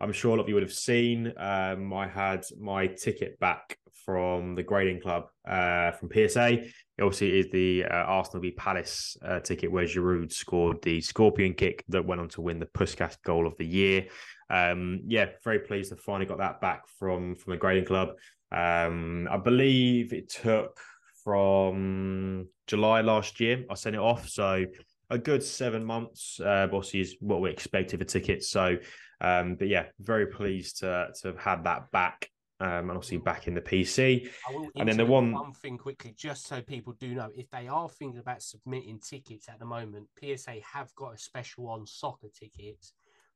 I'm 0.00 0.12
sure 0.12 0.32
a 0.32 0.36
lot 0.36 0.42
of 0.42 0.48
you 0.48 0.54
would 0.54 0.62
have 0.62 0.72
seen. 0.72 1.32
Um, 1.36 1.92
I 1.92 2.08
had 2.08 2.44
my 2.58 2.86
ticket 2.86 3.38
back 3.38 3.76
from 4.04 4.54
the 4.54 4.62
grading 4.62 5.00
club 5.00 5.24
uh, 5.46 5.92
from 5.92 6.10
PSA. 6.12 6.52
It 6.52 7.02
obviously 7.02 7.38
is 7.38 7.50
the 7.50 7.84
uh, 7.84 7.94
Arsenal 7.94 8.42
v 8.42 8.50
Palace 8.52 9.16
uh, 9.22 9.40
ticket 9.40 9.70
where 9.70 9.84
Giroud 9.84 10.32
scored 10.32 10.82
the 10.82 11.00
scorpion 11.00 11.54
kick 11.54 11.84
that 11.88 12.04
went 12.04 12.20
on 12.20 12.28
to 12.30 12.40
win 12.40 12.58
the 12.58 12.66
Puskas 12.66 13.16
goal 13.24 13.46
of 13.46 13.56
the 13.58 13.66
year. 13.66 14.06
Um, 14.48 15.02
yeah, 15.06 15.26
very 15.44 15.60
pleased 15.60 15.90
to 15.90 15.96
finally 15.96 16.26
got 16.26 16.38
that 16.38 16.60
back 16.60 16.88
from 16.98 17.36
from 17.36 17.52
the 17.52 17.56
grading 17.56 17.84
club. 17.84 18.10
Um, 18.52 19.28
I 19.30 19.36
believe 19.36 20.12
it 20.12 20.28
took 20.28 20.80
from 21.22 22.48
July 22.66 23.02
last 23.02 23.38
year. 23.40 23.64
I 23.70 23.74
sent 23.74 23.94
it 23.94 24.00
off, 24.00 24.28
so 24.28 24.64
a 25.10 25.18
good 25.18 25.42
seven 25.42 25.84
months. 25.84 26.40
Uh, 26.40 26.64
obviously, 26.64 27.00
is 27.00 27.16
what 27.20 27.40
we 27.40 27.50
expected 27.50 28.00
for 28.00 28.04
tickets. 28.04 28.48
So, 28.48 28.76
um, 29.20 29.54
but 29.54 29.68
yeah, 29.68 29.86
very 30.00 30.26
pleased 30.26 30.78
to 30.78 31.08
to 31.20 31.28
have 31.28 31.38
had 31.38 31.64
that 31.64 31.90
back. 31.90 32.28
Um, 32.62 32.90
and 32.90 32.90
obviously 32.90 33.16
back 33.16 33.48
in 33.48 33.54
the 33.54 33.62
PC. 33.62 34.28
and 34.76 34.86
then 34.86 34.98
the 34.98 35.06
one 35.06 35.32
one 35.32 35.54
thing 35.54 35.78
quickly, 35.78 36.14
just 36.14 36.46
so 36.46 36.60
people 36.60 36.92
do 37.00 37.14
know, 37.14 37.30
if 37.34 37.48
they 37.48 37.68
are 37.68 37.88
thinking 37.88 38.20
about 38.20 38.42
submitting 38.42 39.00
tickets 39.00 39.48
at 39.48 39.58
the 39.58 39.64
moment, 39.64 40.08
PSA 40.22 40.56
have 40.74 40.94
got 40.94 41.14
a 41.14 41.18
special 41.18 41.68
on 41.68 41.86
soccer 41.86 42.28
tickets 42.38 42.92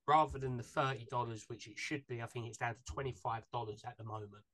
rather 0.07 0.39
than 0.39 0.59
the 0.59 0.63
thirty 0.63 1.07
dollars, 1.11 1.45
which 1.49 1.69
it 1.69 1.79
should 1.79 2.07
be. 2.07 2.21
I 2.21 2.27
think 2.27 2.49
it's 2.49 2.59
down 2.59 2.75
to 2.75 2.93
twenty 2.93 3.13
five 3.13 3.45
dollars 3.51 3.83
at 3.87 3.97
the 3.97 4.05
moment. 4.05 4.45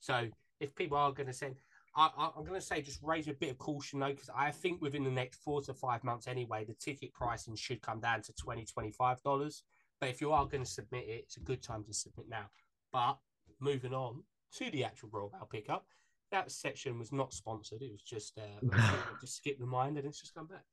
So 0.00 0.28
if 0.60 0.74
people 0.74 0.96
are 0.96 1.12
going 1.12 1.28
to 1.28 1.32
send, 1.32 1.56
I, 1.94 2.10
am 2.36 2.44
going 2.44 2.60
to 2.60 2.66
say 2.66 2.82
just 2.82 3.00
raise 3.02 3.28
a 3.28 3.32
bit 3.32 3.50
of 3.50 3.58
caution 3.58 4.00
though, 4.00 4.10
because 4.10 4.30
I 4.34 4.50
think 4.50 4.82
within 4.82 5.04
the 5.04 5.10
next 5.10 5.40
four 5.42 5.62
to 5.62 5.74
five 5.74 6.04
months 6.04 6.26
anyway, 6.26 6.64
the 6.64 6.74
ticket 6.74 7.12
pricing 7.14 7.56
should 7.56 7.80
come 7.80 8.00
down 8.00 8.22
to 8.22 8.32
20 8.34 8.64
$25. 8.64 9.62
But 10.00 10.10
if 10.10 10.20
you 10.20 10.32
are 10.32 10.46
going 10.46 10.64
to 10.64 10.70
submit 10.70 11.04
it, 11.08 11.24
it's 11.24 11.36
a 11.36 11.40
good 11.40 11.62
time 11.62 11.84
to 11.84 11.92
submit 11.92 12.28
now. 12.28 12.46
But 12.92 13.18
moving 13.60 13.94
on 13.94 14.22
to 14.56 14.70
the 14.70 14.84
actual 14.84 15.08
Royal 15.12 15.30
Mail 15.32 15.48
pickup, 15.50 15.86
that 16.32 16.50
section 16.50 16.98
was 16.98 17.12
not 17.12 17.32
sponsored. 17.32 17.82
It 17.82 17.92
was 17.92 18.02
just 18.02 18.38
uh, 18.38 18.76
just 19.20 19.36
skip 19.36 19.58
the 19.58 19.66
mind 19.66 19.96
and 19.96 20.06
it's 20.06 20.20
just 20.20 20.34
come 20.34 20.46
back. 20.46 20.64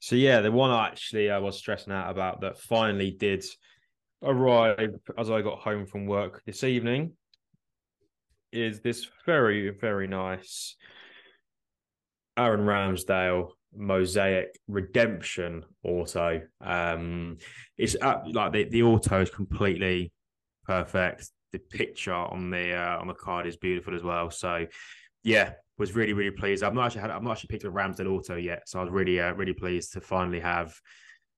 So 0.00 0.16
yeah, 0.16 0.40
the 0.40 0.50
one 0.50 0.70
I 0.70 0.88
actually 0.88 1.30
I 1.30 1.38
was 1.38 1.56
stressing 1.58 1.92
out 1.92 2.10
about 2.10 2.40
that 2.40 2.58
finally 2.58 3.10
did 3.10 3.44
arrive 4.22 4.94
as 5.18 5.30
I 5.30 5.42
got 5.42 5.58
home 5.58 5.86
from 5.86 6.06
work 6.06 6.42
this 6.46 6.64
evening 6.64 7.12
is 8.52 8.80
this 8.80 9.08
very, 9.26 9.70
very 9.70 10.06
nice 10.06 10.76
Aaron 12.36 12.60
Ramsdale 12.60 13.50
mosaic 13.74 14.58
redemption 14.68 15.64
auto. 15.84 16.42
Um, 16.60 17.38
it's 17.78 17.96
uh, 18.00 18.20
like 18.32 18.52
the, 18.52 18.64
the 18.64 18.82
auto 18.82 19.20
is 19.20 19.30
completely 19.30 20.12
perfect. 20.64 21.30
The 21.52 21.58
picture 21.58 22.14
on 22.14 22.50
the 22.50 22.74
uh, 22.74 22.98
on 22.98 23.08
the 23.08 23.14
card 23.14 23.46
is 23.46 23.56
beautiful 23.56 23.94
as 23.94 24.02
well. 24.02 24.30
So, 24.30 24.66
yeah, 25.22 25.52
was 25.78 25.94
really 25.94 26.12
really 26.12 26.30
pleased. 26.30 26.62
I've 26.62 26.74
not 26.74 26.86
actually 26.86 27.02
had 27.02 27.10
I've 27.10 27.22
not 27.22 27.32
actually 27.32 27.48
picked 27.48 27.64
a 27.64 27.70
Ramsdale 27.70 28.10
auto 28.10 28.36
yet, 28.36 28.62
so 28.66 28.78
I 28.78 28.82
was 28.82 28.92
really 28.92 29.20
uh, 29.20 29.32
really 29.34 29.52
pleased 29.52 29.92
to 29.94 30.00
finally 30.00 30.40
have 30.40 30.74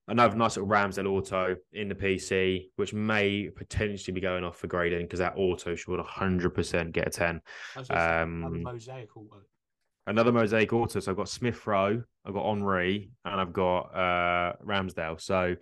another 0.08 0.36
nice 0.36 0.56
little 0.56 0.68
Ramsdale 0.68 1.06
auto 1.06 1.56
in 1.72 1.88
the 1.88 1.94
PC, 1.94 2.66
which 2.76 2.92
may 2.92 3.48
potentially 3.54 4.12
be 4.12 4.20
going 4.20 4.44
off 4.44 4.58
for 4.58 4.66
grading 4.66 5.02
because 5.02 5.20
that 5.20 5.34
auto 5.36 5.74
should 5.74 5.98
100% 5.98 6.92
get 6.92 7.06
a 7.06 7.10
10. 7.10 7.40
Um, 7.90 8.62
mosaic 8.62 9.16
auto. 9.16 9.40
Another 10.06 10.32
mosaic 10.32 10.72
auto. 10.72 11.00
So 11.00 11.10
I've 11.10 11.16
got 11.16 11.28
Smith 11.28 11.66
Rowe, 11.66 12.02
I've 12.24 12.34
got 12.34 12.46
Henry, 12.46 13.10
and 13.24 13.40
I've 13.40 13.52
got 13.52 13.80
uh, 13.94 14.52
Ramsdale. 14.64 15.20
So, 15.20 15.56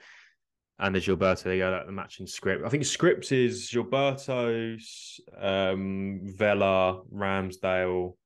and 0.79 0.95
there's 0.95 1.07
Gilberto. 1.07 1.45
There 1.45 1.55
you 1.55 1.61
go, 1.61 1.83
the 1.87 1.93
matching 1.93 2.27
script. 2.27 2.65
I 2.65 2.69
think 2.69 2.85
scripts 2.85 3.31
is 3.31 3.71
Gilberto's, 3.71 5.21
um, 5.41 6.21
Vela, 6.25 7.03
Ramsdale. 7.15 8.17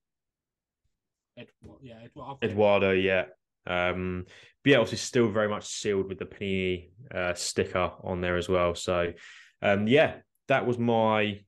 Edward, 1.37 1.79
yeah, 1.83 1.99
Eduardo, 2.03 2.39
Eduardo 2.47 2.91
yeah. 2.93 3.25
Um, 3.67 4.25
but 4.65 4.71
yeah, 4.71 4.79
obviously 4.79 4.99
still 4.99 5.29
very 5.29 5.49
much 5.49 5.67
sealed 5.67 6.09
with 6.09 6.19
the 6.19 6.25
Panini 6.25 6.91
uh, 7.15 7.35
sticker 7.35 7.93
on 8.03 8.23
there 8.23 8.37
as 8.37 8.49
well. 8.49 8.75
So 8.75 9.13
um, 9.61 9.87
yeah, 9.87 10.17
that 10.49 10.67
was 10.67 10.79
my 10.79 11.41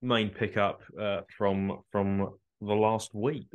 main 0.00 0.28
pickup 0.28 0.82
uh, 1.00 1.22
from 1.36 1.80
from 1.90 2.34
the 2.66 2.74
last 2.74 3.14
week. 3.14 3.48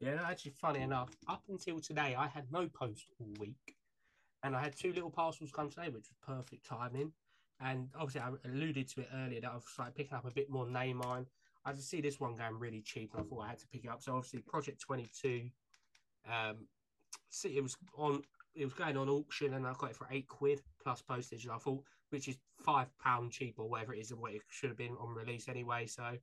Yeah, 0.00 0.18
actually, 0.26 0.52
funny 0.52 0.80
enough, 0.80 1.10
up 1.28 1.42
until 1.48 1.78
today, 1.78 2.14
I 2.18 2.26
had 2.26 2.50
no 2.50 2.68
post 2.68 3.10
all 3.18 3.28
week, 3.38 3.76
and 4.42 4.56
I 4.56 4.60
had 4.60 4.76
two 4.76 4.92
little 4.92 5.10
parcels 5.10 5.52
come 5.52 5.68
today, 5.68 5.88
which 5.88 6.08
was 6.08 6.16
perfect 6.26 6.66
timing. 6.66 7.12
And 7.60 7.88
obviously, 7.94 8.22
I 8.22 8.48
alluded 8.48 8.88
to 8.90 9.00
it 9.02 9.08
earlier 9.14 9.42
that 9.42 9.50
I 9.50 9.54
was 9.54 9.64
like 9.78 9.94
picking 9.94 10.16
up 10.16 10.24
a 10.24 10.30
bit 10.30 10.48
more 10.48 10.66
name 10.66 11.00
Neymar. 11.00 11.26
I 11.66 11.72
just 11.74 11.90
see 11.90 12.00
this 12.00 12.18
one 12.18 12.36
going 12.36 12.58
really 12.58 12.80
cheap, 12.80 13.12
and 13.12 13.22
I 13.22 13.28
thought 13.28 13.44
I 13.44 13.48
had 13.48 13.58
to 13.58 13.66
pick 13.68 13.84
it 13.84 13.90
up. 13.90 14.02
So 14.02 14.16
obviously, 14.16 14.40
Project 14.40 14.80
Twenty 14.80 15.10
Two 15.20 15.50
um, 16.28 16.66
see, 17.28 17.56
it 17.56 17.62
was 17.62 17.76
on. 17.96 18.22
It 18.54 18.64
was 18.64 18.74
going 18.74 18.96
on 18.96 19.08
auction, 19.08 19.54
and 19.54 19.66
I 19.66 19.72
got 19.78 19.90
it 19.90 19.96
for 19.96 20.08
eight 20.10 20.26
quid 20.26 20.60
plus 20.82 21.02
postage. 21.02 21.44
And 21.44 21.52
I 21.52 21.58
thought, 21.58 21.84
which 22.10 22.28
is 22.28 22.36
five 22.64 22.88
pound 22.98 23.30
cheap 23.30 23.54
or 23.58 23.68
whatever 23.68 23.94
it 23.94 24.00
is, 24.00 24.12
what 24.12 24.32
it 24.32 24.42
should 24.48 24.70
have 24.70 24.76
been 24.76 24.96
on 25.00 25.14
release 25.14 25.48
anyway. 25.48 25.86
So 25.86 26.16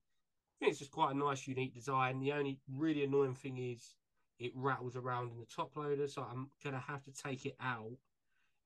I 0.57 0.65
think 0.65 0.71
it's 0.71 0.79
just 0.79 0.91
quite 0.91 1.13
a 1.13 1.17
nice, 1.17 1.47
unique 1.47 1.75
design. 1.75 2.19
The 2.19 2.33
only 2.33 2.57
really 2.75 3.03
annoying 3.03 3.35
thing 3.35 3.59
is 3.59 3.93
it 4.39 4.51
rattles 4.55 4.95
around 4.95 5.31
in 5.31 5.39
the 5.39 5.45
top 5.45 5.75
loader, 5.75 6.07
so 6.07 6.23
I'm 6.23 6.49
gonna 6.63 6.79
have 6.79 7.03
to 7.03 7.11
take 7.11 7.45
it 7.45 7.55
out 7.61 7.91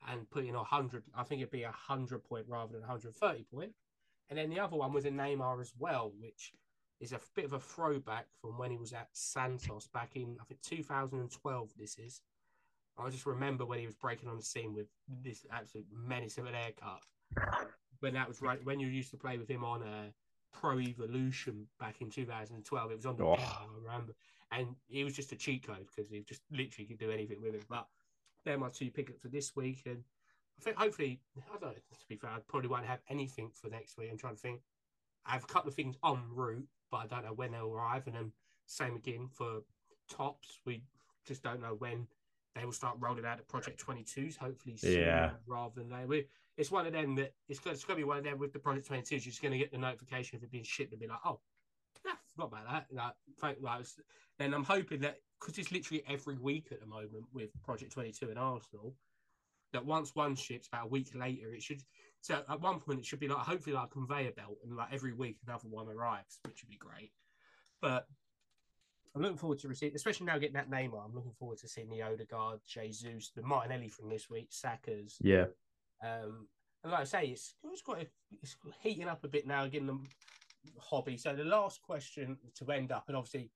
and 0.07 0.29
put 0.29 0.45
in 0.45 0.55
a 0.55 0.63
hundred. 0.63 1.03
I 1.13 1.23
think 1.23 1.41
it'd 1.41 1.51
be 1.51 1.63
a 1.63 1.71
hundred 1.71 2.23
point 2.23 2.45
rather 2.47 2.71
than 2.71 2.81
130 2.81 3.43
point. 3.53 3.73
And 4.29 4.39
then 4.39 4.49
the 4.49 4.61
other 4.61 4.77
one 4.77 4.93
was 4.93 5.03
a 5.03 5.11
Neymar 5.11 5.59
as 5.59 5.73
well, 5.77 6.13
which 6.17 6.53
is 7.01 7.11
a 7.11 7.19
bit 7.35 7.43
of 7.43 7.53
a 7.53 7.59
throwback 7.59 8.27
from 8.39 8.57
when 8.57 8.71
he 8.71 8.77
was 8.77 8.93
at 8.93 9.09
Santos 9.11 9.87
back 9.87 10.15
in 10.15 10.37
I 10.39 10.45
think 10.45 10.61
2012. 10.61 11.71
This 11.77 11.97
is. 11.97 12.21
I 12.97 13.09
just 13.09 13.25
remember 13.25 13.65
when 13.65 13.79
he 13.79 13.85
was 13.85 13.95
breaking 13.95 14.29
on 14.29 14.37
the 14.37 14.43
scene 14.43 14.73
with 14.73 14.87
this 15.23 15.45
absolute 15.51 15.87
menace 15.91 16.37
of 16.37 16.45
an 16.45 16.53
haircut. 16.53 17.01
when 17.99 18.13
that 18.13 18.27
was 18.27 18.41
right 18.41 18.63
when 18.63 18.79
you 18.79 18.87
used 18.87 19.11
to 19.11 19.17
play 19.17 19.37
with 19.37 19.49
him 19.49 19.63
on 19.63 19.81
a 19.81 19.85
uh, 19.85 20.09
Pro 20.51 20.79
Evolution 20.79 21.67
back 21.79 22.01
in 22.01 22.09
2012. 22.09 22.91
It 22.91 22.95
was 22.95 23.05
on 23.05 23.17
the 23.17 23.25
oh. 23.25 23.33
I 23.33 23.65
remember, 23.83 24.13
and 24.51 24.75
it 24.89 25.03
was 25.03 25.15
just 25.15 25.31
a 25.31 25.35
cheat 25.35 25.65
code 25.65 25.87
because 25.87 26.09
he 26.09 26.21
just 26.21 26.41
literally 26.51 26.87
could 26.87 26.99
do 26.99 27.11
anything 27.11 27.41
with 27.41 27.55
it. 27.55 27.65
But 27.69 27.87
they're 28.45 28.57
my 28.57 28.69
two 28.69 28.91
pickups 28.91 29.21
for 29.21 29.29
this 29.29 29.55
week, 29.55 29.83
and 29.85 30.03
I 30.59 30.63
think 30.63 30.77
hopefully 30.77 31.21
I 31.37 31.57
don't 31.59 31.61
know. 31.61 31.71
To 31.71 32.07
be 32.07 32.15
fair, 32.15 32.31
I 32.31 32.39
probably 32.47 32.69
won't 32.69 32.85
have 32.85 33.01
anything 33.09 33.51
for 33.53 33.69
next 33.69 33.97
week. 33.97 34.09
I'm 34.11 34.17
trying 34.17 34.35
to 34.35 34.41
think. 34.41 34.61
I 35.25 35.33
have 35.33 35.43
a 35.43 35.47
couple 35.47 35.69
of 35.69 35.75
things 35.75 35.97
en 36.03 36.17
route, 36.33 36.67
but 36.89 36.97
I 36.97 37.07
don't 37.07 37.25
know 37.25 37.33
when 37.33 37.51
they'll 37.51 37.71
arrive. 37.71 38.07
And 38.07 38.15
then 38.15 38.31
same 38.65 38.95
again 38.95 39.29
for 39.31 39.61
Topps. 40.09 40.59
We 40.65 40.83
just 41.27 41.43
don't 41.43 41.61
know 41.61 41.75
when 41.77 42.07
they 42.55 42.65
will 42.65 42.71
start 42.71 42.97
rolling 42.99 43.25
out 43.25 43.37
the 43.37 43.43
Project 43.43 43.83
22s. 43.85 44.37
Hopefully, 44.37 44.77
yeah. 44.83 45.31
Rather 45.47 45.73
than 45.75 45.89
they, 45.89 46.05
we, 46.05 46.25
it's 46.57 46.71
one 46.71 46.85
of 46.85 46.93
them 46.93 47.15
that 47.15 47.33
it's 47.47 47.59
going 47.59 47.73
it's 47.73 47.83
to 47.83 47.95
be 47.95 48.03
one 48.03 48.17
of 48.17 48.23
them 48.23 48.39
with 48.39 48.53
the 48.53 48.59
Project 48.59 48.89
22s. 48.89 49.11
You're 49.11 49.19
just 49.19 49.41
going 49.41 49.53
to 49.53 49.57
get 49.57 49.71
the 49.71 49.77
notification 49.77 50.37
of 50.37 50.43
it 50.43 50.51
being 50.51 50.63
shipped 50.63 50.91
and 50.91 50.99
be 50.99 51.07
like, 51.07 51.19
oh, 51.25 51.39
yeah, 52.05 52.13
forgot 52.35 52.47
about 52.47 52.71
that. 52.71 52.85
Like, 52.91 53.13
thank, 53.39 53.57
like, 53.61 53.85
then 54.39 54.53
I'm 54.53 54.63
hoping 54.63 55.01
that 55.01 55.17
because 55.39 55.57
it's 55.57 55.71
literally 55.71 56.03
every 56.07 56.37
week 56.37 56.67
at 56.71 56.79
the 56.79 56.85
moment 56.85 57.25
with 57.33 57.49
Project 57.63 57.93
22 57.93 58.29
and 58.29 58.39
Arsenal, 58.39 58.95
that 59.73 59.85
once 59.85 60.13
one 60.15 60.35
ships, 60.35 60.67
about 60.67 60.85
a 60.85 60.89
week 60.89 61.07
later, 61.15 61.53
it 61.53 61.63
should 61.63 61.81
so 62.21 62.43
at 62.47 62.61
one 62.61 62.79
point, 62.79 62.99
it 62.99 63.05
should 63.05 63.19
be 63.19 63.27
like 63.27 63.39
hopefully 63.39 63.75
like 63.75 63.85
a 63.85 63.89
conveyor 63.89 64.31
belt, 64.31 64.57
and 64.63 64.75
like 64.75 64.93
every 64.93 65.13
week 65.13 65.37
another 65.45 65.67
one 65.67 65.87
arrives, 65.87 66.39
which 66.45 66.61
would 66.61 66.69
be 66.69 66.77
great. 66.77 67.11
But 67.81 68.05
I'm 69.15 69.21
looking 69.21 69.37
forward 69.37 69.59
to 69.59 69.67
receiving, 69.67 69.95
especially 69.95 70.25
now 70.25 70.37
getting 70.37 70.55
that 70.55 70.69
name 70.69 70.93
on. 70.93 71.05
I'm 71.05 71.15
looking 71.15 71.33
forward 71.33 71.57
to 71.59 71.67
seeing 71.67 71.89
the 71.89 72.01
Odegaard, 72.01 72.61
Jesus, 72.65 73.31
the 73.35 73.41
Martinelli 73.41 73.89
from 73.89 74.09
this 74.09 74.29
week, 74.29 74.51
Sackers. 74.51 75.15
Yeah. 75.19 75.45
Um, 76.03 76.47
and 76.83 76.91
like 76.91 77.01
I 77.01 77.03
say, 77.03 77.25
it's 77.25 77.55
it's 77.63 77.81
quite 77.81 78.09
it's 78.41 78.55
heating 78.81 79.07
up 79.07 79.23
a 79.23 79.27
bit 79.27 79.45
now, 79.45 79.65
getting 79.67 79.87
the 79.87 79.99
hobby. 80.79 81.17
So 81.17 81.35
the 81.35 81.43
last 81.43 81.81
question 81.81 82.37
to 82.55 82.71
end 82.71 82.91
up, 82.91 83.05
and 83.07 83.17
obviously, 83.17 83.51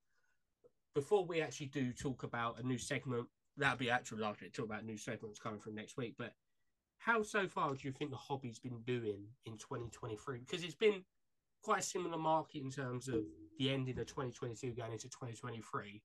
before 0.93 1.25
we 1.25 1.41
actually 1.41 1.67
do 1.67 1.93
talk 1.93 2.23
about 2.23 2.59
a 2.59 2.67
new 2.67 2.77
segment, 2.77 3.27
that'll 3.57 3.77
be 3.77 3.89
actual 3.89 4.19
last 4.19 4.41
week. 4.41 4.53
Talk 4.53 4.65
about 4.65 4.85
new 4.85 4.97
segments 4.97 5.39
coming 5.39 5.59
from 5.59 5.75
next 5.75 5.95
week, 5.97 6.15
but 6.17 6.33
how 6.97 7.23
so 7.23 7.47
far 7.47 7.73
do 7.73 7.87
you 7.87 7.91
think 7.91 8.11
the 8.11 8.17
hobby's 8.17 8.59
been 8.59 8.81
doing 8.85 9.25
in 9.45 9.53
2023? 9.57 10.39
Because 10.39 10.63
it's 10.63 10.75
been 10.75 11.03
quite 11.65 11.79
a 11.79 11.83
similar 11.83 12.17
market 12.17 12.61
in 12.61 12.69
terms 12.69 13.07
of 13.07 13.23
the 13.57 13.71
ending 13.71 13.97
of 13.97 14.05
2022 14.05 14.73
going 14.73 14.91
into 14.91 15.09
2023. 15.09 16.01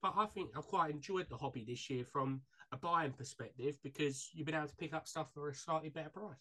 But 0.00 0.14
I 0.16 0.26
think 0.26 0.50
I've 0.56 0.66
quite 0.66 0.92
enjoyed 0.92 1.28
the 1.28 1.36
hobby 1.36 1.64
this 1.66 1.90
year 1.90 2.04
from 2.04 2.40
a 2.70 2.76
buying 2.76 3.10
perspective 3.10 3.78
because 3.82 4.30
you've 4.32 4.46
been 4.46 4.54
able 4.54 4.68
to 4.68 4.76
pick 4.76 4.94
up 4.94 5.08
stuff 5.08 5.26
for 5.34 5.48
a 5.48 5.54
slightly 5.54 5.88
better 5.88 6.08
price. 6.08 6.36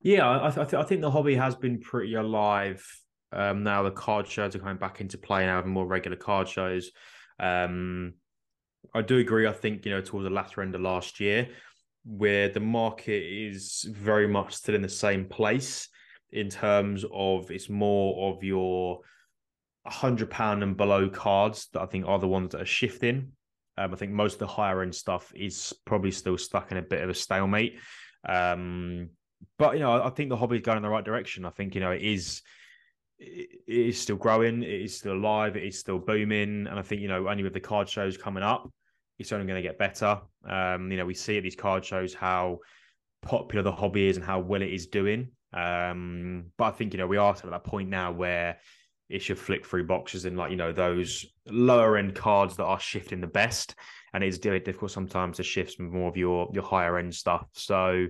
Yeah, 0.00 0.44
I, 0.44 0.50
th- 0.50 0.74
I 0.74 0.84
think 0.84 1.00
the 1.00 1.10
hobby 1.10 1.34
has 1.34 1.56
been 1.56 1.80
pretty 1.80 2.14
alive. 2.14 2.86
Um, 3.32 3.64
now 3.64 3.82
the 3.82 3.90
card 3.90 4.28
shows 4.28 4.54
are 4.54 4.60
coming 4.60 4.76
back 4.76 5.00
into 5.00 5.18
play 5.18 5.44
now, 5.44 5.56
having 5.56 5.72
more 5.72 5.86
regular 5.86 6.16
card 6.16 6.48
shows. 6.48 6.92
Um, 7.40 8.14
I 8.94 9.02
do 9.02 9.18
agree. 9.18 9.48
I 9.48 9.52
think 9.52 9.84
you 9.86 9.90
know 9.90 10.00
towards 10.00 10.24
the 10.24 10.30
latter 10.30 10.62
end 10.62 10.74
of 10.76 10.82
last 10.82 11.18
year, 11.18 11.48
where 12.04 12.48
the 12.48 12.60
market 12.60 13.24
is 13.24 13.84
very 13.90 14.28
much 14.28 14.54
still 14.54 14.76
in 14.76 14.82
the 14.82 14.88
same 14.88 15.24
place 15.24 15.88
in 16.34 16.50
terms 16.50 17.04
of 17.12 17.50
it's 17.50 17.70
more 17.70 18.32
of 18.32 18.42
your 18.42 19.00
hundred 19.86 20.30
pound 20.30 20.62
and 20.62 20.76
below 20.76 21.08
cards 21.08 21.68
that 21.72 21.82
I 21.82 21.86
think 21.86 22.06
are 22.06 22.18
the 22.18 22.28
ones 22.28 22.52
that 22.52 22.60
are 22.60 22.66
shifting. 22.66 23.32
Um, 23.76 23.92
I 23.92 23.96
think 23.96 24.12
most 24.12 24.34
of 24.34 24.38
the 24.40 24.46
higher 24.46 24.82
end 24.82 24.94
stuff 24.94 25.32
is 25.34 25.72
probably 25.84 26.10
still 26.10 26.38
stuck 26.38 26.70
in 26.70 26.78
a 26.78 26.82
bit 26.82 27.02
of 27.02 27.10
a 27.10 27.14
stalemate. 27.14 27.78
Um, 28.28 29.10
but 29.58 29.74
you 29.74 29.80
know, 29.80 30.02
I 30.02 30.10
think 30.10 30.28
the 30.28 30.36
hobby 30.36 30.56
is 30.56 30.62
going 30.62 30.76
in 30.76 30.82
the 30.82 30.88
right 30.88 31.04
direction. 31.04 31.44
I 31.44 31.50
think 31.50 31.74
you 31.74 31.80
know 31.80 31.92
it 31.92 32.02
is 32.02 32.42
it 33.18 33.48
is 33.66 34.00
still 34.00 34.16
growing, 34.16 34.62
it 34.62 34.68
is 34.82 34.98
still 34.98 35.14
alive, 35.14 35.56
it 35.56 35.64
is 35.64 35.78
still 35.78 35.98
booming, 35.98 36.66
and 36.66 36.78
I 36.78 36.82
think 36.82 37.00
you 37.00 37.08
know 37.08 37.28
only 37.28 37.42
with 37.42 37.54
the 37.54 37.60
card 37.60 37.88
shows 37.88 38.16
coming 38.16 38.42
up, 38.42 38.70
it's 39.18 39.32
only 39.32 39.46
going 39.46 39.62
to 39.62 39.68
get 39.68 39.78
better. 39.78 40.20
Um, 40.48 40.90
you 40.90 40.96
know, 40.96 41.06
we 41.06 41.14
see 41.14 41.36
at 41.36 41.42
these 41.42 41.56
card 41.56 41.84
shows 41.84 42.14
how 42.14 42.58
popular 43.22 43.62
the 43.62 43.72
hobby 43.72 44.08
is 44.08 44.16
and 44.16 44.24
how 44.24 44.40
well 44.40 44.62
it 44.62 44.72
is 44.72 44.86
doing. 44.86 45.28
Um, 45.54 46.46
but 46.58 46.64
I 46.64 46.70
think 46.72 46.92
you 46.92 46.98
know 46.98 47.06
we 47.06 47.16
are 47.16 47.32
at 47.32 47.42
that 47.42 47.64
point 47.64 47.88
now 47.88 48.12
where 48.12 48.58
it 49.08 49.20
should 49.20 49.38
flick 49.38 49.64
through 49.64 49.86
boxes 49.86 50.24
and 50.24 50.36
like 50.36 50.50
you 50.50 50.56
know 50.56 50.72
those 50.72 51.24
lower 51.46 51.96
end 51.96 52.14
cards 52.14 52.56
that 52.56 52.64
are 52.64 52.80
shifting 52.80 53.20
the 53.20 53.26
best, 53.26 53.74
and 54.12 54.24
it's 54.24 54.38
difficult 54.38 54.90
sometimes 54.90 55.36
to 55.36 55.42
shift 55.42 55.78
more 55.78 56.08
of 56.08 56.16
your 56.16 56.50
your 56.52 56.64
higher 56.64 56.98
end 56.98 57.14
stuff. 57.14 57.46
So 57.52 58.08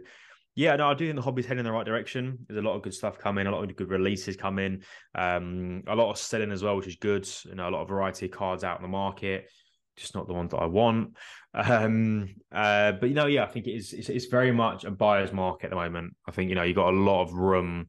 yeah, 0.57 0.77
no, 0.77 0.89
I 0.89 0.95
do 0.95 1.05
think 1.05 1.17
the 1.17 1.23
hobby's 1.23 1.47
heading 1.47 1.61
in 1.61 1.65
the 1.65 1.73
right 1.73 1.85
direction. 1.85 2.39
There's 2.47 2.63
a 2.63 2.67
lot 2.67 2.77
of 2.77 2.83
good 2.83 2.95
stuff 2.95 3.19
coming, 3.19 3.49
a 3.49 3.51
lot 3.51 3.69
of 3.69 3.75
good 3.75 3.91
releases 3.91 4.37
coming, 4.37 4.83
um, 5.15 5.83
a 5.89 5.97
lot 5.97 6.11
of 6.11 6.19
selling 6.19 6.53
as 6.53 6.63
well, 6.63 6.77
which 6.77 6.87
is 6.87 6.97
good. 6.97 7.29
You 7.45 7.57
know, 7.57 7.69
a 7.69 7.71
lot 7.71 7.83
of 7.83 7.89
variety 7.89 8.27
of 8.27 8.33
cards 8.33 8.63
out 8.63 8.79
in 8.79 8.83
the 8.83 8.89
market, 8.89 9.51
just 9.97 10.15
not 10.15 10.27
the 10.27 10.33
ones 10.33 10.51
that 10.51 10.59
I 10.59 10.67
want. 10.67 11.17
Um, 11.55 12.35
uh, 12.53 12.93
but 12.93 13.09
you 13.09 13.15
know, 13.15 13.27
yeah, 13.27 13.45
I 13.45 13.47
think 13.47 13.67
it 13.67 13.73
is. 13.73 13.93
It's, 13.93 14.09
it's, 14.09 14.27
very 14.27 14.53
much 14.53 14.85
a 14.85 14.91
buyer's 14.91 15.33
market 15.33 15.67
at 15.67 15.71
the 15.71 15.77
moment. 15.77 16.15
I 16.27 16.33
think 16.33 16.49
you 16.49 16.57
know 16.57 16.63
you've 16.63 16.77
got 16.77 16.93
a 16.93 16.97
lot 16.97 17.23
of 17.23 17.33
room 17.33 17.89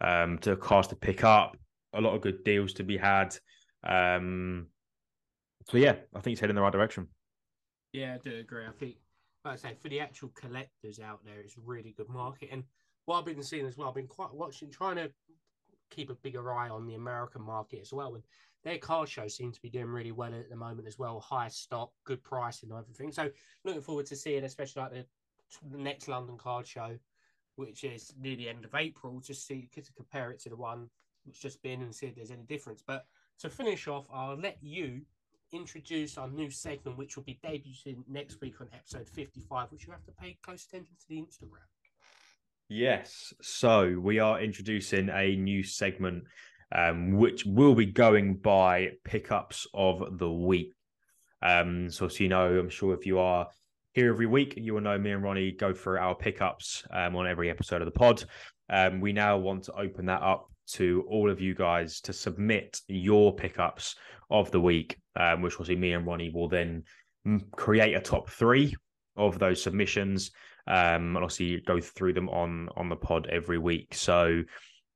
um, 0.00 0.38
to 0.40 0.56
cast 0.56 0.90
to 0.90 0.96
pick 0.96 1.24
up, 1.24 1.56
a 1.94 2.00
lot 2.00 2.14
of 2.14 2.20
good 2.20 2.44
deals 2.44 2.74
to 2.74 2.84
be 2.84 2.96
had. 2.96 3.36
Um, 3.84 4.66
so 5.68 5.78
yeah, 5.78 5.94
I 6.14 6.20
think 6.20 6.32
it's 6.32 6.40
heading 6.40 6.52
in 6.52 6.56
the 6.56 6.62
right 6.62 6.72
direction. 6.72 7.08
Yeah, 7.92 8.14
I 8.14 8.18
do 8.18 8.36
agree. 8.36 8.66
I 8.66 8.72
think 8.78 8.96
like 9.44 9.54
I 9.54 9.56
say, 9.56 9.76
for 9.80 9.88
the 9.88 10.00
actual 10.00 10.30
collectors 10.34 10.98
out 10.98 11.20
there, 11.24 11.40
it's 11.40 11.56
really 11.56 11.94
good 11.96 12.08
market. 12.08 12.50
And 12.52 12.64
what 13.06 13.18
I've 13.18 13.24
been 13.24 13.42
seeing 13.42 13.66
as 13.66 13.76
well, 13.76 13.88
I've 13.88 13.94
been 13.94 14.08
quite 14.08 14.34
watching, 14.34 14.70
trying 14.70 14.96
to 14.96 15.10
keep 15.90 16.10
a 16.10 16.14
bigger 16.14 16.52
eye 16.52 16.68
on 16.68 16.86
the 16.86 16.94
American 16.94 17.42
market 17.42 17.80
as 17.80 17.92
well. 17.92 18.14
And 18.14 18.24
their 18.64 18.78
car 18.78 19.06
show 19.06 19.28
seems 19.28 19.56
to 19.56 19.62
be 19.62 19.70
doing 19.70 19.86
really 19.86 20.12
well 20.12 20.34
at 20.34 20.50
the 20.50 20.56
moment 20.56 20.88
as 20.88 20.98
well. 20.98 21.20
High 21.20 21.48
stock, 21.48 21.92
good 22.04 22.22
pricing, 22.24 22.70
and 22.70 22.78
everything. 22.78 23.12
So 23.12 23.30
looking 23.64 23.82
forward 23.82 24.06
to 24.06 24.16
seeing, 24.16 24.44
especially 24.44 24.82
like 24.82 24.92
the, 24.92 25.06
the 25.70 25.78
next 25.78 26.08
London 26.08 26.36
car 26.36 26.64
show, 26.64 26.98
which 27.54 27.84
is 27.84 28.12
near 28.20 28.36
the 28.36 28.48
end 28.48 28.64
of 28.64 28.74
April, 28.74 29.20
just 29.20 29.46
see 29.46 29.68
to 29.74 29.92
compare 29.94 30.30
it 30.30 30.40
to 30.40 30.48
the 30.48 30.56
one 30.56 30.88
which 31.24 31.40
just 31.40 31.62
been 31.62 31.82
and 31.82 31.94
see 31.94 32.06
if 32.06 32.14
there's 32.14 32.30
any 32.30 32.44
difference. 32.44 32.82
But 32.86 33.06
to 33.40 33.50
finish 33.50 33.88
off, 33.88 34.06
I'll 34.12 34.36
let 34.36 34.58
you 34.62 35.02
introduce 35.52 36.18
our 36.18 36.28
new 36.28 36.50
segment, 36.50 36.98
which 36.98 37.16
will 37.16 37.24
be 37.24 37.38
debuting 37.44 38.02
next 38.08 38.40
week 38.40 38.60
on 38.60 38.68
episode 38.72 39.08
55, 39.08 39.72
which 39.72 39.86
you 39.86 39.92
have 39.92 40.04
to 40.04 40.12
pay 40.12 40.36
close 40.42 40.66
attention 40.66 40.94
to 41.00 41.08
the 41.08 41.16
Instagram. 41.16 41.66
Yes. 42.68 43.32
So 43.42 43.98
we 44.00 44.18
are 44.18 44.40
introducing 44.40 45.08
a 45.08 45.36
new 45.36 45.62
segment, 45.62 46.24
um, 46.74 47.16
which 47.16 47.44
will 47.44 47.74
be 47.74 47.86
going 47.86 48.36
by 48.36 48.92
pickups 49.04 49.66
of 49.72 50.18
the 50.18 50.30
week. 50.30 50.72
Um, 51.42 51.90
so, 51.90 52.08
so 52.08 52.24
you 52.24 52.28
know, 52.28 52.58
I'm 52.58 52.68
sure 52.68 52.94
if 52.94 53.06
you 53.06 53.18
are 53.20 53.46
here 53.92 54.10
every 54.10 54.26
week, 54.26 54.54
you 54.56 54.74
will 54.74 54.80
know 54.80 54.98
me 54.98 55.12
and 55.12 55.22
Ronnie 55.22 55.52
go 55.52 55.72
through 55.72 55.98
our 55.98 56.14
pickups 56.14 56.84
um, 56.90 57.14
on 57.14 57.26
every 57.26 57.50
episode 57.50 57.82
of 57.82 57.86
the 57.86 57.92
pod. 57.92 58.24
Um, 58.68 59.00
we 59.00 59.12
now 59.12 59.36
want 59.36 59.62
to 59.64 59.72
open 59.74 60.06
that 60.06 60.22
up 60.22 60.46
to 60.72 61.04
all 61.08 61.30
of 61.30 61.40
you 61.40 61.54
guys 61.54 62.00
to 62.00 62.12
submit 62.12 62.80
your 62.88 63.34
pickups 63.34 63.94
of 64.28 64.50
the 64.50 64.60
week, 64.60 64.98
um, 65.14 65.40
which 65.40 65.58
will 65.58 65.66
see 65.66 65.76
me 65.76 65.92
and 65.92 66.04
Ronnie 66.04 66.32
will 66.34 66.48
then 66.48 66.82
create 67.52 67.94
a 67.94 68.00
top 68.00 68.28
three 68.28 68.74
of 69.16 69.38
those 69.38 69.62
submissions, 69.62 70.32
um, 70.66 71.16
and 71.16 71.18
obviously 71.18 71.60
go 71.60 71.80
through 71.80 72.12
them 72.12 72.28
on 72.28 72.68
on 72.76 72.88
the 72.88 72.96
pod 72.96 73.26
every 73.26 73.58
week. 73.58 73.94
So 73.94 74.42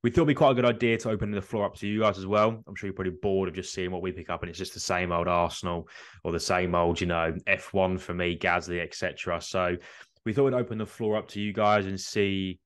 we 0.02 0.10
thought 0.10 0.22
it'd 0.22 0.28
be 0.28 0.34
quite 0.34 0.52
a 0.52 0.54
good 0.54 0.64
idea 0.64 0.96
to 0.98 1.10
open 1.10 1.30
the 1.30 1.42
floor 1.42 1.66
up 1.66 1.76
to 1.76 1.86
you 1.86 2.00
guys 2.00 2.18
as 2.18 2.26
well. 2.26 2.62
I'm 2.66 2.74
sure 2.74 2.88
you're 2.88 2.94
pretty 2.94 3.16
bored 3.22 3.48
of 3.48 3.54
just 3.54 3.72
seeing 3.72 3.90
what 3.90 4.02
we 4.02 4.12
pick 4.12 4.30
up, 4.30 4.42
and 4.42 4.48
it's 4.48 4.58
just 4.58 4.74
the 4.74 4.80
same 4.80 5.12
old 5.12 5.28
Arsenal 5.28 5.88
or 6.24 6.32
the 6.32 6.40
same 6.40 6.74
old, 6.74 7.00
you 7.00 7.06
know, 7.06 7.34
F1 7.46 8.00
for 8.00 8.14
me, 8.14 8.38
Gasly, 8.38 8.80
etc. 8.80 9.40
So 9.42 9.76
we 10.24 10.32
thought 10.32 10.44
we'd 10.44 10.54
open 10.54 10.78
the 10.78 10.86
floor 10.86 11.16
up 11.16 11.28
to 11.28 11.40
you 11.40 11.52
guys 11.52 11.86
and 11.86 12.00
see 12.00 12.58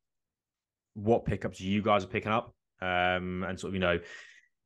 what 0.94 1.24
pickups 1.24 1.60
you 1.60 1.82
guys 1.82 2.04
are 2.04 2.08
picking 2.08 2.32
up, 2.32 2.54
um, 2.80 3.44
and 3.48 3.58
sort 3.58 3.70
of 3.70 3.74
you 3.74 3.80
know 3.80 3.98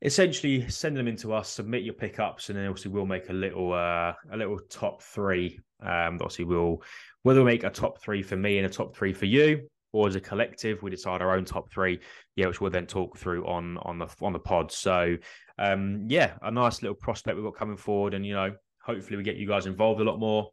essentially 0.01 0.69
send 0.69 0.95
them 0.95 1.07
into 1.07 1.33
us, 1.33 1.49
submit 1.49 1.83
your 1.83 1.93
pickups, 1.93 2.49
and 2.49 2.57
then 2.57 2.67
obviously 2.67 2.91
we'll 2.91 3.05
make 3.05 3.29
a 3.29 3.33
little 3.33 3.73
uh, 3.73 4.13
a 4.31 4.37
little 4.37 4.59
top 4.69 5.01
three. 5.01 5.59
Um, 5.81 6.19
obviously 6.21 6.45
we'll 6.45 6.81
whether 7.23 7.39
we 7.39 7.45
make 7.45 7.63
a 7.63 7.69
top 7.69 8.01
three 8.01 8.23
for 8.23 8.35
me 8.35 8.57
and 8.57 8.65
a 8.65 8.69
top 8.69 8.95
three 8.95 9.13
for 9.13 9.25
you, 9.25 9.67
or 9.91 10.07
as 10.07 10.15
a 10.15 10.21
collective, 10.21 10.81
we 10.81 10.91
decide 10.91 11.21
our 11.21 11.35
own 11.35 11.45
top 11.45 11.71
three. 11.71 11.99
Yeah, 12.35 12.47
which 12.47 12.61
we'll 12.61 12.71
then 12.71 12.85
talk 12.85 13.17
through 13.17 13.45
on 13.47 13.77
on 13.79 13.99
the 13.99 14.07
on 14.21 14.33
the 14.33 14.39
pod. 14.39 14.71
So 14.71 15.17
um, 15.57 16.05
yeah, 16.07 16.33
a 16.41 16.51
nice 16.51 16.81
little 16.81 16.95
prospect 16.95 17.35
we've 17.35 17.45
got 17.45 17.55
coming 17.55 17.77
forward, 17.77 18.13
and 18.13 18.25
you 18.25 18.33
know, 18.33 18.55
hopefully 18.81 19.17
we 19.17 19.23
get 19.23 19.37
you 19.37 19.47
guys 19.47 19.65
involved 19.65 20.01
a 20.01 20.03
lot 20.03 20.19
more. 20.19 20.51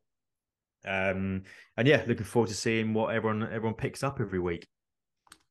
Um, 0.87 1.43
and 1.77 1.87
yeah, 1.87 2.03
looking 2.07 2.25
forward 2.25 2.49
to 2.49 2.55
seeing 2.55 2.95
what 2.95 3.15
everyone 3.15 3.43
everyone 3.43 3.75
picks 3.75 4.03
up 4.03 4.21
every 4.21 4.41
week. 4.41 4.67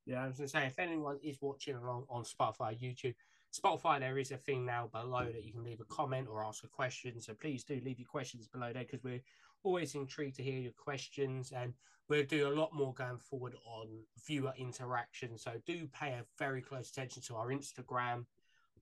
Yeah, 0.06 0.24
I 0.24 0.28
was 0.28 0.38
gonna 0.38 0.48
say 0.48 0.66
if 0.66 0.80
anyone 0.80 1.18
is 1.24 1.38
watching 1.42 1.76
along 1.76 2.06
on 2.10 2.24
Spotify, 2.24 2.80
YouTube, 2.80 3.16
Spotify, 3.54 4.00
there 4.00 4.18
is 4.18 4.32
a 4.32 4.38
thing 4.38 4.66
now 4.66 4.90
below 4.92 5.26
that 5.26 5.44
you 5.44 5.54
can 5.54 5.64
leave 5.64 5.80
a 5.80 5.86
comment 5.86 6.28
or 6.30 6.46
ask 6.46 6.64
a 6.64 6.68
question. 6.68 7.20
So 7.20 7.34
please 7.34 7.64
do 7.64 7.82
leave 7.84 8.00
your 8.00 8.08
questions 8.08 8.48
below 8.48 8.72
there 8.74 8.84
because 8.84 9.04
we're 9.04 9.22
always 9.66 9.96
intrigued 9.96 10.36
to 10.38 10.44
hear 10.44 10.60
your 10.60 10.72
questions 10.74 11.52
and 11.56 11.74
we'll 12.08 12.24
do 12.26 12.48
a 12.48 12.54
lot 12.54 12.74
more 12.74 12.94
going 12.94 13.18
forward 13.18 13.56
on 13.66 13.88
viewer 14.26 14.54
interaction. 14.58 15.38
So 15.38 15.52
do 15.66 15.88
pay 15.88 16.10
a 16.10 16.26
very 16.38 16.62
close 16.62 16.90
attention 16.90 17.24
to 17.24 17.36
our 17.36 17.48
Instagram. 17.48 18.26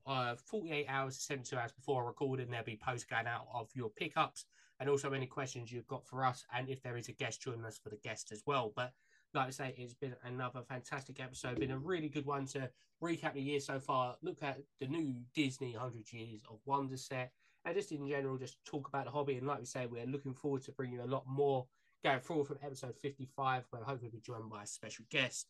Uh, 0.05 0.35
48 0.35 0.85
hours 0.89 1.15
to 1.15 1.23
72 1.23 1.55
hours 1.55 1.71
before 1.71 2.05
recording, 2.05 2.49
there'll 2.49 2.65
be 2.65 2.75
posts 2.75 3.05
going 3.05 3.27
out 3.27 3.47
of 3.53 3.69
your 3.73 3.89
pickups 3.89 4.45
and 4.79 4.89
also 4.89 5.13
any 5.13 5.25
questions 5.25 5.71
you've 5.71 5.87
got 5.87 6.05
for 6.05 6.25
us. 6.25 6.45
And 6.53 6.69
if 6.69 6.83
there 6.83 6.97
is 6.97 7.07
a 7.07 7.13
guest, 7.13 7.41
joining 7.41 7.63
us 7.63 7.79
for 7.81 7.89
the 7.89 7.99
guest 8.03 8.33
as 8.33 8.43
well. 8.45 8.73
But 8.75 8.91
like 9.33 9.47
I 9.47 9.51
say, 9.51 9.75
it's 9.77 9.93
been 9.93 10.15
another 10.25 10.61
fantastic 10.67 11.21
episode. 11.21 11.59
Been 11.59 11.71
a 11.71 11.77
really 11.77 12.09
good 12.09 12.25
one 12.25 12.45
to 12.47 12.69
recap 13.01 13.33
the 13.33 13.41
year 13.41 13.59
so 13.59 13.79
far. 13.79 14.15
Look 14.21 14.43
at 14.43 14.59
the 14.79 14.87
new 14.87 15.15
Disney 15.33 15.73
100 15.73 16.11
Years 16.11 16.41
of 16.49 16.59
Wonder 16.65 16.97
set, 16.97 17.31
and 17.65 17.75
just 17.75 17.91
in 17.91 18.07
general, 18.07 18.37
just 18.37 18.63
talk 18.65 18.87
about 18.87 19.05
the 19.05 19.11
hobby. 19.11 19.37
And 19.37 19.47
like 19.47 19.59
we 19.59 19.65
say, 19.65 19.85
we're 19.85 20.05
looking 20.05 20.33
forward 20.33 20.63
to 20.63 20.71
bringing 20.71 20.99
a 20.99 21.05
lot 21.05 21.23
more 21.27 21.65
going 22.03 22.19
forward 22.19 22.47
from 22.47 22.57
episode 22.63 22.95
55, 22.97 23.65
where 23.69 23.83
hopefully 23.83 24.09
we'll 24.11 24.19
be 24.19 24.21
joined 24.21 24.49
by 24.49 24.63
a 24.63 24.67
special 24.67 25.05
guest. 25.09 25.47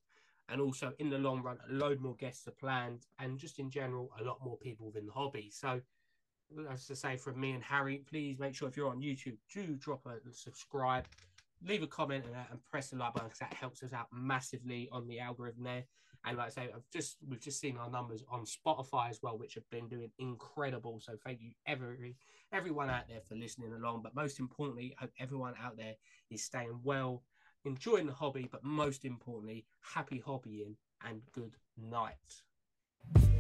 And 0.50 0.62
also 0.62 0.94
in 1.00 1.10
the 1.10 1.18
long 1.18 1.42
run, 1.42 1.58
a 1.70 1.74
load 1.74 2.02
more 2.02 2.16
guests 2.16 2.48
are 2.48 2.52
planned, 2.52 3.06
and 3.20 3.40
just 3.40 3.60
in 3.60 3.70
general, 3.70 4.12
a 4.20 4.24
lot 4.24 4.40
more 4.44 4.58
people 4.58 4.88
within 4.88 5.08
the 5.08 5.14
hobby. 5.14 5.50
So, 5.52 5.82
as 6.70 6.86
to 6.88 6.96
say 6.96 7.18
from 7.18 7.40
me 7.40 7.52
and 7.52 7.64
Harry, 7.64 8.04
please 8.08 8.38
make 8.40 8.54
sure 8.54 8.68
if 8.68 8.78
you're 8.78 8.90
on 8.90 9.02
YouTube, 9.02 9.38
do 9.52 9.76
drop 9.78 10.06
a 10.06 10.18
subscribe 10.34 11.06
leave 11.66 11.84
a 11.84 11.88
comment 11.88 12.26
and, 12.26 12.36
uh, 12.36 12.40
and 12.52 12.64
press 12.66 12.90
the 12.90 12.98
like 12.98 13.14
button 13.14 13.28
because 13.28 13.40
that 13.40 13.54
helps 13.54 13.84
us 13.84 13.94
out 13.94 14.08
massively 14.12 14.90
on 14.92 15.08
the 15.08 15.20
algorithm 15.20 15.64
there. 15.64 15.84
And 16.26 16.38
like 16.38 16.48
I 16.48 16.50
say, 16.50 16.70
I've 16.74 16.90
just 16.92 17.18
we've 17.28 17.42
just 17.42 17.60
seen 17.60 17.78
our 17.78 17.90
numbers 17.90 18.24
on 18.30 18.46
Spotify 18.46 19.10
as 19.10 19.22
well, 19.22 19.38
which 19.38 19.56
have 19.56 19.70
been 19.70 19.90
doing 19.90 20.12
incredible. 20.20 21.00
So 21.02 21.14
thank 21.26 21.42
you 21.42 21.52
every 21.68 22.16
everyone 22.52 22.90
out 22.90 23.08
there 23.10 23.22
for 23.28 23.36
listening 23.36 23.74
along. 23.74 24.02
But 24.04 24.16
most 24.16 24.40
importantly, 24.40 24.96
I 24.98 25.02
hope 25.02 25.12
everyone 25.20 25.54
out 25.62 25.78
there 25.78 25.96
is 26.30 26.44
staying 26.44 26.80
well, 26.84 27.24
enjoying 27.66 28.08
the 28.08 28.14
hobby, 28.14 28.48
but 28.50 28.64
most 28.64 29.04
importantly, 29.06 29.66
happy 29.82 30.24
hobbying 30.26 30.76
and 31.06 31.22
good 31.34 31.56
night. 31.78 33.33